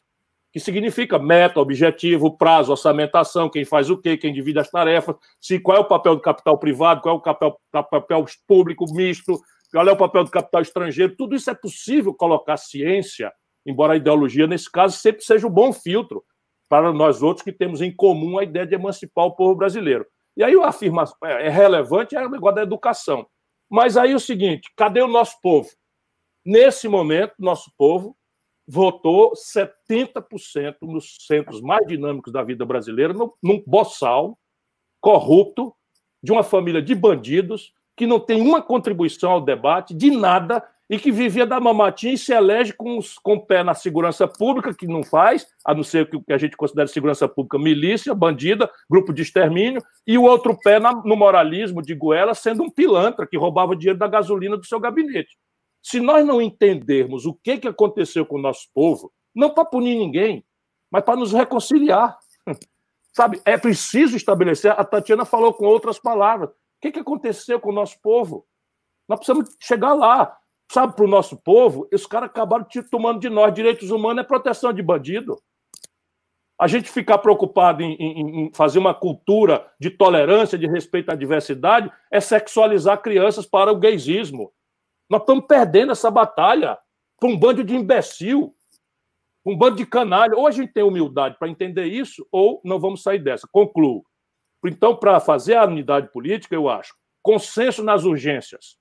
que 0.54 0.60
significa 0.60 1.20
meta, 1.20 1.60
objetivo, 1.60 2.38
prazo, 2.38 2.72
orçamentação, 2.72 3.50
quem 3.50 3.66
faz 3.66 3.90
o 3.90 3.98
quê, 3.98 4.16
quem 4.16 4.32
divide 4.32 4.60
as 4.60 4.70
tarefas, 4.70 5.16
se 5.42 5.60
qual 5.60 5.78
é 5.78 5.82
o 5.82 5.86
papel 5.86 6.16
do 6.16 6.22
capital 6.22 6.58
privado, 6.58 7.02
qual 7.02 7.16
é 7.16 7.18
o 7.18 7.22
papel, 7.22 7.60
papel 7.72 8.26
público 8.48 8.86
misto, 8.94 9.42
qual 9.72 9.86
é 9.86 9.92
o 9.92 9.98
papel 9.98 10.24
do 10.24 10.32
capital 10.32 10.62
estrangeiro. 10.62 11.16
Tudo 11.18 11.36
isso 11.36 11.50
é 11.50 11.56
possível 11.56 12.14
colocar 12.14 12.56
ciência 12.56 13.34
embora 13.66 13.94
a 13.94 13.98
ideologia, 13.98 14.48
nesse 14.48 14.72
caso, 14.72 14.98
sempre 14.98 15.24
seja 15.24 15.48
um 15.48 15.52
bom 15.52 15.72
filtro 15.72 16.24
para 16.70 16.92
nós 16.92 17.22
outros 17.22 17.44
que 17.44 17.52
temos 17.52 17.82
em 17.82 17.94
comum 17.94 18.38
a 18.38 18.44
ideia 18.44 18.66
de 18.66 18.76
emancipar 18.76 19.26
o 19.26 19.36
povo 19.36 19.56
brasileiro. 19.56 20.06
E 20.36 20.44
aí 20.44 20.56
a 20.56 20.68
afirmação 20.68 21.16
é, 21.24 21.48
é 21.48 21.50
relevante 21.50 22.16
é 22.16 22.26
o 22.26 22.30
negócio 22.30 22.56
da 22.56 22.64
educação. 22.64 23.28
Mas 23.70 23.98
aí 23.98 24.12
é 24.12 24.16
o 24.16 24.20
seguinte, 24.20 24.72
cadê 24.76 25.02
o 25.02 25.08
nosso 25.08 25.40
povo? 25.42 25.70
Nesse 26.46 26.88
momento, 26.88 27.34
nosso 27.40 27.72
povo 27.78 28.18
votou 28.68 29.34
70% 29.34 30.76
nos 30.82 31.18
centros 31.28 31.62
mais 31.62 31.86
dinâmicos 31.88 32.32
da 32.32 32.44
vida 32.44 32.66
brasileira, 32.66 33.14
num 33.14 33.64
boçal 33.66 34.38
corrupto, 35.02 35.74
de 36.22 36.32
uma 36.32 36.44
família 36.44 36.82
de 36.82 36.96
bandidos, 36.96 37.74
que 37.96 38.08
não 38.08 38.20
tem 38.20 38.42
uma 38.42 38.62
contribuição 38.62 39.32
ao 39.32 39.42
debate, 39.42 39.94
de 39.94 40.10
nada, 40.10 40.64
e 40.90 41.00
que 41.00 41.12
vivia 41.12 41.46
da 41.46 41.60
mamatinha 41.60 42.14
e 42.14 42.18
se 42.18 42.34
elege 42.34 42.74
com, 42.74 42.98
os, 42.98 43.18
com 43.18 43.36
o 43.36 43.46
pé 43.46 43.64
na 43.64 43.74
segurança 43.74 44.28
pública, 44.28 44.74
que 44.74 44.88
não 44.88 45.04
faz, 45.04 45.48
a 45.66 45.74
não 45.74 45.84
ser 45.84 46.10
que 46.10 46.16
o 46.16 46.22
que 46.22 46.34
a 46.34 46.38
gente 46.38 46.56
considera 46.56 46.88
segurança 46.88 47.28
pública 47.28 47.58
milícia, 47.58 48.14
bandida, 48.14 48.70
grupo 48.90 49.14
de 49.14 49.22
extermínio, 49.22 49.82
e 50.06 50.18
o 50.18 50.24
outro 50.24 50.58
pé 50.58 50.80
na, 50.80 50.94
no 50.94 51.16
moralismo 51.16 51.82
de 51.82 51.96
Goela, 51.96 52.34
sendo 52.34 52.64
um 52.64 52.70
pilantra 52.70 53.26
que 53.26 53.38
roubava 53.38 53.76
dinheiro 53.76 53.98
da 53.98 54.08
gasolina 54.08 54.58
do 54.58 54.66
seu 54.66 54.80
gabinete. 54.80 55.38
Se 55.84 56.00
nós 56.00 56.26
não 56.26 56.42
entendermos 56.42 57.26
o 57.26 57.34
que, 57.34 57.58
que 57.58 57.68
aconteceu 57.68 58.26
com 58.26 58.38
o 58.38 58.42
nosso 58.42 58.70
povo, 58.74 59.12
não 59.36 59.54
para 59.54 59.66
punir 59.66 59.98
ninguém, 59.98 60.46
mas 60.90 61.04
para 61.04 61.18
nos 61.18 61.34
reconciliar. 61.34 62.18
Sabe, 63.14 63.42
é 63.46 63.58
preciso 63.58 64.16
estabelecer. 64.16 64.72
A 64.72 64.84
Tatiana 64.84 65.26
falou 65.26 65.54
com 65.54 65.66
outras 65.66 66.00
palavras. 66.00 66.50
O 66.50 66.54
que, 66.82 66.92
que 66.92 67.00
aconteceu 67.00 67.60
com 67.60 67.70
o 67.70 67.74
nosso 67.74 68.02
povo? 68.02 68.48
Nós 69.08 69.20
precisamos 69.20 69.56
chegar 69.60 69.94
lá. 69.94 70.38
Sabe, 70.72 70.96
para 70.96 71.06
o 71.06 71.08
nosso 71.08 71.38
povo, 71.38 71.88
os 71.94 72.08
caras 72.08 72.30
acabaram 72.30 72.66
tomando 72.90 73.20
de 73.20 73.30
nós. 73.30 73.54
Direitos 73.54 73.92
humanos 73.92 74.24
é 74.24 74.28
proteção 74.28 74.74
de 74.74 74.82
bandido. 74.82 75.38
A 76.60 76.68
gente 76.68 76.90
ficar 76.90 77.18
preocupado 77.18 77.84
em, 77.84 77.94
em, 77.96 78.46
em, 78.46 78.52
fazer 78.54 78.80
uma 78.80 78.94
cultura 78.94 79.70
de 79.80 79.90
tolerância, 79.92 80.58
de 80.58 80.66
respeito 80.66 81.12
à 81.12 81.16
diversidade, 81.16 81.92
é 82.12 82.20
sexualizar 82.20 83.02
crianças 83.02 83.46
para 83.46 83.72
o 83.72 83.78
gaysismo. 83.78 84.52
Nós 85.14 85.22
estamos 85.22 85.46
perdendo 85.46 85.92
essa 85.92 86.10
batalha 86.10 86.76
para 87.20 87.30
um 87.30 87.38
bando 87.38 87.64
de 87.64 87.76
imbecil, 87.76 88.52
um 89.46 89.56
bando 89.56 89.76
de 89.76 89.86
canalha. 89.86 90.36
Ou 90.36 90.48
a 90.48 90.52
gente 90.52 90.74
tem 90.74 90.82
humildade 90.82 91.38
para 91.38 91.48
entender 91.48 91.86
isso, 91.86 92.28
ou 92.32 92.60
não 92.66 92.80
vamos 92.80 93.04
sair 93.04 93.20
dessa. 93.20 93.48
Concluo. 93.48 94.04
Então, 94.66 94.96
para 94.96 95.20
fazer 95.20 95.54
a 95.54 95.66
unidade 95.66 96.12
política, 96.12 96.56
eu 96.56 96.68
acho, 96.68 96.96
consenso 97.22 97.84
nas 97.84 98.06
urgências 98.06 98.76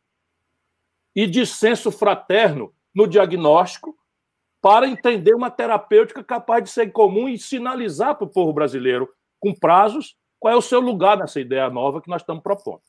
e 1.14 1.26
dissenso 1.26 1.92
fraterno 1.92 2.74
no 2.94 3.06
diagnóstico 3.06 3.94
para 4.62 4.88
entender 4.88 5.34
uma 5.34 5.50
terapêutica 5.50 6.24
capaz 6.24 6.64
de 6.64 6.70
ser 6.70 6.92
comum 6.92 7.28
e 7.28 7.36
sinalizar 7.36 8.14
para 8.14 8.24
o 8.24 8.30
povo 8.30 8.54
brasileiro, 8.54 9.06
com 9.38 9.52
prazos, 9.52 10.16
qual 10.40 10.54
é 10.54 10.56
o 10.56 10.62
seu 10.62 10.80
lugar 10.80 11.18
nessa 11.18 11.38
ideia 11.38 11.68
nova 11.68 12.00
que 12.00 12.08
nós 12.08 12.22
estamos 12.22 12.42
propondo. 12.42 12.80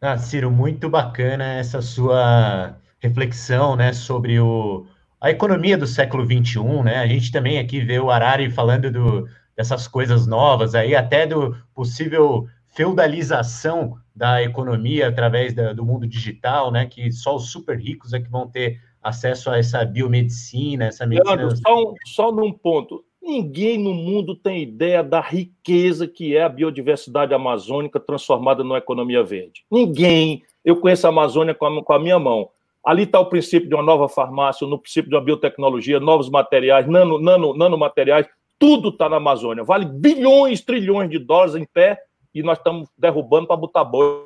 Ah, 0.00 0.16
Ciro, 0.16 0.50
muito 0.50 0.88
bacana 0.88 1.44
essa 1.54 1.82
sua 1.82 2.76
reflexão 3.00 3.74
né, 3.74 3.92
sobre 3.92 4.38
o, 4.38 4.86
a 5.20 5.30
economia 5.30 5.76
do 5.76 5.86
século 5.86 6.24
XXI. 6.24 6.82
Né? 6.84 6.98
A 6.98 7.06
gente 7.06 7.32
também 7.32 7.58
aqui 7.58 7.80
vê 7.80 7.98
o 7.98 8.10
Arari 8.10 8.48
falando 8.50 8.90
do, 8.92 9.28
dessas 9.56 9.88
coisas 9.88 10.26
novas 10.26 10.76
aí, 10.76 10.94
até 10.94 11.26
do 11.26 11.56
possível 11.74 12.46
feudalização 12.68 13.98
da 14.14 14.40
economia 14.40 15.08
através 15.08 15.52
da, 15.52 15.72
do 15.72 15.84
mundo 15.84 16.06
digital, 16.06 16.70
né? 16.70 16.86
Que 16.86 17.10
só 17.10 17.34
os 17.34 17.50
super 17.50 17.76
ricos 17.76 18.12
é 18.12 18.20
que 18.20 18.30
vão 18.30 18.48
ter 18.48 18.80
acesso 19.02 19.50
a 19.50 19.58
essa 19.58 19.84
biomedicina, 19.84 20.86
essa 20.86 21.06
medicina. 21.06 21.36
Leandro, 21.36 21.56
só, 21.56 21.94
só 22.04 22.32
num 22.32 22.52
ponto. 22.52 23.04
Ninguém 23.28 23.76
no 23.76 23.92
mundo 23.92 24.34
tem 24.34 24.62
ideia 24.62 25.04
da 25.04 25.20
riqueza 25.20 26.08
que 26.08 26.34
é 26.34 26.44
a 26.44 26.48
biodiversidade 26.48 27.34
amazônica 27.34 28.00
transformada 28.00 28.64
numa 28.64 28.78
economia 28.78 29.22
verde. 29.22 29.66
Ninguém. 29.70 30.42
Eu 30.64 30.76
conheço 30.80 31.06
a 31.06 31.10
Amazônia 31.10 31.54
com 31.54 31.92
a, 31.92 31.98
minha 31.98 32.18
mão. 32.18 32.48
Ali 32.82 33.02
está 33.02 33.20
o 33.20 33.26
princípio 33.26 33.68
de 33.68 33.74
uma 33.74 33.82
nova 33.82 34.08
farmácia, 34.08 34.66
no 34.66 34.78
princípio 34.78 35.10
de 35.10 35.14
uma 35.14 35.20
biotecnologia, 35.20 36.00
novos 36.00 36.30
materiais, 36.30 36.86
nano, 36.86 37.20
nano, 37.20 37.54
nanomateriais, 37.54 38.26
tudo 38.58 38.88
está 38.88 39.10
na 39.10 39.16
Amazônia. 39.16 39.62
Vale 39.62 39.84
bilhões, 39.84 40.62
trilhões 40.62 41.10
de 41.10 41.18
dólares 41.18 41.54
em 41.54 41.66
pé 41.66 42.00
e 42.34 42.42
nós 42.42 42.56
estamos 42.56 42.88
derrubando 42.96 43.46
para 43.46 43.58
botar 43.58 43.84
boi 43.84 44.24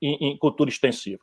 em, 0.00 0.30
em, 0.30 0.38
cultura 0.38 0.70
extensiva. 0.70 1.20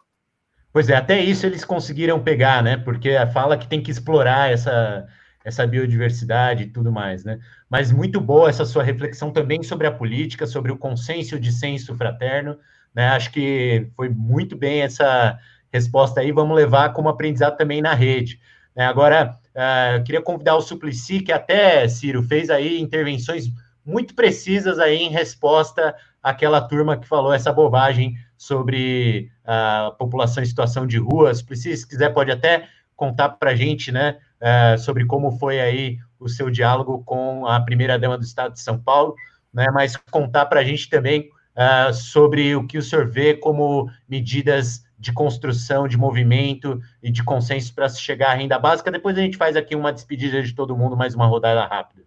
Pois 0.72 0.90
é, 0.90 0.96
até 0.96 1.20
isso 1.20 1.48
eles 1.48 1.66
conseguiram 1.66 2.22
pegar, 2.22 2.62
né? 2.62 2.78
Porque 2.78 3.10
fala 3.34 3.58
que 3.58 3.68
tem 3.68 3.82
que 3.82 3.90
explorar 3.90 4.52
essa, 4.52 5.08
essa 5.50 5.68
biodiversidade 5.68 6.64
e 6.64 6.68
tudo 6.68 6.92
mais, 6.92 7.24
né? 7.24 7.40
Mas 7.70 7.92
muito 7.92 8.22
boa 8.22 8.50
essa 8.50 8.66
sua 8.66 8.84
reflexão 8.84 9.32
também 9.32 9.62
sobre 9.62 9.86
a 9.86 9.92
política, 9.92 10.48
sobre 10.48 10.72
o 10.72 10.78
consenso 10.78 11.36
e 11.36 11.38
o 11.38 11.42
dissenso 11.42 11.96
fraterno, 11.96 12.58
né? 12.96 13.10
Acho 13.10 13.32
que 13.32 13.88
foi 13.96 14.10
muito 14.10 14.56
bem 14.56 14.82
essa 14.82 15.38
resposta 15.72 16.22
aí, 16.22 16.32
vamos 16.32 16.56
levar 16.56 16.94
como 16.94 17.10
aprendizado 17.10 17.58
também 17.58 17.82
na 17.82 17.94
rede. 17.94 18.40
Né? 18.76 18.86
Agora, 18.86 19.38
uh, 19.54 20.04
queria 20.04 20.22
convidar 20.22 20.56
o 20.56 20.62
Suplicy, 20.62 21.22
que 21.22 21.32
até, 21.32 21.88
Ciro, 21.88 22.24
fez 22.24 22.50
aí 22.50 22.80
intervenções 22.80 23.46
muito 23.86 24.14
precisas 24.14 24.80
aí 24.80 24.98
em 24.98 25.10
resposta 25.10 25.96
àquela 26.22 26.62
turma 26.62 26.98
que 26.98 27.08
falou 27.08 27.34
essa 27.34 27.52
bobagem 27.52 28.16
sobre 28.38 29.32
a 29.46 29.94
população 29.98 30.44
em 30.44 30.46
situação 30.46 30.88
de 30.88 30.98
ruas. 30.98 31.40
Se 31.40 31.88
quiser, 31.88 32.14
pode 32.14 32.32
até 32.32 32.68
contar 32.96 33.30
para 33.30 33.52
a 33.52 33.56
gente, 33.56 33.92
né, 33.92 34.18
uh, 34.42 34.78
sobre 34.78 35.06
como 35.06 35.32
foi 35.38 35.60
aí 35.60 35.98
o 36.20 36.28
seu 36.28 36.50
diálogo 36.50 37.04
com 37.04 37.46
a 37.46 37.60
primeira-dama 37.62 38.18
do 38.18 38.24
Estado 38.24 38.54
de 38.54 38.62
São 38.62 38.78
Paulo, 38.78 39.16
né, 39.54 39.68
mas 39.74 39.96
contar 39.96 40.46
para 40.46 40.60
a 40.60 40.64
gente 40.64 40.90
também 40.90 41.30
uh, 41.56 41.94
sobre 41.94 42.56
o 42.56 42.68
que 42.68 42.78
o 42.78 42.82
senhor 42.82 43.08
vê 43.08 43.36
como 43.36 43.90
medidas 44.08 44.84
de 44.98 45.14
construção, 45.14 45.88
de 45.88 45.98
movimento 45.98 46.82
e 47.02 47.10
de 47.10 47.24
consenso 47.24 47.74
para 47.74 47.88
se 47.88 48.02
chegar 48.02 48.32
à 48.32 48.34
renda 48.34 48.60
básica. 48.60 48.92
Depois 48.92 49.18
a 49.18 49.22
gente 49.22 49.38
faz 49.38 49.56
aqui 49.56 49.76
uma 49.76 49.94
despedida 49.94 50.44
de 50.44 50.54
todo 50.54 50.76
mundo, 50.76 50.98
mais 50.98 51.16
uma 51.16 51.26
rodada 51.26 51.66
rápida. 51.66 52.04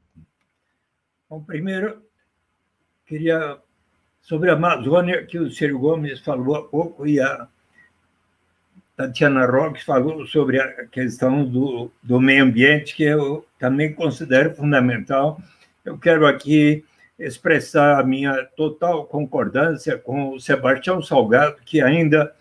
Bom, 1.29 1.43
primeiro, 1.43 2.03
queria, 3.07 3.59
sobre 4.21 4.51
a 4.51 4.53
Amazônia, 4.53 5.25
que 5.25 5.39
o 5.39 5.51
Ciro 5.51 5.79
Gomes 5.79 6.21
falou 6.21 6.55
há 6.55 6.69
pouco 6.69 7.07
e 7.07 7.19
a 7.19 7.49
Tatiana 8.97 9.47
Roque 9.47 9.85
falou 9.85 10.27
sobre 10.27 10.61
a 10.61 10.87
questão 10.87 11.45
do, 11.45 11.91
do 12.03 12.21
meio 12.21 12.45
ambiente, 12.45 12.95
que 12.95 13.05
eu 13.05 13.47
também 13.59 13.93
considero 13.93 14.55
fundamental. 14.55 15.41
Eu 15.85 15.99
quero 15.99 16.27
aqui 16.27 16.85
expressar 17.19 18.01
a 18.01 18.05
minha 18.05 18.45
total 18.57 19.05
concordância 19.07 19.97
com 19.97 20.31
o 20.31 20.41
Sebastião 20.41 21.01
Salgado, 21.01 21.57
que 21.65 21.81
ainda 21.81 22.33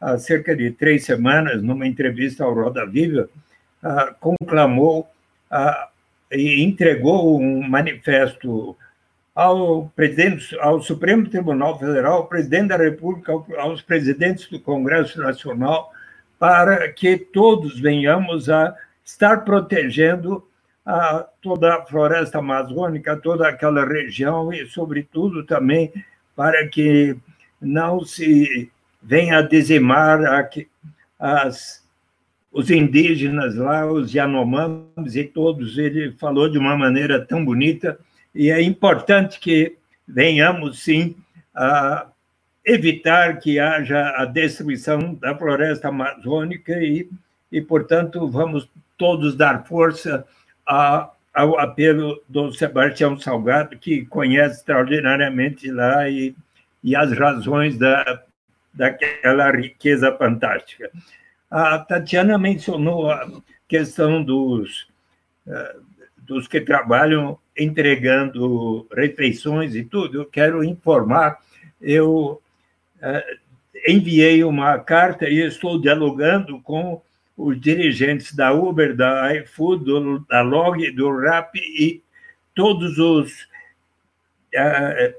há 0.00 0.18
cerca 0.18 0.54
de 0.54 0.70
três 0.70 1.04
semanas, 1.04 1.62
numa 1.62 1.86
entrevista 1.86 2.44
ao 2.44 2.54
Roda 2.54 2.84
Viva, 2.86 3.28
uh, 3.82 4.14
conclamou 4.20 5.08
uh, 5.50 5.88
e 6.30 6.62
entregou 6.62 7.40
um 7.40 7.66
manifesto 7.66 8.76
ao 9.34 9.88
presidente, 9.96 10.56
ao 10.60 10.80
Supremo 10.80 11.28
Tribunal 11.28 11.78
Federal, 11.78 12.18
ao 12.18 12.26
presidente 12.26 12.68
da 12.68 12.76
República, 12.76 13.32
aos 13.58 13.82
presidentes 13.82 14.48
do 14.48 14.60
Congresso 14.60 15.20
Nacional, 15.20 15.90
para 16.38 16.92
que 16.92 17.16
todos 17.16 17.80
venhamos 17.80 18.48
a 18.48 18.74
estar 19.04 19.44
protegendo 19.44 20.46
a 20.86 21.26
toda 21.40 21.74
a 21.74 21.86
floresta 21.86 22.38
amazônica, 22.38 23.16
toda 23.16 23.48
aquela 23.48 23.84
região 23.84 24.52
e, 24.52 24.66
sobretudo, 24.66 25.44
também 25.44 25.92
para 26.36 26.68
que 26.68 27.16
não 27.60 28.04
se 28.04 28.70
venha 29.02 29.38
a 29.38 29.42
dizimar 29.42 30.20
as, 31.18 31.82
os 32.52 32.70
indígenas 32.70 33.56
lá, 33.56 33.90
os 33.90 34.12
Yanomamis 34.12 35.16
e 35.16 35.24
todos. 35.24 35.78
Ele 35.78 36.12
falou 36.12 36.48
de 36.48 36.58
uma 36.58 36.76
maneira 36.76 37.24
tão 37.24 37.44
bonita 37.44 37.98
e 38.34 38.50
é 38.50 38.60
importante 38.60 39.38
que 39.38 39.76
venhamos, 40.06 40.82
sim, 40.82 41.16
a 41.54 42.06
evitar 42.64 43.38
que 43.38 43.58
haja 43.58 44.14
a 44.16 44.24
destruição 44.24 45.14
da 45.14 45.36
floresta 45.36 45.88
amazônica 45.88 46.72
e, 46.82 47.08
e 47.52 47.60
portanto, 47.60 48.26
vamos 48.26 48.68
todos 48.96 49.36
dar 49.36 49.64
força 49.66 50.26
a, 50.66 51.10
ao 51.32 51.58
apelo 51.58 52.22
do 52.28 52.52
Sebastião 52.52 53.18
Salgado, 53.18 53.76
que 53.78 54.04
conhece 54.06 54.58
extraordinariamente 54.58 55.70
lá 55.70 56.08
e, 56.08 56.34
e 56.82 56.96
as 56.96 57.12
razões 57.16 57.78
da, 57.78 58.22
daquela 58.72 59.50
riqueza 59.50 60.10
fantástica. 60.16 60.90
A 61.50 61.78
Tatiana 61.78 62.38
mencionou 62.38 63.10
a 63.10 63.28
questão 63.68 64.22
dos, 64.24 64.88
eh, 65.46 65.76
dos 66.18 66.48
que 66.48 66.60
trabalham 66.60 67.38
entregando 67.56 68.86
refeições 68.92 69.74
e 69.74 69.84
tudo. 69.84 70.22
Eu 70.22 70.26
quero 70.26 70.64
informar, 70.64 71.38
eu 71.80 72.40
eh, 73.00 73.36
enviei 73.86 74.42
uma 74.44 74.78
carta 74.78 75.28
e 75.28 75.40
estou 75.40 75.80
dialogando 75.80 76.60
com 76.60 77.02
os 77.36 77.60
dirigentes 77.60 78.34
da 78.34 78.52
Uber, 78.52 78.94
da 78.94 79.34
iFood, 79.36 79.84
do, 79.84 80.18
da 80.26 80.40
Log, 80.42 80.90
do 80.92 81.16
Rap 81.16 81.56
e 81.56 82.02
todos 82.54 82.98
os 82.98 83.42
uh, 84.54 85.14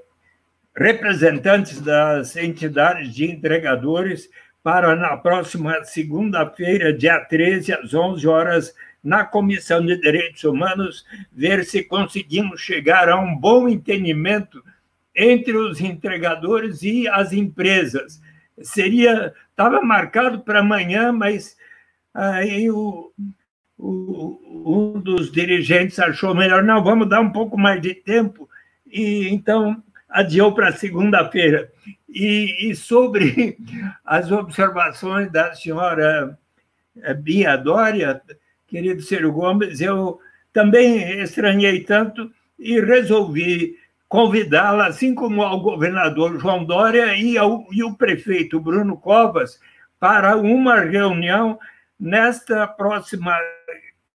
representantes 0.76 1.82
das 1.82 2.36
entidades 2.36 3.14
de 3.14 3.30
entregadores 3.30 4.30
para 4.64 4.96
na 4.96 5.16
próxima 5.18 5.84
segunda-feira, 5.84 6.92
dia 6.92 7.20
13, 7.20 7.74
às 7.74 7.94
11 7.94 8.28
horas, 8.28 8.76
na 9.06 9.24
Comissão 9.24 9.86
de 9.86 9.96
Direitos 10.02 10.44
Humanos, 10.44 11.06
ver 11.32 11.64
se 11.64 11.84
conseguimos 11.84 12.60
chegar 12.60 13.08
a 13.08 13.18
um 13.18 13.38
bom 13.38 13.70
entendimento 13.70 14.62
entre 15.16 15.56
os 15.56 15.80
entregadores 15.80 16.82
e 16.84 17.08
as 17.08 17.32
empresas. 17.32 18.20
Seria 18.62 19.34
estava 19.52 19.82
marcado 19.82 20.42
para 20.42 20.60
amanhã, 20.60 21.14
mas 21.14 21.56
Aí 22.16 22.72
o, 22.72 23.12
o, 23.78 24.94
um 24.96 25.02
dos 25.02 25.30
dirigentes 25.30 26.00
achou 26.00 26.34
melhor, 26.34 26.64
não, 26.64 26.82
vamos 26.82 27.10
dar 27.10 27.20
um 27.20 27.30
pouco 27.30 27.58
mais 27.58 27.82
de 27.82 27.94
tempo, 27.94 28.50
e 28.88 29.28
então 29.28 29.84
adiou 30.10 30.54
para 30.54 30.72
segunda-feira. 30.72 31.70
E, 32.08 32.70
e, 32.70 32.76
sobre 32.76 33.58
as 34.06 34.32
observações 34.32 35.30
da 35.30 35.54
senhora 35.54 36.40
eh, 37.02 37.14
Bia 37.14 37.58
Dória, 37.58 38.22
querido 38.76 39.02
Ciro 39.02 39.32
Gomes, 39.32 39.80
eu 39.80 40.20
também 40.52 41.22
estranhei 41.22 41.80
tanto 41.86 42.30
e 42.60 42.78
resolvi 42.82 43.78
convidá-la, 44.10 44.88
assim 44.88 45.16
como 45.16 45.44
ao 45.44 45.62
governador 45.62 46.38
João 46.38 46.66
Dória 46.66 47.16
e, 47.16 47.38
ao, 47.38 47.66
e 47.72 47.82
o 47.86 47.96
prefeito 47.96 48.60
Bruno 48.60 48.98
Covas, 48.98 49.62
para 49.98 50.36
uma 50.36 50.82
reunião 50.82 51.58
nesta 51.98 52.68
próxima 52.68 53.34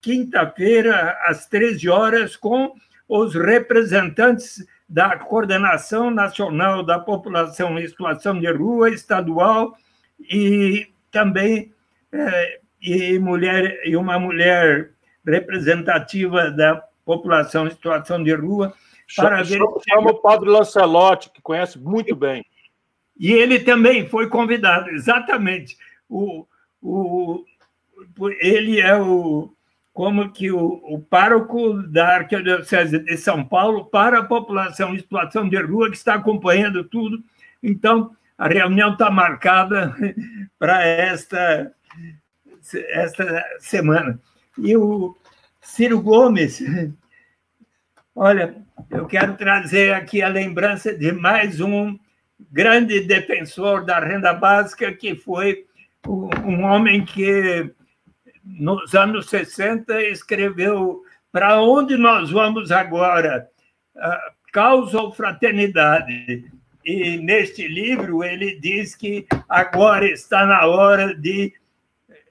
quinta-feira, 0.01 1.16
às 1.28 1.45
13 1.45 1.88
horas, 1.88 2.36
com 2.36 2.74
os 3.08 3.36
representantes 3.36 4.66
da 4.89 5.20
Coordenação 5.20 6.10
Nacional 6.10 6.82
da 6.84 6.97
População 6.97 7.78
em 7.78 7.88
Situação 7.88 8.39
de 8.39 8.51
Rua 8.51 8.89
Estadual 8.89 9.78
e 10.20 10.88
também 11.12 11.72
é, 12.12 12.60
e, 12.93 13.19
mulher, 13.19 13.81
e 13.85 13.95
uma 13.95 14.19
mulher 14.19 14.91
representativa 15.25 16.49
da 16.51 16.81
população 17.05 17.67
em 17.67 17.71
situação 17.71 18.23
de 18.23 18.33
rua 18.33 18.73
para 19.15 19.43
ver. 19.43 19.59
Chama 19.89 20.11
o 20.11 20.21
padre 20.21 20.49
Lancelotti, 20.49 21.29
que 21.31 21.41
conhece 21.41 21.79
muito 21.79 22.15
bem. 22.15 22.45
E 23.19 23.31
ele 23.31 23.59
também 23.59 24.07
foi 24.07 24.29
convidado, 24.29 24.89
exatamente. 24.89 25.77
O, 26.09 26.45
o, 26.81 27.43
ele 28.39 28.79
é 28.79 28.95
o 28.95 29.51
como 29.97 30.31
que 30.31 30.51
o, 30.51 30.79
o 30.83 31.01
pároco 31.01 31.81
da 31.81 32.17
Arquidiocese 32.17 32.99
de 32.99 33.17
São 33.17 33.43
Paulo 33.43 33.85
para 33.85 34.19
a 34.19 34.23
população 34.23 34.93
em 34.93 34.99
situação 34.99 35.49
de 35.49 35.57
rua 35.59 35.89
que 35.89 35.97
está 35.97 36.13
acompanhando 36.13 36.83
tudo. 36.83 37.17
Então, 37.63 38.15
a 38.38 38.47
reunião 38.47 38.93
está 38.93 39.09
marcada 39.09 39.95
para 40.59 40.85
esta, 40.85 41.73
esta 42.89 43.43
semana. 43.60 44.20
E 44.58 44.76
o 44.76 45.16
Ciro 45.62 46.01
Gomes, 46.01 46.62
olha, 48.16 48.55
eu 48.89 49.05
quero 49.05 49.36
trazer 49.36 49.93
aqui 49.93 50.22
a 50.22 50.28
lembrança 50.28 50.93
de 50.93 51.12
mais 51.12 51.60
um 51.60 51.97
grande 52.51 53.01
defensor 53.01 53.84
da 53.84 53.99
renda 53.99 54.34
básica, 54.34 54.91
que 54.93 55.16
foi 55.16 55.66
um 56.08 56.64
homem 56.64 57.03
que 57.03 57.74
nos 58.47 58.95
anos 58.95 59.30
60, 59.30 60.01
escreveu 60.03 61.03
Para 61.32 61.62
onde 61.62 61.97
nós 61.97 62.32
vamos 62.32 62.72
agora? 62.72 63.49
Causa 64.53 64.99
ou 64.99 65.14
fraternidade? 65.14 66.45
E 66.86 67.18
neste 67.18 67.68
livro 67.68 68.24
ele 68.24 68.58
diz 68.60 68.95
que 68.95 69.28
agora 69.49 70.10
está 70.10 70.45
na 70.45 70.66
hora 70.66 71.14
de 71.14 71.53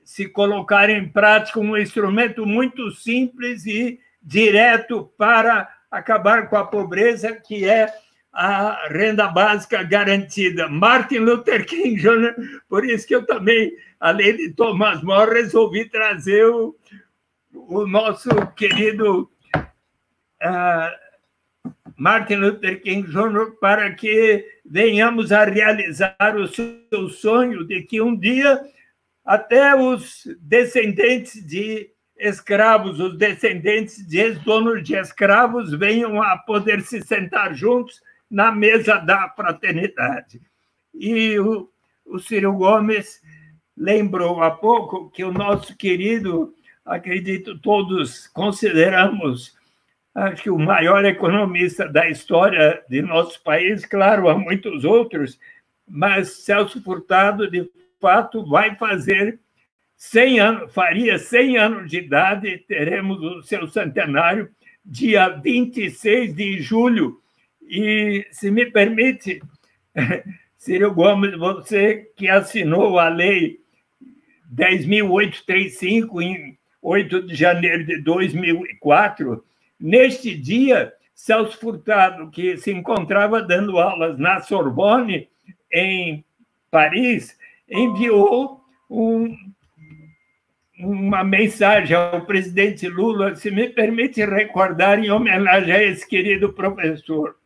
se 0.07 0.29
colocar 0.29 0.89
em 0.89 1.09
prática 1.09 1.59
um 1.59 1.77
instrumento 1.77 2.47
muito 2.47 2.93
simples 2.93 3.67
e 3.67 3.99
direto 4.23 5.11
para 5.19 5.69
acabar 5.91 6.49
com 6.49 6.57
a 6.57 6.65
pobreza, 6.65 7.33
que 7.35 7.69
é 7.69 7.93
a 8.33 8.87
renda 8.89 9.27
básica 9.27 9.83
garantida. 9.83 10.69
Martin 10.69 11.19
Luther 11.19 11.67
King 11.67 11.97
Jr., 12.01 12.37
por 12.69 12.85
isso 12.85 13.05
que 13.05 13.17
eu 13.17 13.27
também, 13.27 13.73
além 13.99 14.37
de 14.37 14.53
Thomas 14.53 15.03
More, 15.03 15.35
resolvi 15.35 15.89
trazer 15.89 16.47
o, 16.47 16.77
o 17.53 17.85
nosso 17.85 18.29
querido 18.55 19.29
uh, 19.57 21.27
Martin 21.97 22.37
Luther 22.37 22.81
King 22.81 23.11
Jr. 23.11 23.57
para 23.61 23.93
que 23.93 24.47
venhamos 24.65 25.33
a 25.33 25.45
realizar 25.45 26.37
o 26.37 26.47
seu 26.47 27.09
sonho 27.09 27.65
de 27.65 27.83
que 27.83 28.01
um 28.01 28.17
dia 28.17 28.61
até 29.27 29.75
os 29.75 30.25
descendentes 30.41 31.45
de 31.45 31.91
escravos, 32.17 33.01
os 33.01 33.19
descendentes 33.19 34.07
de 34.07 34.19
ex-donos 34.19 34.85
de 34.85 34.95
escravos 34.95 35.73
venham 35.73 36.23
a 36.23 36.39
poder 36.39 36.81
se 36.83 37.03
sentar 37.03 37.53
juntos 37.53 38.01
na 38.31 38.53
mesa 38.53 38.97
da 38.99 39.29
fraternidade. 39.31 40.41
E 40.95 41.39
o, 41.41 41.69
o 42.07 42.21
Ciro 42.21 42.53
Gomes 42.53 43.21
lembrou 43.77 44.43
há 44.43 44.51
pouco 44.51 45.11
que 45.11 45.25
o 45.25 45.33
nosso 45.33 45.77
querido, 45.77 46.55
acredito 46.85 47.59
todos 47.59 48.29
consideramos, 48.29 49.55
acho 50.15 50.45
que 50.45 50.51
o 50.51 50.59
maior 50.59 51.05
economista 51.05 51.87
da 51.87 52.09
história 52.09 52.83
de 52.89 53.03
nosso 53.03 53.43
país, 53.43 53.85
claro, 53.85 54.29
há 54.29 54.39
muitos 54.39 54.85
outros, 54.85 55.39
mas 55.87 56.45
Celso 56.45 56.83
Furtado, 56.83 57.51
de 57.51 57.69
fato, 58.07 58.47
vai 58.47 58.77
fazer 58.77 59.41
100 59.97 60.39
anos, 60.39 60.73
faria 60.73 61.19
100 61.19 61.59
anos 61.59 61.91
de 61.91 61.99
idade, 61.99 62.59
teremos 62.69 63.21
o 63.21 63.43
seu 63.43 63.67
centenário, 63.67 64.49
dia 64.85 65.29
26 65.29 66.33
de 66.33 66.61
julho. 66.63 67.21
E, 67.69 68.25
se 68.31 68.49
me 68.49 68.67
permite, 68.67 69.43
Ciro 70.57 70.95
Gomes, 70.95 71.37
você 71.37 72.09
que 72.15 72.29
assinou 72.29 72.97
a 73.01 73.09
lei 73.09 73.59
10.835 74.55 76.23
em 76.23 76.57
8 76.81 77.27
de 77.27 77.35
janeiro 77.35 77.85
de 77.85 78.01
2004, 78.03 79.45
neste 79.81 80.33
dia, 80.33 80.93
Celso 81.13 81.59
Furtado, 81.59 82.31
que 82.31 82.57
se 82.57 82.71
encontrava 82.71 83.43
dando 83.43 83.81
aulas 83.81 84.17
na 84.17 84.39
Sorbonne, 84.39 85.29
em 85.73 86.25
Paris, 86.71 87.37
enviou 87.69 88.61
um, 88.89 89.37
uma 90.79 91.25
mensagem 91.25 91.97
ao 91.97 92.25
presidente 92.25 92.89
Lula, 92.89 93.35
se 93.35 93.51
me 93.51 93.69
permite 93.69 94.25
recordar, 94.25 94.99
em 94.99 95.11
homenagem 95.11 95.73
a 95.73 95.83
esse 95.83 96.07
querido 96.07 96.53
professor. 96.53 97.37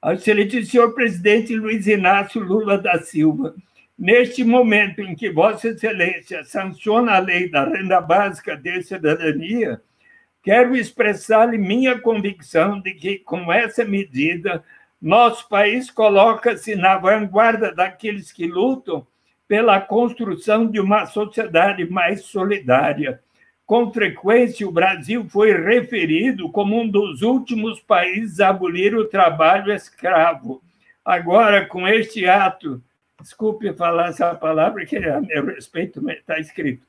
Ao 0.00 0.14
excelente 0.14 0.64
senhor 0.64 0.94
presidente 0.94 1.54
Luiz 1.54 1.86
Inácio 1.86 2.40
Lula 2.42 2.78
da 2.78 2.98
Silva, 3.00 3.54
neste 3.98 4.42
momento 4.42 5.00
em 5.00 5.14
que 5.14 5.30
Vossa 5.30 5.68
Excelência 5.68 6.42
sanciona 6.44 7.12
a 7.12 7.18
lei 7.18 7.50
da 7.50 7.64
renda 7.64 8.00
básica 8.00 8.56
de 8.56 8.82
cidadania, 8.82 9.80
quero 10.42 10.74
expressar-lhe 10.74 11.58
minha 11.58 11.98
convicção 11.98 12.80
de 12.80 12.94
que, 12.94 13.18
com 13.18 13.52
essa 13.52 13.84
medida, 13.84 14.64
nosso 15.00 15.48
país 15.48 15.90
coloca-se 15.90 16.74
na 16.74 16.96
vanguarda 16.96 17.74
daqueles 17.74 18.32
que 18.32 18.46
lutam 18.46 19.06
pela 19.50 19.80
construção 19.80 20.64
de 20.64 20.78
uma 20.78 21.06
sociedade 21.06 21.84
mais 21.84 22.22
solidária. 22.22 23.20
Com 23.66 23.92
frequência, 23.92 24.64
o 24.64 24.70
Brasil 24.70 25.26
foi 25.28 25.52
referido 25.52 26.48
como 26.52 26.80
um 26.80 26.86
dos 26.86 27.22
últimos 27.22 27.80
países 27.80 28.38
a 28.38 28.50
abolir 28.50 28.94
o 28.94 29.06
trabalho 29.08 29.72
escravo. 29.72 30.62
Agora, 31.04 31.66
com 31.66 31.88
este 31.88 32.26
ato, 32.26 32.80
desculpe 33.20 33.72
falar 33.72 34.10
essa 34.10 34.32
palavra, 34.36 34.86
que 34.86 34.96
a 34.98 35.20
meu 35.20 35.46
respeito 35.46 36.08
está 36.08 36.38
escrito, 36.38 36.86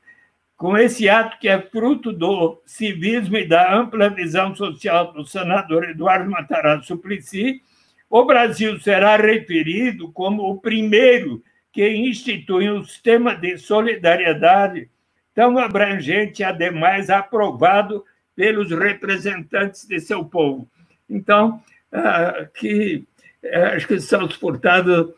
com 0.56 0.78
esse 0.78 1.10
ato 1.10 1.40
que 1.40 1.50
é 1.50 1.60
fruto 1.60 2.14
do 2.14 2.62
civismo 2.64 3.38
e 3.38 3.48
da 3.48 3.76
ampla 3.76 4.08
visão 4.08 4.56
social 4.56 5.12
do 5.14 5.26
senador 5.26 5.90
Eduardo 5.90 6.30
Matarazzo 6.30 6.86
Suplicy, 6.86 7.64
o 8.08 8.24
Brasil 8.24 8.80
será 8.80 9.18
referido 9.18 10.12
como 10.12 10.44
o 10.44 10.62
primeiro 10.62 11.42
que 11.72 11.88
institui 11.88 12.70
um 12.70 12.84
sistema 12.84 13.36
de 13.36 13.58
solidariedade 13.58 14.90
tão 15.34 15.58
abrangente, 15.58 16.44
ademais 16.44 17.10
aprovado 17.10 18.04
pelos 18.36 18.72
representantes 18.72 19.88
de 19.88 20.00
seu 20.00 20.26
povo. 20.26 20.68
Então, 21.10 21.62
ah, 21.92 22.48
que 22.54 23.06
eh, 23.44 23.64
acho 23.76 23.88
que 23.88 24.00
Celso 24.00 24.40
Furtado 24.40 25.14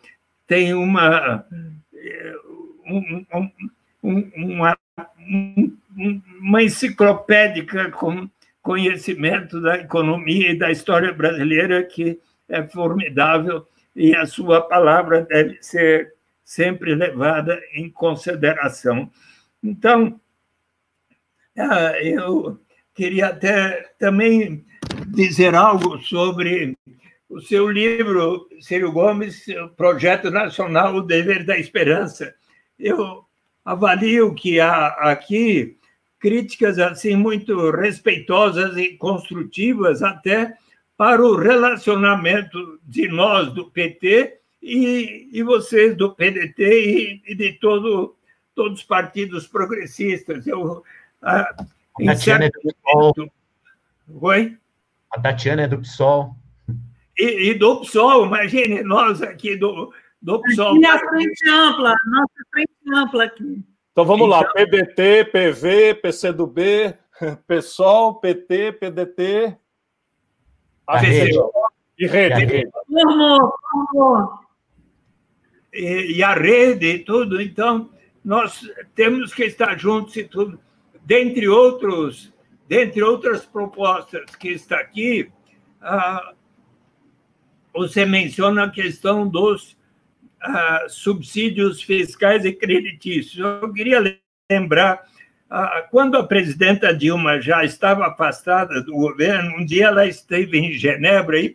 tem 0.48 0.74
uma, 0.74 1.46
eh, 1.94 2.36
um, 2.86 3.26
um, 4.04 4.32
uma, 4.36 4.78
uma 6.42 6.64
enciclopédica 6.64 7.92
com 7.92 8.30
conhecimento 8.62 9.62
da 9.62 9.78
economia 9.78 10.52
e 10.52 10.58
da 10.58 10.72
história 10.72 11.12
brasileira 11.12 11.84
que 11.84 12.20
é 12.48 12.64
formidável 12.64 13.68
e 13.96 14.16
a 14.16 14.26
sua 14.26 14.62
palavra 14.62 15.22
deve 15.22 15.62
ser 15.62 16.13
sempre 16.44 16.96
levada 16.96 17.62
em 17.74 17.90
consideração. 17.90 19.10
Então, 19.64 20.20
ah, 21.58 21.94
eu 22.02 22.60
queria 22.94 23.28
até 23.28 23.92
também 23.98 24.66
dizer 25.08 25.56
algo 25.56 26.00
sobre 26.00 26.78
o 27.30 27.42
seu 27.42 27.70
livro, 27.70 28.48
Ciro 28.60 28.92
Gomes, 28.92 29.46
Projeto 29.76 30.30
Nacional 30.30 30.96
O 30.96 31.02
Dever 31.02 31.46
da 31.46 31.58
Esperança. 31.58 32.36
Eu 32.78 33.26
avalio 33.66 34.36
que 34.36 34.60
há 34.60 34.88
aqui 35.10 35.78
críticas 36.20 36.80
assim 36.80 37.16
muito 37.16 37.72
respeitosas 37.72 38.78
e 38.78 38.96
construtivas 38.98 40.02
até 40.02 40.54
para 40.96 41.22
o 41.22 41.36
relacionamento 41.36 42.80
de 42.84 43.08
nós 43.08 43.52
do 43.54 43.70
PT 43.70 44.40
e, 44.64 45.30
e 45.34 45.44
vocês 45.44 45.96
do 45.98 46.16
PDT 46.16 46.64
e, 46.64 47.22
e 47.32 47.36
de 47.36 47.54
todo, 47.60 48.16
todos 48.56 48.80
os 48.80 48.86
partidos 48.86 49.46
progressistas. 49.46 50.48
Eu, 50.48 50.84
a, 51.22 51.42
a 51.42 52.06
Tatiana 52.06 52.46
é 52.46 52.50
do 52.50 52.62
PSOL. 52.62 53.32
Oi? 54.22 54.58
A 55.12 55.20
Tatiana 55.20 55.64
é 55.64 55.68
do 55.68 55.80
PSOL. 55.80 56.36
E, 57.18 57.50
e, 57.50 57.54
do 57.54 57.82
PSOL, 57.82 58.26
imagine 58.26 58.82
nós 58.84 59.22
aqui 59.22 59.58
do, 59.58 59.94
do 60.22 60.42
PSOL. 60.42 60.78
E 60.78 60.86
a 60.86 60.98
frente 60.98 61.50
ampla, 61.50 61.94
nossa 62.06 62.34
frente 62.52 62.72
ampla 62.96 63.24
aqui. 63.26 63.64
Então 63.92 64.06
vamos 64.06 64.26
então, 64.26 64.40
lá, 64.40 64.46
PDT, 64.54 65.26
PV, 65.26 65.96
PCdoB, 65.96 66.96
PSOL, 67.46 68.16
PT, 68.16 68.72
PDT, 68.72 69.58
a, 70.88 70.98
rede. 70.98 71.38
E 72.00 72.08
rede. 72.08 72.42
E 72.42 72.46
rede. 72.46 72.72
Formou, 72.88 73.54
formou 73.70 74.43
e, 75.74 76.18
e 76.18 76.24
a 76.24 76.34
rede 76.34 76.86
e 76.86 77.00
tudo. 77.00 77.42
Então, 77.42 77.90
nós 78.24 78.70
temos 78.96 79.34
que 79.34 79.44
estar 79.44 79.78
juntos 79.78 80.16
e 80.16 80.24
tudo. 80.24 80.60
Dentre 81.04 81.48
outros, 81.50 82.32
dentre 82.68 83.02
outras 83.04 83.46
propostas 83.46 84.36
que 84.36 84.50
está 84.50 84.78
aqui, 84.78 85.30
ah, 85.82 86.34
você 87.74 88.06
menciona 88.06 88.66
a 88.66 88.70
questão 88.70 89.28
dos 89.28 89.76
ah, 90.42 90.86
subsídios 90.88 91.82
fiscais 91.82 92.46
e 92.46 92.54
creditícios. 92.54 93.40
Eu 93.62 93.74
queria 93.74 94.02
lembrar, 94.50 95.04
ah, 95.50 95.86
quando 95.92 96.16
a 96.16 96.26
presidenta 96.26 96.94
Dilma 96.94 97.42
já 97.42 97.66
estava 97.66 98.08
afastada 98.08 98.82
do 98.82 98.94
governo, 98.94 99.58
um 99.58 99.66
dia 99.66 99.88
ela 99.88 100.06
esteve 100.06 100.58
em 100.58 100.72
Genebra 100.72 101.38
e 101.40 101.54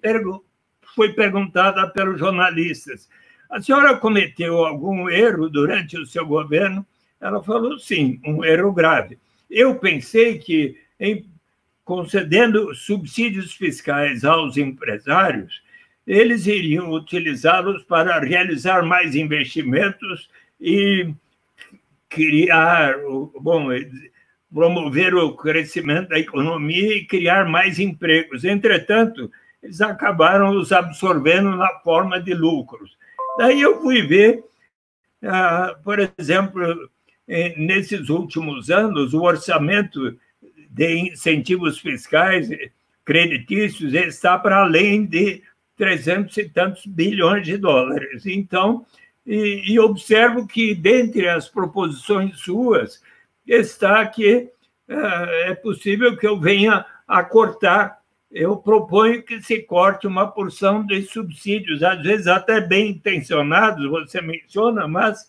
foi 0.95 1.15
perguntada 1.15 1.89
pelos 1.89 2.19
jornalistas 2.19 3.09
a 3.51 3.61
senhora 3.61 3.97
cometeu 3.97 4.65
algum 4.65 5.09
erro 5.09 5.49
durante 5.49 5.99
o 5.99 6.07
seu 6.07 6.27
governo? 6.27 6.87
Ela 7.21 7.43
falou 7.43 7.79
sim, 7.79 8.21
um 8.25 8.45
erro 8.45 8.73
grave. 8.73 9.19
Eu 9.51 9.77
pensei 9.77 10.39
que, 10.39 10.77
em 11.01 11.25
concedendo 11.85 12.75
subsídios 12.75 13.55
fiscais 13.55 14.23
aos 14.25 14.59
empresários, 14.59 15.63
eles 16.07 16.47
iriam 16.47 16.91
utilizá-los 16.93 17.83
para 17.85 18.19
realizar 18.21 18.83
mais 18.83 19.15
investimentos 19.15 20.29
e 20.61 21.13
criar, 22.09 22.95
bom, 23.41 23.69
promover 24.53 25.15
o 25.15 25.35
crescimento 25.35 26.09
da 26.11 26.19
economia 26.19 26.97
e 26.97 27.07
criar 27.07 27.47
mais 27.49 27.79
empregos. 27.79 28.45
Entretanto, 28.45 29.31
eles 29.63 29.81
acabaram 29.81 30.57
os 30.57 30.73
absorvendo 30.73 31.57
na 31.57 31.69
forma 31.81 32.21
de 32.21 32.35
lucros. 32.35 32.97
Daí 33.39 33.61
eu 33.61 33.81
fui 33.81 34.03
ver, 34.03 34.45
ah, 35.23 35.77
por 35.85 35.99
exemplo, 36.19 36.91
eh, 37.29 37.55
nesses 37.57 38.09
últimos 38.09 38.69
anos, 38.69 39.15
o 39.15 39.23
orçamento 39.23 40.19
de 40.69 40.99
incentivos 40.99 41.79
fiscais 41.79 42.51
creditícios 43.05 43.95
está 43.95 44.37
para 44.37 44.57
além 44.63 45.07
de 45.07 45.41
300 45.77 46.37
e 46.37 46.49
tantos 46.49 46.85
bilhões 46.85 47.47
de 47.47 47.57
dólares. 47.57 48.27
Então, 48.27 48.85
e, 49.25 49.73
e 49.73 49.79
observo 49.79 50.45
que, 50.45 50.75
dentre 50.75 51.29
as 51.29 51.49
proposições 51.49 52.41
suas, 52.41 53.01
está 53.47 54.05
que 54.05 54.51
ah, 54.89 55.27
é 55.45 55.55
possível 55.55 56.17
que 56.17 56.27
eu 56.27 56.41
venha 56.41 56.85
a 57.07 57.23
cortar 57.23 57.98
eu 58.31 58.57
proponho 58.57 59.23
que 59.23 59.41
se 59.41 59.63
corte 59.63 60.07
uma 60.07 60.27
porção 60.27 60.85
dos 60.85 61.11
subsídios, 61.11 61.83
às 61.83 62.03
vezes 62.03 62.27
até 62.27 62.61
bem 62.61 62.91
intencionados, 62.91 63.89
você 63.89 64.21
menciona, 64.21 64.87
mas 64.87 65.29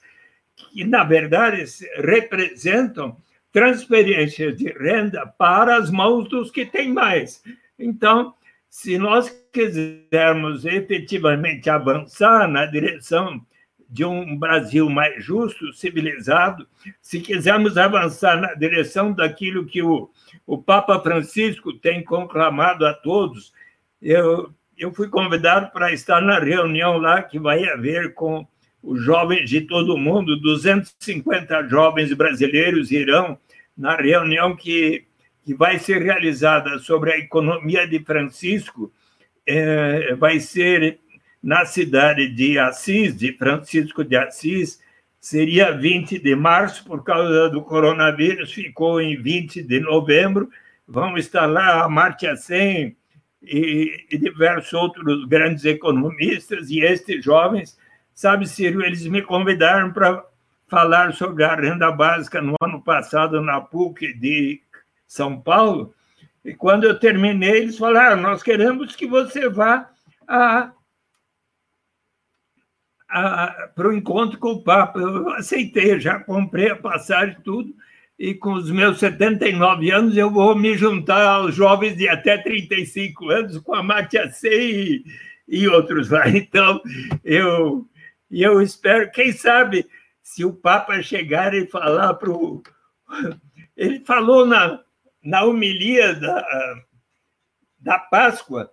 que, 0.56 0.84
na 0.84 1.04
verdade, 1.04 1.64
representam 1.98 3.18
transferências 3.52 4.58
de 4.58 4.70
renda 4.72 5.26
para 5.26 5.78
as 5.78 5.90
mãos 5.90 6.28
dos 6.28 6.52
que 6.52 6.66
têm 6.66 6.94
mais. 6.94 7.42
Então, 7.78 8.34
se 8.70 8.98
nós 8.98 9.30
quisermos 9.52 10.66
efetivamente 10.66 11.70
avançar 11.70 12.48
na 12.48 12.66
direção 12.66 13.44
de 13.90 14.06
um 14.06 14.38
Brasil 14.38 14.88
mais 14.88 15.24
justo, 15.24 15.74
civilizado, 15.74 16.68
se 17.02 17.20
quisermos 17.20 17.76
avançar 17.76 18.40
na 18.40 18.54
direção 18.54 19.12
daquilo 19.12 19.66
que 19.66 19.82
o, 19.82 20.12
o 20.46 20.58
Papa 20.60 21.00
Francisco 21.00 21.74
tem 21.74 22.04
conclamado 22.04 22.86
a 22.86 22.94
todos, 22.94 23.52
eu, 24.00 24.54
eu 24.78 24.94
fui 24.94 25.10
convidado 25.10 25.72
para 25.72 25.92
estar 25.92 26.22
na 26.22 26.38
reunião 26.40 26.98
lá 26.98 27.24
que 27.24 27.40
vai 27.40 27.68
haver 27.68 28.14
com 28.14 28.48
os 28.82 29.02
jovens 29.04 29.50
de 29.50 29.62
todo 29.62 29.96
o 29.96 29.98
mundo, 29.98 30.40
250 30.40 31.68
jovens 31.68 32.14
brasileiros 32.14 32.92
irão 32.92 33.38
na 33.76 33.96
reunião 33.96 34.56
que, 34.56 35.06
que 35.44 35.56
vai 35.56 35.80
ser 35.80 36.02
realizada 36.02 36.78
sobre 36.78 37.12
a 37.12 37.18
economia 37.18 37.88
de 37.88 38.00
Francisco, 38.00 38.94
é, 39.48 40.14
vai 40.16 40.40
ser 40.40 41.00
na 41.42 41.66
cidade 41.66 42.28
de 42.30 42.60
Assis, 42.60 43.16
de 43.16 43.34
Francisco 43.34 44.04
de 44.04 44.16
Assis, 44.16 44.82
seria 45.20 45.72
20 45.72 46.20
de 46.20 46.36
março, 46.36 46.84
por 46.86 47.04
causa 47.04 47.50
do 47.50 47.62
coronavírus, 47.62 48.54
ficou 48.54 49.02
em 49.02 49.22
20 49.22 49.64
de 49.64 49.80
novembro. 49.80 50.50
Vão 50.88 51.18
estar 51.18 51.46
lá 51.46 51.84
Amartya 51.84 52.36
Sen 52.36 52.96
e, 53.42 54.06
e 54.12 54.18
diversos 54.18 54.74
outros 54.74 55.26
grandes 55.26 55.66
economistas, 55.66 56.70
e 56.70 56.80
estes 56.82 57.24
jovens, 57.24 57.78
sabe, 58.14 58.48
Ciro, 58.48 58.84
eles 58.84 59.06
me 59.06 59.22
convidaram 59.22 59.92
para 59.92 60.26
falar 60.68 61.14
sobre 61.14 61.44
a 61.44 61.56
renda 61.56 61.92
básica 61.92 62.42
no 62.42 62.56
ano 62.62 62.82
passado 62.82 63.42
na 63.42 63.62
PUC 63.62 64.14
de 64.14 64.62
São 65.08 65.40
Paulo, 65.40 65.94
e 66.44 66.54
quando 66.54 66.86
eu 66.86 66.98
terminei, 66.98 67.58
eles 67.58 67.78
falaram: 67.78 68.22
Nós 68.22 68.42
queremos 68.42 68.96
que 68.96 69.06
você 69.06 69.50
vá 69.50 69.90
a, 70.28 70.60
a, 70.60 70.72
para 73.10 73.88
o 73.88 73.94
encontro 73.94 74.38
com 74.38 74.52
o 74.52 74.64
Papa. 74.64 75.00
Eu 75.00 75.30
aceitei, 75.32 76.00
já 76.00 76.20
comprei 76.20 76.70
a 76.70 76.76
passagem, 76.76 77.38
tudo, 77.44 77.74
e 78.18 78.34
com 78.34 78.54
os 78.54 78.70
meus 78.70 79.00
79 79.00 79.92
anos 79.92 80.16
eu 80.16 80.30
vou 80.30 80.56
me 80.56 80.78
juntar 80.78 81.26
aos 81.26 81.56
jovens 81.56 81.98
de 81.98 82.08
até 82.08 82.38
35 82.38 83.30
anos 83.30 83.58
com 83.60 83.74
a 83.74 83.82
Matia 83.82 84.30
C 84.30 84.50
e, 84.50 85.06
e 85.48 85.68
outros 85.68 86.10
lá. 86.10 86.28
Então, 86.30 86.82
eu, 87.24 87.88
eu 88.30 88.62
espero, 88.62 89.12
quem 89.12 89.32
sabe, 89.32 89.88
se 90.22 90.46
o 90.46 90.54
Papa 90.54 91.02
chegar 91.02 91.54
e 91.54 91.66
falar 91.66 92.14
para 92.14 92.30
o. 92.30 92.62
Ele 93.76 94.02
falou 94.02 94.46
na, 94.46 94.80
na 95.24 95.44
homilia 95.44 96.14
da, 96.14 96.46
da 97.80 97.98
Páscoa, 97.98 98.70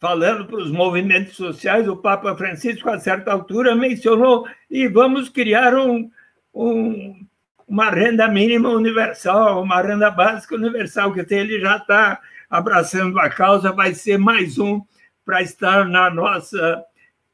falando 0.00 0.46
para 0.46 0.56
os 0.56 0.70
movimentos 0.70 1.36
sociais, 1.36 1.86
o 1.86 1.94
Papa 1.94 2.34
Francisco, 2.34 2.88
a 2.88 2.98
certa 2.98 3.30
altura, 3.30 3.76
mencionou 3.76 4.48
e 4.70 4.88
vamos 4.88 5.28
criar 5.28 5.74
um, 5.74 6.10
um, 6.54 7.26
uma 7.68 7.90
renda 7.90 8.26
mínima 8.26 8.70
universal, 8.70 9.62
uma 9.62 9.82
renda 9.82 10.10
básica 10.10 10.54
universal, 10.54 11.12
que 11.12 11.20
ele 11.34 11.60
já 11.60 11.76
está 11.76 12.18
abraçando 12.48 13.20
a 13.20 13.28
causa, 13.28 13.70
vai 13.72 13.94
ser 13.94 14.18
mais 14.18 14.58
um 14.58 14.80
para 15.24 15.42
estar 15.42 15.84
na 15.84 16.08
nossa 16.08 16.82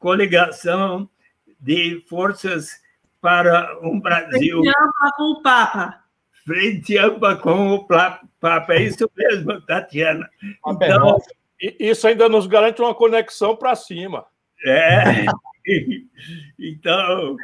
coligação 0.01 1.09
de 1.60 2.05
forças 2.09 2.82
para 3.20 3.78
um 3.80 4.01
Brasil. 4.01 4.60
Frente 4.62 4.74
ampla 4.76 5.12
com 5.16 5.22
o 5.22 5.43
Papa. 5.43 6.01
Frente 6.44 6.98
ampla 6.98 7.36
com 7.36 7.70
o 7.74 7.84
Papa. 7.86 8.74
É 8.74 8.82
isso 8.82 9.09
mesmo, 9.16 9.60
Tatiana. 9.62 10.28
Então, 10.66 11.16
isso 11.61 12.07
ainda 12.07 12.28
nos 12.28 12.47
garante 12.47 12.81
uma 12.81 12.95
conexão 12.95 13.57
para 13.57 13.74
cima. 13.74 14.27
É. 14.65 15.24
Então, 16.57 17.37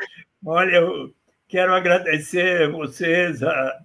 olha, 0.47 0.77
eu 0.77 1.13
quero 1.49 1.75
agradecer 1.75 2.71
vocês. 2.71 3.43
A, 3.43 3.81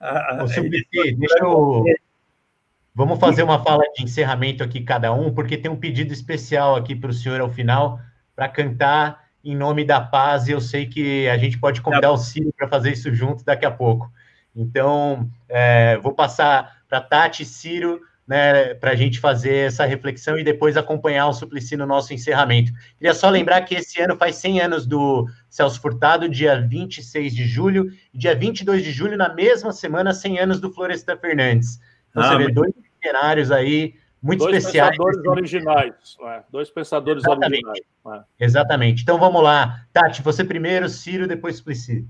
a, 0.00 0.40
a... 0.40 0.44
deixa 0.44 1.38
eu. 1.42 1.84
Vamos 2.94 3.20
fazer 3.20 3.42
uma 3.42 3.62
fala 3.62 3.82
de 3.94 4.02
encerramento 4.02 4.64
aqui, 4.64 4.80
cada 4.80 5.12
um, 5.12 5.34
porque 5.34 5.58
tem 5.58 5.70
um 5.70 5.76
pedido 5.76 6.14
especial 6.14 6.76
aqui 6.76 6.96
para 6.96 7.10
o 7.10 7.12
senhor 7.12 7.42
ao 7.42 7.50
final, 7.50 8.00
para 8.34 8.48
cantar 8.48 9.24
em 9.44 9.54
nome 9.54 9.84
da 9.84 10.00
paz, 10.00 10.48
e 10.48 10.52
eu 10.52 10.60
sei 10.62 10.86
que 10.86 11.28
a 11.28 11.36
gente 11.36 11.58
pode 11.58 11.82
convidar 11.82 12.10
o 12.10 12.16
Ciro 12.16 12.54
para 12.56 12.68
fazer 12.68 12.92
isso 12.92 13.14
junto 13.14 13.44
daqui 13.44 13.66
a 13.66 13.70
pouco. 13.70 14.10
Então, 14.56 15.28
é, 15.46 15.98
vou 15.98 16.14
passar 16.14 16.82
para 16.88 17.00
Tati 17.00 17.42
e 17.42 17.46
Ciro, 17.46 18.00
né, 18.26 18.74
para 18.74 18.92
a 18.92 18.94
gente 18.94 19.20
fazer 19.20 19.66
essa 19.66 19.84
reflexão 19.84 20.38
e 20.38 20.44
depois 20.44 20.76
acompanhar 20.76 21.28
o 21.28 21.32
Suplicy 21.32 21.76
no 21.76 21.86
nosso 21.86 22.14
encerramento. 22.14 22.72
Queria 22.96 23.14
só 23.14 23.28
lembrar 23.28 23.62
que 23.62 23.74
esse 23.74 24.00
ano 24.00 24.16
faz 24.16 24.36
100 24.36 24.60
anos 24.60 24.86
do 24.86 25.26
Celso 25.48 25.80
Furtado, 25.80 26.28
dia 26.28 26.60
26 26.60 27.34
de 27.34 27.46
julho, 27.46 27.90
e 28.12 28.18
dia 28.18 28.34
22 28.34 28.82
de 28.82 28.92
julho, 28.92 29.16
na 29.16 29.32
mesma 29.32 29.72
semana, 29.72 30.14
100 30.14 30.38
anos 30.38 30.60
do 30.60 30.72
Florestan 30.72 31.16
Fernandes. 31.18 31.78
Então, 32.10 32.22
ah, 32.22 32.28
você 32.28 32.38
vê 32.38 32.52
dois 32.52 32.72
cenários 33.02 33.50
aí 33.50 33.94
muito 34.22 34.40
dois 34.40 34.56
especiais. 34.56 34.96
Pensadores 34.96 35.26
originais. 35.26 35.94
É, 36.22 36.42
dois 36.50 36.70
pensadores 36.70 37.22
Exatamente. 37.22 37.66
originais. 37.66 38.24
É. 38.38 38.44
Exatamente. 38.44 39.02
Então 39.02 39.18
vamos 39.18 39.42
lá. 39.42 39.84
Tati, 39.92 40.22
você 40.22 40.42
primeiro, 40.42 40.88
Ciro, 40.88 41.28
depois 41.28 41.56
Suplicy. 41.56 42.08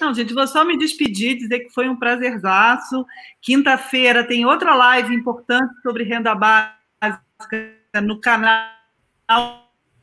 Não, 0.00 0.14
gente, 0.14 0.32
vou 0.32 0.46
só 0.46 0.64
me 0.64 0.78
despedir, 0.78 1.36
dizer 1.36 1.60
que 1.60 1.70
foi 1.74 1.88
um 1.88 1.96
prazerzaço. 1.96 3.04
Quinta-feira 3.42 4.26
tem 4.26 4.46
outra 4.46 4.74
live 4.74 5.14
importante 5.14 5.74
sobre 5.82 6.04
renda 6.04 6.34
básica 6.34 7.20
no 8.02 8.18
canal 8.18 8.70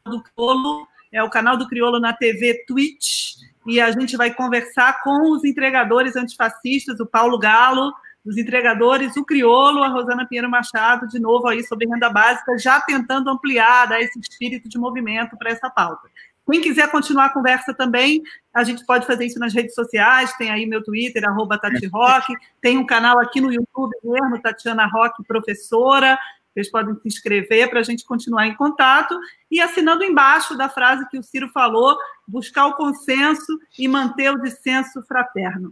do 0.05 0.21
Criolo, 0.21 0.87
é 1.11 1.23
o 1.23 1.29
canal 1.29 1.57
do 1.57 1.67
Criolo 1.67 1.99
na 1.99 2.13
TV 2.13 2.63
Twitch, 2.67 3.35
e 3.65 3.81
a 3.81 3.91
gente 3.91 4.15
vai 4.15 4.33
conversar 4.33 5.01
com 5.03 5.31
os 5.31 5.43
entregadores 5.43 6.15
antifascistas, 6.15 6.99
o 6.99 7.05
Paulo 7.05 7.39
Galo, 7.39 7.91
dos 8.23 8.37
entregadores, 8.37 9.15
o 9.15 9.25
Criolo, 9.25 9.83
a 9.83 9.87
Rosana 9.87 10.27
Pinheiro 10.27 10.49
Machado, 10.49 11.07
de 11.07 11.19
novo 11.19 11.47
aí 11.47 11.63
sobre 11.63 11.87
renda 11.87 12.09
básica, 12.09 12.57
já 12.57 12.79
tentando 12.81 13.29
ampliar, 13.29 13.87
dar 13.87 14.01
esse 14.01 14.19
espírito 14.19 14.69
de 14.69 14.77
movimento 14.77 15.37
para 15.37 15.49
essa 15.49 15.69
pauta. 15.69 16.07
Quem 16.49 16.61
quiser 16.61 16.89
continuar 16.89 17.25
a 17.25 17.33
conversa 17.33 17.73
também, 17.73 18.21
a 18.53 18.63
gente 18.63 18.85
pode 18.85 19.05
fazer 19.05 19.25
isso 19.25 19.37
nas 19.37 19.53
redes 19.53 19.75
sociais, 19.75 20.33
tem 20.37 20.49
aí 20.49 20.65
meu 20.65 20.81
Twitter, 20.81 21.23
arroba 21.25 21.57
Tati 21.57 21.87
Rock, 21.87 22.33
tem 22.61 22.77
um 22.77 22.85
canal 22.85 23.19
aqui 23.19 23.41
no 23.41 23.51
YouTube 23.51 23.93
mesmo, 24.03 24.41
Tatiana 24.41 24.87
Rock, 24.87 25.23
professora, 25.25 26.17
vocês 26.57 26.71
podem 26.71 26.95
se 26.95 27.07
inscrever 27.07 27.69
para 27.69 27.81
a 27.81 27.83
gente 27.83 28.03
continuar 28.03 28.47
em 28.47 28.55
contato 28.55 29.15
e 29.51 29.61
assinando 29.61 30.03
embaixo 30.03 30.57
da 30.57 30.67
frase 30.67 31.07
que 31.09 31.19
o 31.19 31.23
Ciro 31.23 31.49
falou, 31.49 31.95
buscar 32.27 32.65
o 32.65 32.73
consenso 32.73 33.59
e 33.77 33.87
manter 33.87 34.31
o 34.31 34.41
dissenso 34.41 35.03
fraterno. 35.03 35.71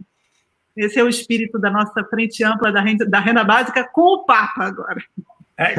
Esse 0.76 1.00
é 1.00 1.02
o 1.02 1.08
espírito 1.08 1.58
da 1.58 1.70
nossa 1.70 2.04
frente 2.04 2.44
ampla 2.44 2.70
da 2.70 2.82
renda, 2.82 3.04
da 3.04 3.18
renda 3.18 3.42
básica 3.42 3.82
com 3.82 4.02
o 4.02 4.24
Papa 4.24 4.64
agora. 4.64 5.02
É. 5.58 5.74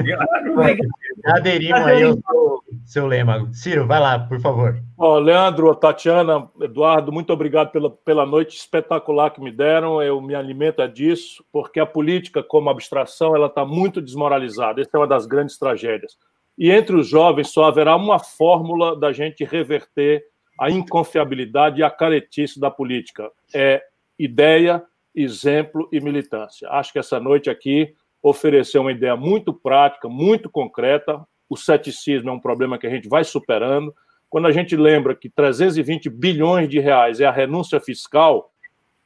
Aderimos 1.26 1.82
aí 1.82 2.04
ao 2.04 2.14
seu, 2.14 2.62
seu, 2.86 3.08
lema. 3.08 3.48
Ciro, 3.54 3.86
vai 3.86 4.00
lá, 4.00 4.18
por 4.18 4.40
favor. 4.40 4.82
Oh, 4.98 5.20
Leandro, 5.20 5.74
Tatiana, 5.76 6.50
Eduardo, 6.60 7.12
muito 7.12 7.32
obrigado 7.32 7.72
pela, 7.72 7.92
pela 7.92 8.26
noite 8.26 8.58
espetacular 8.58 9.30
que 9.30 9.40
me 9.40 9.52
deram. 9.52 10.02
Eu 10.02 10.20
me 10.20 10.34
alimento 10.34 10.82
é 10.82 10.88
disso, 10.88 11.46
porque 11.52 11.80
a 11.80 11.86
política, 11.86 12.42
como 12.42 12.72
abstração, 12.72 13.36
ela 13.36 13.48
está 13.48 13.64
muito 13.64 14.02
desmoralizada. 14.02 14.82
Essa 14.82 14.92
é 14.96 15.00
uma 15.00 15.08
das 15.08 15.28
grandes 15.28 15.60
tragédias. 15.60 16.18
E 16.58 16.72
entre 16.72 16.96
os 16.96 17.08
jovens 17.08 17.52
só 17.52 17.66
haverá 17.66 17.96
uma 17.96 18.18
fórmula 18.18 19.00
da 19.00 19.12
gente 19.12 19.44
reverter 19.44 20.24
a 20.60 20.72
inconfiabilidade 20.72 21.82
e 21.82 21.84
a 21.84 21.92
caretice 21.92 22.60
da 22.60 22.72
política. 22.72 23.30
É 23.54 23.84
ideia, 24.18 24.84
exemplo 25.14 25.88
e 25.92 26.00
militância. 26.00 26.68
Acho 26.70 26.92
que 26.92 26.98
essa 26.98 27.20
noite 27.20 27.48
aqui 27.48 27.94
ofereceu 28.30 28.82
uma 28.82 28.92
ideia 28.92 29.16
muito 29.16 29.54
prática, 29.54 30.08
muito 30.08 30.50
concreta. 30.50 31.22
O 31.50 31.56
ceticismo 31.56 32.30
é 32.30 32.34
um 32.34 32.40
problema 32.40 32.78
que 32.78 32.88
a 32.88 32.90
gente 32.90 33.08
vai 33.08 33.24
superando. 33.24 33.94
Quando 34.30 34.48
a 34.48 34.52
gente 34.52 34.76
lembra 34.76 35.16
que 35.16 35.30
320 35.30 36.10
bilhões 36.10 36.68
de 36.68 36.80
reais 36.80 37.20
é 37.20 37.26
a 37.26 37.32
renúncia 37.32 37.80
fiscal 37.80 38.52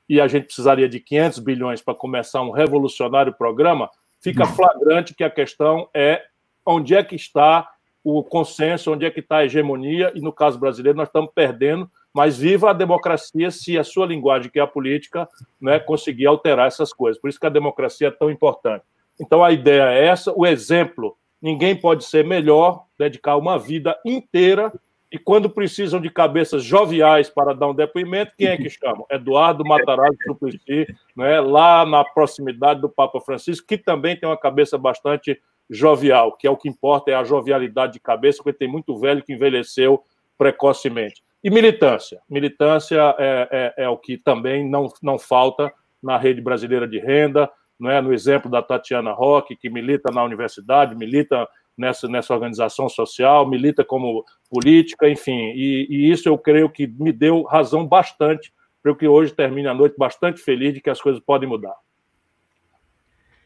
e 0.10 0.20
a 0.20 0.28
gente 0.28 0.46
precisaria 0.46 0.90
de 0.90 1.00
500 1.00 1.40
bilhões 1.40 1.82
para 1.82 1.94
começar 1.94 2.42
um 2.42 2.52
revolucionário 2.52 3.34
programa, 3.34 3.90
fica 4.20 4.46
flagrante 4.46 5.14
que 5.14 5.24
a 5.24 5.30
questão 5.30 5.88
é 5.94 6.24
onde 6.66 6.96
é 6.96 7.04
que 7.04 7.16
está 7.16 7.70
o 8.04 8.24
consenso, 8.24 8.92
onde 8.92 9.06
é 9.06 9.12
que 9.12 9.20
está 9.20 9.38
a 9.38 9.46
hegemonia, 9.46 10.12
e 10.16 10.22
no 10.22 10.34
caso 10.34 10.60
brasileiro 10.60 10.98
nós 10.98 11.08
estamos 11.08 11.32
perdendo 11.34 11.90
mas 12.14 12.38
viva 12.38 12.70
a 12.70 12.74
democracia 12.74 13.50
se 13.52 13.78
a 13.78 13.84
sua 13.84 14.06
linguagem, 14.06 14.52
que 14.52 14.60
é 14.60 14.62
a 14.62 14.68
política, 14.68 15.28
né, 15.60 15.80
conseguir 15.80 16.26
alterar 16.26 16.68
essas 16.68 16.92
coisas. 16.92 17.22
Por 17.22 17.30
isso 17.30 17.40
que 17.40 17.46
a 17.46 17.52
democracia 17.52 18.10
é 18.10 18.12
tão 18.12 18.30
importante. 18.30 18.84
Então 19.20 19.44
a 19.44 19.52
ideia 19.52 19.92
é 19.92 20.08
essa, 20.08 20.34
o 20.36 20.46
exemplo. 20.46 21.18
Ninguém 21.42 21.76
pode 21.76 22.06
ser 22.06 22.26
melhor, 22.26 22.86
dedicar 22.98 23.36
uma 23.38 23.58
vida 23.58 23.98
inteira 24.06 24.72
e 25.12 25.20
quando 25.20 25.50
precisam 25.50 26.00
de 26.00 26.10
cabeças 26.10 26.64
joviais 26.64 27.30
para 27.30 27.54
dar 27.54 27.68
um 27.68 27.76
depoimento, 27.76 28.32
quem 28.38 28.48
é 28.48 28.56
que 28.56 28.70
chamam? 28.70 29.06
Eduardo 29.12 29.66
Matarazzo 29.66 30.16
Suplicy, 30.26 30.88
né, 31.18 31.42
lá 31.42 31.86
na 31.86 32.06
proximidade 32.06 32.80
do 32.80 32.88
Papa 32.88 33.20
Francisco, 33.20 33.68
que 33.68 33.78
também 33.78 34.16
tem 34.16 34.30
uma 34.30 34.38
cabeça 34.38 34.78
bastante 34.78 35.38
jovial, 35.70 36.38
que 36.38 36.48
é 36.48 36.50
o 36.50 36.56
que 36.56 36.70
importa, 36.70 37.12
é 37.12 37.16
a 37.16 37.26
jovialidade 37.26 37.94
de 37.94 38.00
cabeça, 38.00 38.42
porque 38.42 38.58
tem 38.58 38.70
muito 38.70 38.98
velho 38.98 39.22
que 39.22 39.34
envelheceu 39.34 40.02
precocemente. 40.38 41.22
E 41.44 41.50
militância. 41.50 42.22
Militância 42.30 43.14
é, 43.20 43.74
é, 43.78 43.84
é, 43.84 43.90
o 43.90 43.98
que 43.98 44.18
também 44.18 44.70
não, 44.70 44.88
não 45.04 45.20
falta 45.20 45.74
na 46.02 46.18
rede 46.18 46.40
brasileira 46.40 46.88
de 46.88 47.00
renda, 47.00 47.52
não 47.82 47.90
é? 47.90 48.00
no 48.00 48.14
exemplo 48.14 48.50
da 48.50 48.62
Tatiana 48.62 49.12
Roque, 49.12 49.56
que 49.56 49.70
milita 49.70 50.12
na 50.12 50.24
universidade, 50.24 50.96
milita 50.96 51.48
nessa, 51.76 52.08
nessa 52.08 52.34
organização 52.34 52.88
social, 52.88 53.50
milita 53.50 53.84
como 53.84 54.24
política, 54.50 55.10
enfim. 55.10 55.52
E, 55.56 55.88
e 55.90 56.12
isso 56.12 56.30
eu 56.30 56.38
creio 56.38 56.70
que 56.70 56.86
me 56.86 57.12
deu 57.12 57.44
razão 57.44 57.86
bastante 57.88 58.54
para 58.84 58.96
que 58.96 59.08
hoje 59.08 59.34
termine 59.34 59.68
a 59.68 59.74
noite 59.74 59.96
bastante 59.98 60.40
feliz 60.42 60.74
de 60.74 60.82
que 60.82 60.90
as 60.90 61.02
coisas 61.02 61.22
podem 61.22 61.50
mudar. 61.50 61.76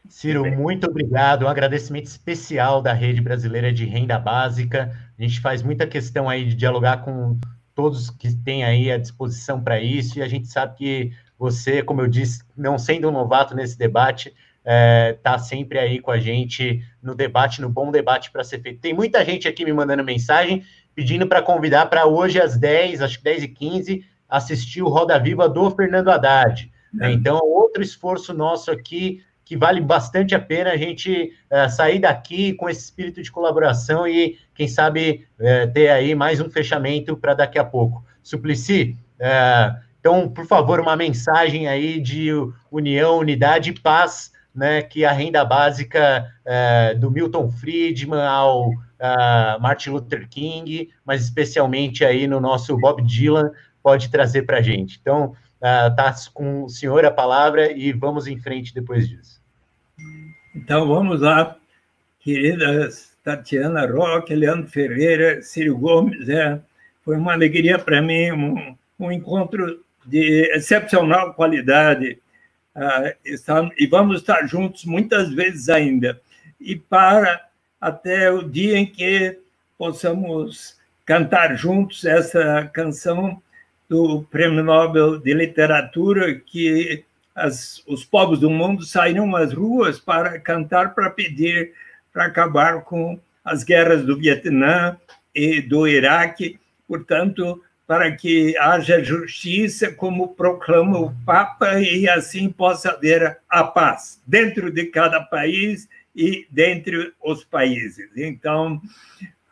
Ciro, 0.08 0.44
muito 0.44 0.88
obrigado. 0.88 1.44
Um 1.44 1.48
agradecimento 1.48 2.06
especial 2.06 2.80
da 2.80 2.92
Rede 2.92 3.20
Brasileira 3.20 3.72
de 3.72 3.84
Renda 3.86 4.18
Básica. 4.18 4.94
A 5.18 5.22
gente 5.22 5.40
faz 5.40 5.62
muita 5.62 5.86
questão 5.86 6.28
aí 6.28 6.44
de 6.44 6.54
dialogar 6.54 6.98
com 6.98 7.38
todos 7.74 8.08
que 8.10 8.34
têm 8.34 8.64
aí 8.64 8.90
a 8.90 8.98
disposição 8.98 9.62
para 9.62 9.80
isso, 9.80 10.18
e 10.18 10.22
a 10.22 10.28
gente 10.28 10.48
sabe 10.48 10.76
que 10.76 11.12
você, 11.38 11.82
como 11.82 12.00
eu 12.00 12.06
disse, 12.06 12.42
não 12.56 12.78
sendo 12.78 13.08
um 13.08 13.12
novato 13.12 13.54
nesse 13.54 13.78
debate, 13.78 14.28
está 14.28 14.36
é, 14.64 15.12
tá 15.22 15.38
sempre 15.38 15.78
aí 15.78 16.00
com 16.00 16.10
a 16.10 16.18
gente 16.18 16.82
no 17.02 17.14
debate, 17.14 17.60
no 17.60 17.68
bom 17.68 17.90
debate 17.90 18.30
para 18.30 18.42
ser 18.42 18.60
feito. 18.60 18.80
Tem 18.80 18.92
muita 18.92 19.24
gente 19.24 19.46
aqui 19.46 19.64
me 19.64 19.72
mandando 19.72 20.02
mensagem, 20.02 20.64
pedindo 20.94 21.26
para 21.26 21.42
convidar 21.42 21.86
para 21.86 22.06
hoje 22.06 22.40
às 22.40 22.56
10, 22.56 23.02
acho 23.02 23.18
que 23.18 23.24
10 23.24 23.42
e 23.44 23.48
15, 23.48 24.04
assistir 24.28 24.82
o 24.82 24.88
Roda 24.88 25.18
Viva 25.18 25.48
do 25.48 25.70
Fernando 25.70 26.10
Haddad. 26.10 26.70
Né? 26.92 27.12
Então, 27.12 27.38
outro 27.44 27.82
esforço 27.82 28.34
nosso 28.34 28.70
aqui 28.70 29.22
que 29.44 29.56
vale 29.56 29.80
bastante 29.80 30.34
a 30.34 30.40
pena 30.40 30.72
a 30.72 30.76
gente 30.76 31.32
uh, 31.52 31.70
sair 31.70 32.00
daqui 32.00 32.52
com 32.54 32.68
esse 32.68 32.80
espírito 32.80 33.22
de 33.22 33.30
colaboração 33.30 34.06
e, 34.06 34.36
quem 34.52 34.66
sabe, 34.66 35.24
uh, 35.38 35.72
ter 35.72 35.88
aí 35.88 36.16
mais 36.16 36.40
um 36.40 36.50
fechamento 36.50 37.16
para 37.16 37.32
daqui 37.32 37.56
a 37.56 37.64
pouco. 37.64 38.04
Suplicy, 38.24 38.96
uh, 39.20 39.85
então, 40.06 40.28
por 40.28 40.46
favor, 40.46 40.78
uma 40.78 40.94
mensagem 40.94 41.66
aí 41.66 42.00
de 42.00 42.30
união, 42.70 43.18
unidade 43.18 43.70
e 43.70 43.80
paz, 43.80 44.30
né, 44.54 44.80
que 44.80 45.04
a 45.04 45.10
renda 45.10 45.44
básica 45.44 46.30
do 47.00 47.10
Milton 47.10 47.50
Friedman 47.50 48.22
ao 48.22 48.70
Martin 49.60 49.90
Luther 49.90 50.28
King, 50.28 50.90
mas 51.04 51.24
especialmente 51.24 52.04
aí 52.04 52.28
no 52.28 52.38
nosso 52.38 52.78
Bob 52.78 53.02
Dylan, 53.02 53.50
pode 53.82 54.08
trazer 54.08 54.42
para 54.42 54.58
a 54.58 54.62
gente. 54.62 54.96
Então, 55.00 55.34
uh, 55.60 56.32
com 56.32 56.62
o 56.62 56.68
senhor 56.68 57.04
a 57.04 57.10
palavra 57.10 57.72
e 57.72 57.92
vamos 57.92 58.28
em 58.28 58.38
frente 58.38 58.72
depois 58.72 59.08
disso. 59.08 59.40
Então 60.54 60.86
vamos 60.86 61.20
lá, 61.20 61.56
queridas 62.20 63.16
Tatiana 63.24 63.86
Roque, 63.86 64.34
Leandro 64.34 64.70
Ferreira, 64.70 65.42
Ciro 65.42 65.76
Gomes. 65.76 66.28
É, 66.28 66.60
foi 67.04 67.16
uma 67.16 67.32
alegria 67.32 67.78
para 67.78 68.00
mim, 68.00 68.30
um, 68.30 68.76
um, 68.98 69.12
encontro 69.12 69.84
de 70.06 70.50
excepcional 70.54 71.34
qualidade. 71.34 72.18
Uh, 72.74 73.70
e 73.78 73.86
vamos 73.86 74.20
estar 74.20 74.46
juntos 74.46 74.84
muitas 74.84 75.32
vezes 75.32 75.68
ainda. 75.68 76.20
E 76.60 76.76
para 76.76 77.46
até 77.80 78.30
o 78.30 78.42
dia 78.42 78.76
em 78.76 78.86
que 78.86 79.38
possamos 79.78 80.76
cantar 81.04 81.56
juntos 81.56 82.04
essa 82.04 82.68
canção 82.72 83.40
do 83.88 84.24
Prêmio 84.24 84.64
Nobel 84.64 85.18
de 85.18 85.32
Literatura, 85.32 86.34
que 86.34 87.04
as, 87.34 87.82
os 87.86 88.04
povos 88.04 88.40
do 88.40 88.50
mundo 88.50 88.84
saíram 88.84 89.36
às 89.36 89.52
ruas 89.52 90.00
para 90.00 90.40
cantar, 90.40 90.94
para 90.94 91.10
pedir 91.10 91.72
para 92.12 92.24
acabar 92.24 92.82
com 92.82 93.20
as 93.44 93.62
guerras 93.62 94.02
do 94.02 94.16
Vietnã 94.16 94.96
e 95.34 95.60
do 95.60 95.86
Iraque, 95.86 96.58
portanto, 96.88 97.62
para 97.86 98.10
que 98.16 98.56
haja 98.58 99.02
justiça, 99.02 99.92
como 99.92 100.34
proclama 100.34 100.98
o 100.98 101.14
Papa, 101.24 101.80
e 101.80 102.08
assim 102.08 102.50
possa 102.50 102.90
haver 102.90 103.38
a 103.48 103.62
paz 103.62 104.20
dentro 104.26 104.72
de 104.72 104.86
cada 104.86 105.20
país 105.20 105.88
e 106.14 106.46
dentre 106.50 107.12
os 107.22 107.44
países. 107.44 108.10
Então, 108.16 108.80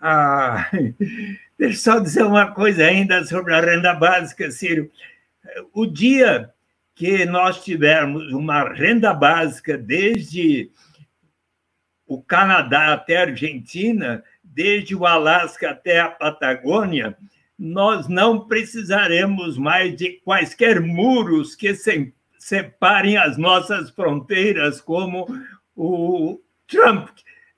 ah, 0.00 0.68
deixa 1.56 1.74
eu 1.90 1.94
só 1.94 1.98
dizer 2.00 2.24
uma 2.24 2.50
coisa 2.52 2.84
ainda 2.84 3.24
sobre 3.24 3.54
a 3.54 3.60
renda 3.60 3.94
básica, 3.94 4.50
Ciro. 4.50 4.90
O 5.72 5.86
dia 5.86 6.50
que 6.94 7.24
nós 7.24 7.62
tivermos 7.62 8.32
uma 8.32 8.72
renda 8.72 9.12
básica 9.14 9.78
desde 9.78 10.70
o 12.06 12.22
Canadá 12.22 12.92
até 12.92 13.18
a 13.18 13.22
Argentina, 13.22 14.22
desde 14.42 14.94
o 14.94 15.06
Alasca 15.06 15.70
até 15.70 16.00
a 16.00 16.08
Patagônia, 16.08 17.16
nós 17.58 18.08
não 18.08 18.46
precisaremos 18.46 19.56
mais 19.56 19.96
de 19.96 20.20
quaisquer 20.24 20.80
muros 20.80 21.54
que 21.54 21.72
separem 22.38 23.16
as 23.16 23.38
nossas 23.38 23.90
fronteiras, 23.90 24.80
como 24.80 25.26
o 25.76 26.40
Trump 26.66 27.08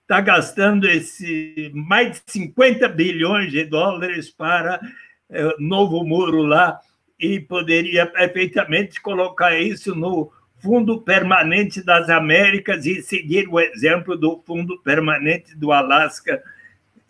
está 0.03 0.21
gastando 0.21 0.89
esse 0.89 1.73
mais 1.75 2.23
de 2.25 2.33
50 2.33 2.89
bilhões 2.89 3.51
de 3.51 3.65
dólares 3.65 4.31
para 4.31 4.81
é, 5.29 5.57
novo 5.59 6.05
muro 6.05 6.43
lá 6.43 6.79
e 7.19 7.41
poderia 7.41 8.07
perfeitamente 8.07 9.01
colocar 9.01 9.59
isso 9.59 9.95
no 9.95 10.31
Fundo 10.59 11.01
Permanente 11.01 11.83
das 11.83 12.09
Américas 12.09 12.87
e 12.87 13.03
seguir 13.03 13.49
o 13.49 13.59
exemplo 13.59 14.17
do 14.17 14.41
Fundo 14.47 14.81
Permanente 14.83 15.57
do 15.57 15.73
Alasca 15.73 16.43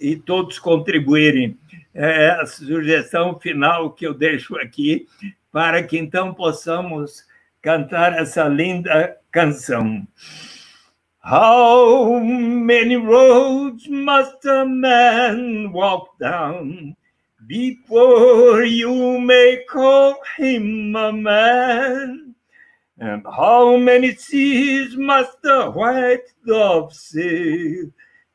e 0.00 0.16
todos 0.16 0.58
contribuírem. 0.58 1.58
É 1.98 2.28
a 2.28 2.44
sugestão 2.44 3.40
final 3.40 3.90
que 3.90 4.06
eu 4.06 4.12
deixo 4.12 4.54
aqui 4.58 5.08
para 5.50 5.82
que 5.82 5.96
então 5.96 6.34
possamos 6.34 7.24
cantar 7.62 8.12
essa 8.12 8.46
linda 8.46 9.16
canção. 9.32 10.06
How 11.24 12.20
many 12.20 12.96
roads 12.96 13.88
must 13.88 14.46
a 14.46 14.66
man 14.66 15.72
walk 15.72 16.18
down 16.20 16.94
before 17.46 18.62
you 18.62 19.18
may 19.18 19.64
call 19.64 20.20
him 20.38 20.94
a 20.94 21.10
man? 21.10 22.34
And 23.00 23.22
how 23.24 23.78
many 23.78 24.14
seas 24.16 24.94
must 24.96 25.40
the 25.40 25.70
white 25.70 26.28
dove 26.44 26.92
sail 26.92 27.90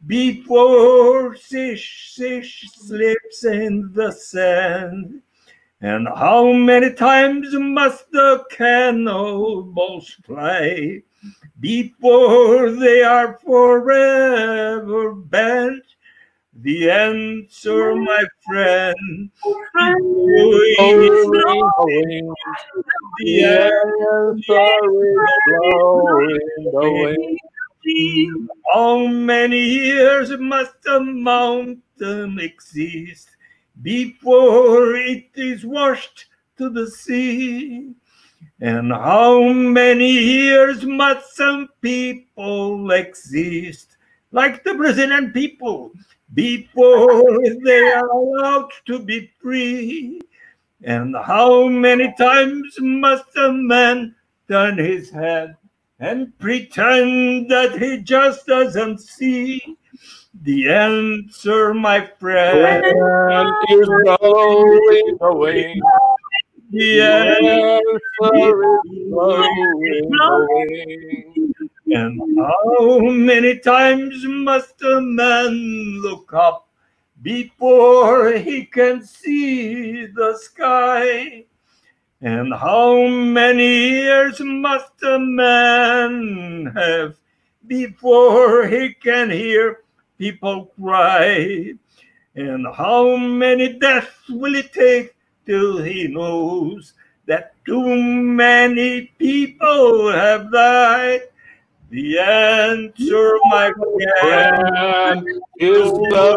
before 0.05 1.35
she, 1.35 1.75
she 1.75 2.41
slips 2.43 3.45
in 3.45 3.91
the 3.93 4.11
sand? 4.11 5.21
And 5.81 6.07
how 6.07 6.53
many 6.53 6.93
times 6.93 7.53
must 7.53 8.11
the 8.11 8.43
cannonballs 8.51 10.15
fly 10.23 11.01
before 11.59 12.71
they 12.71 13.03
are 13.03 13.39
forever 13.45 15.13
bent. 15.13 15.83
The 16.53 16.91
answer, 16.91 17.95
my 17.95 18.23
friend, 18.45 19.29
is 19.45 21.25
blowing. 21.27 22.33
The 23.19 23.43
answer 23.43 24.71
is 25.05 25.29
blowing 26.71 27.37
How 28.73 29.07
many 29.07 29.57
years 29.57 30.31
must 30.37 30.75
a 30.87 30.99
mountain 30.99 32.39
exist 32.39 33.29
before 33.81 34.95
it 34.95 35.29
is 35.35 35.65
washed 35.65 36.25
to 36.57 36.69
the 36.69 36.87
sea? 36.87 37.93
And 38.59 38.91
how 38.91 39.41
many 39.41 40.11
years 40.11 40.85
must 40.85 41.35
some 41.35 41.69
people 41.81 42.91
exist, 42.91 43.97
like 44.31 44.63
the 44.63 44.75
Brazilian 44.75 45.31
people, 45.31 45.91
before 46.35 47.39
they 47.65 47.91
are 47.93 48.09
allowed 48.09 48.69
to 48.85 48.99
be 48.99 49.31
free? 49.41 50.21
And 50.83 51.15
how 51.15 51.67
many 51.67 52.13
times 52.17 52.75
must 52.79 53.35
a 53.37 53.51
man 53.51 54.15
turn 54.47 54.77
his 54.77 55.09
head 55.09 55.57
and 56.01 56.37
pretend 56.39 57.49
that 57.49 57.77
he 57.77 57.97
just 57.97 58.47
doesn't 58.47 58.99
see? 58.99 59.77
The 60.41 60.71
answer, 60.71 61.75
my 61.75 62.09
friend, 62.19 62.83
is 63.69 63.87
going 63.87 65.17
away. 65.21 65.79
The 66.71 67.01
answer 67.01 67.81
is 67.83 69.09
blowing 69.11 70.11
And 71.93 72.19
how 72.37 72.99
many 72.99 73.59
times 73.59 74.25
must 74.25 74.81
a 74.81 75.01
man 75.01 75.51
look 76.01 76.33
up 76.33 76.67
before 77.21 78.31
he 78.31 78.65
can 78.65 79.05
see 79.05 80.07
the 80.07 80.35
sky? 80.41 81.45
And 82.21 82.53
how 82.53 83.07
many 83.07 83.89
years 83.89 84.39
must 84.39 84.91
a 85.03 85.19
man 85.19 86.71
have 86.75 87.15
before 87.67 88.67
he 88.67 88.93
can 88.93 89.29
hear 89.31 89.79
people 90.17 90.71
cry? 90.79 91.73
And 92.35 92.67
how 92.75 93.17
many 93.17 93.73
deaths 93.79 94.29
will 94.29 94.55
it 94.55 94.71
take 94.71 95.15
till 95.45 95.81
he 95.81 96.07
knows 96.07 96.93
that 97.25 97.53
too 97.65 97.95
many 97.95 99.11
people 99.17 100.11
have 100.11 100.51
died. 100.51 101.21
The 101.89 102.19
answer, 102.19 103.37
my 103.49 103.71
friend, 104.21 105.27
is 105.59 105.91
the 105.91 106.35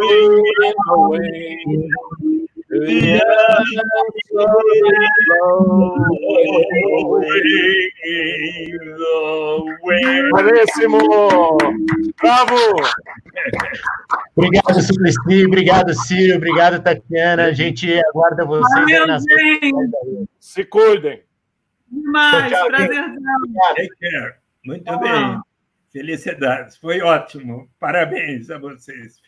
wind. 1.08 1.92
Bravissimo! 10.32 10.98
Bravo! 12.20 12.56
Obrigado, 14.34 14.82
Suplicy, 14.82 15.46
obrigado, 15.46 15.94
Ciro, 15.94 16.36
obrigado, 16.36 16.82
Tatiana. 16.82 17.44
A 17.44 17.52
gente 17.52 17.92
aguarda 18.10 18.44
vocês 18.44 18.86
aí 18.88 19.06
nas 19.06 19.22
Se 20.40 20.64
cuidem. 20.64 21.22
Demais, 21.88 22.50
tchau, 22.50 22.68
Muito 24.64 24.98
bem. 24.98 25.40
Felicidades. 25.92 26.76
Foi 26.76 27.00
ótimo. 27.00 27.68
Parabéns 27.78 28.50
a 28.50 28.58
vocês. 28.58 29.22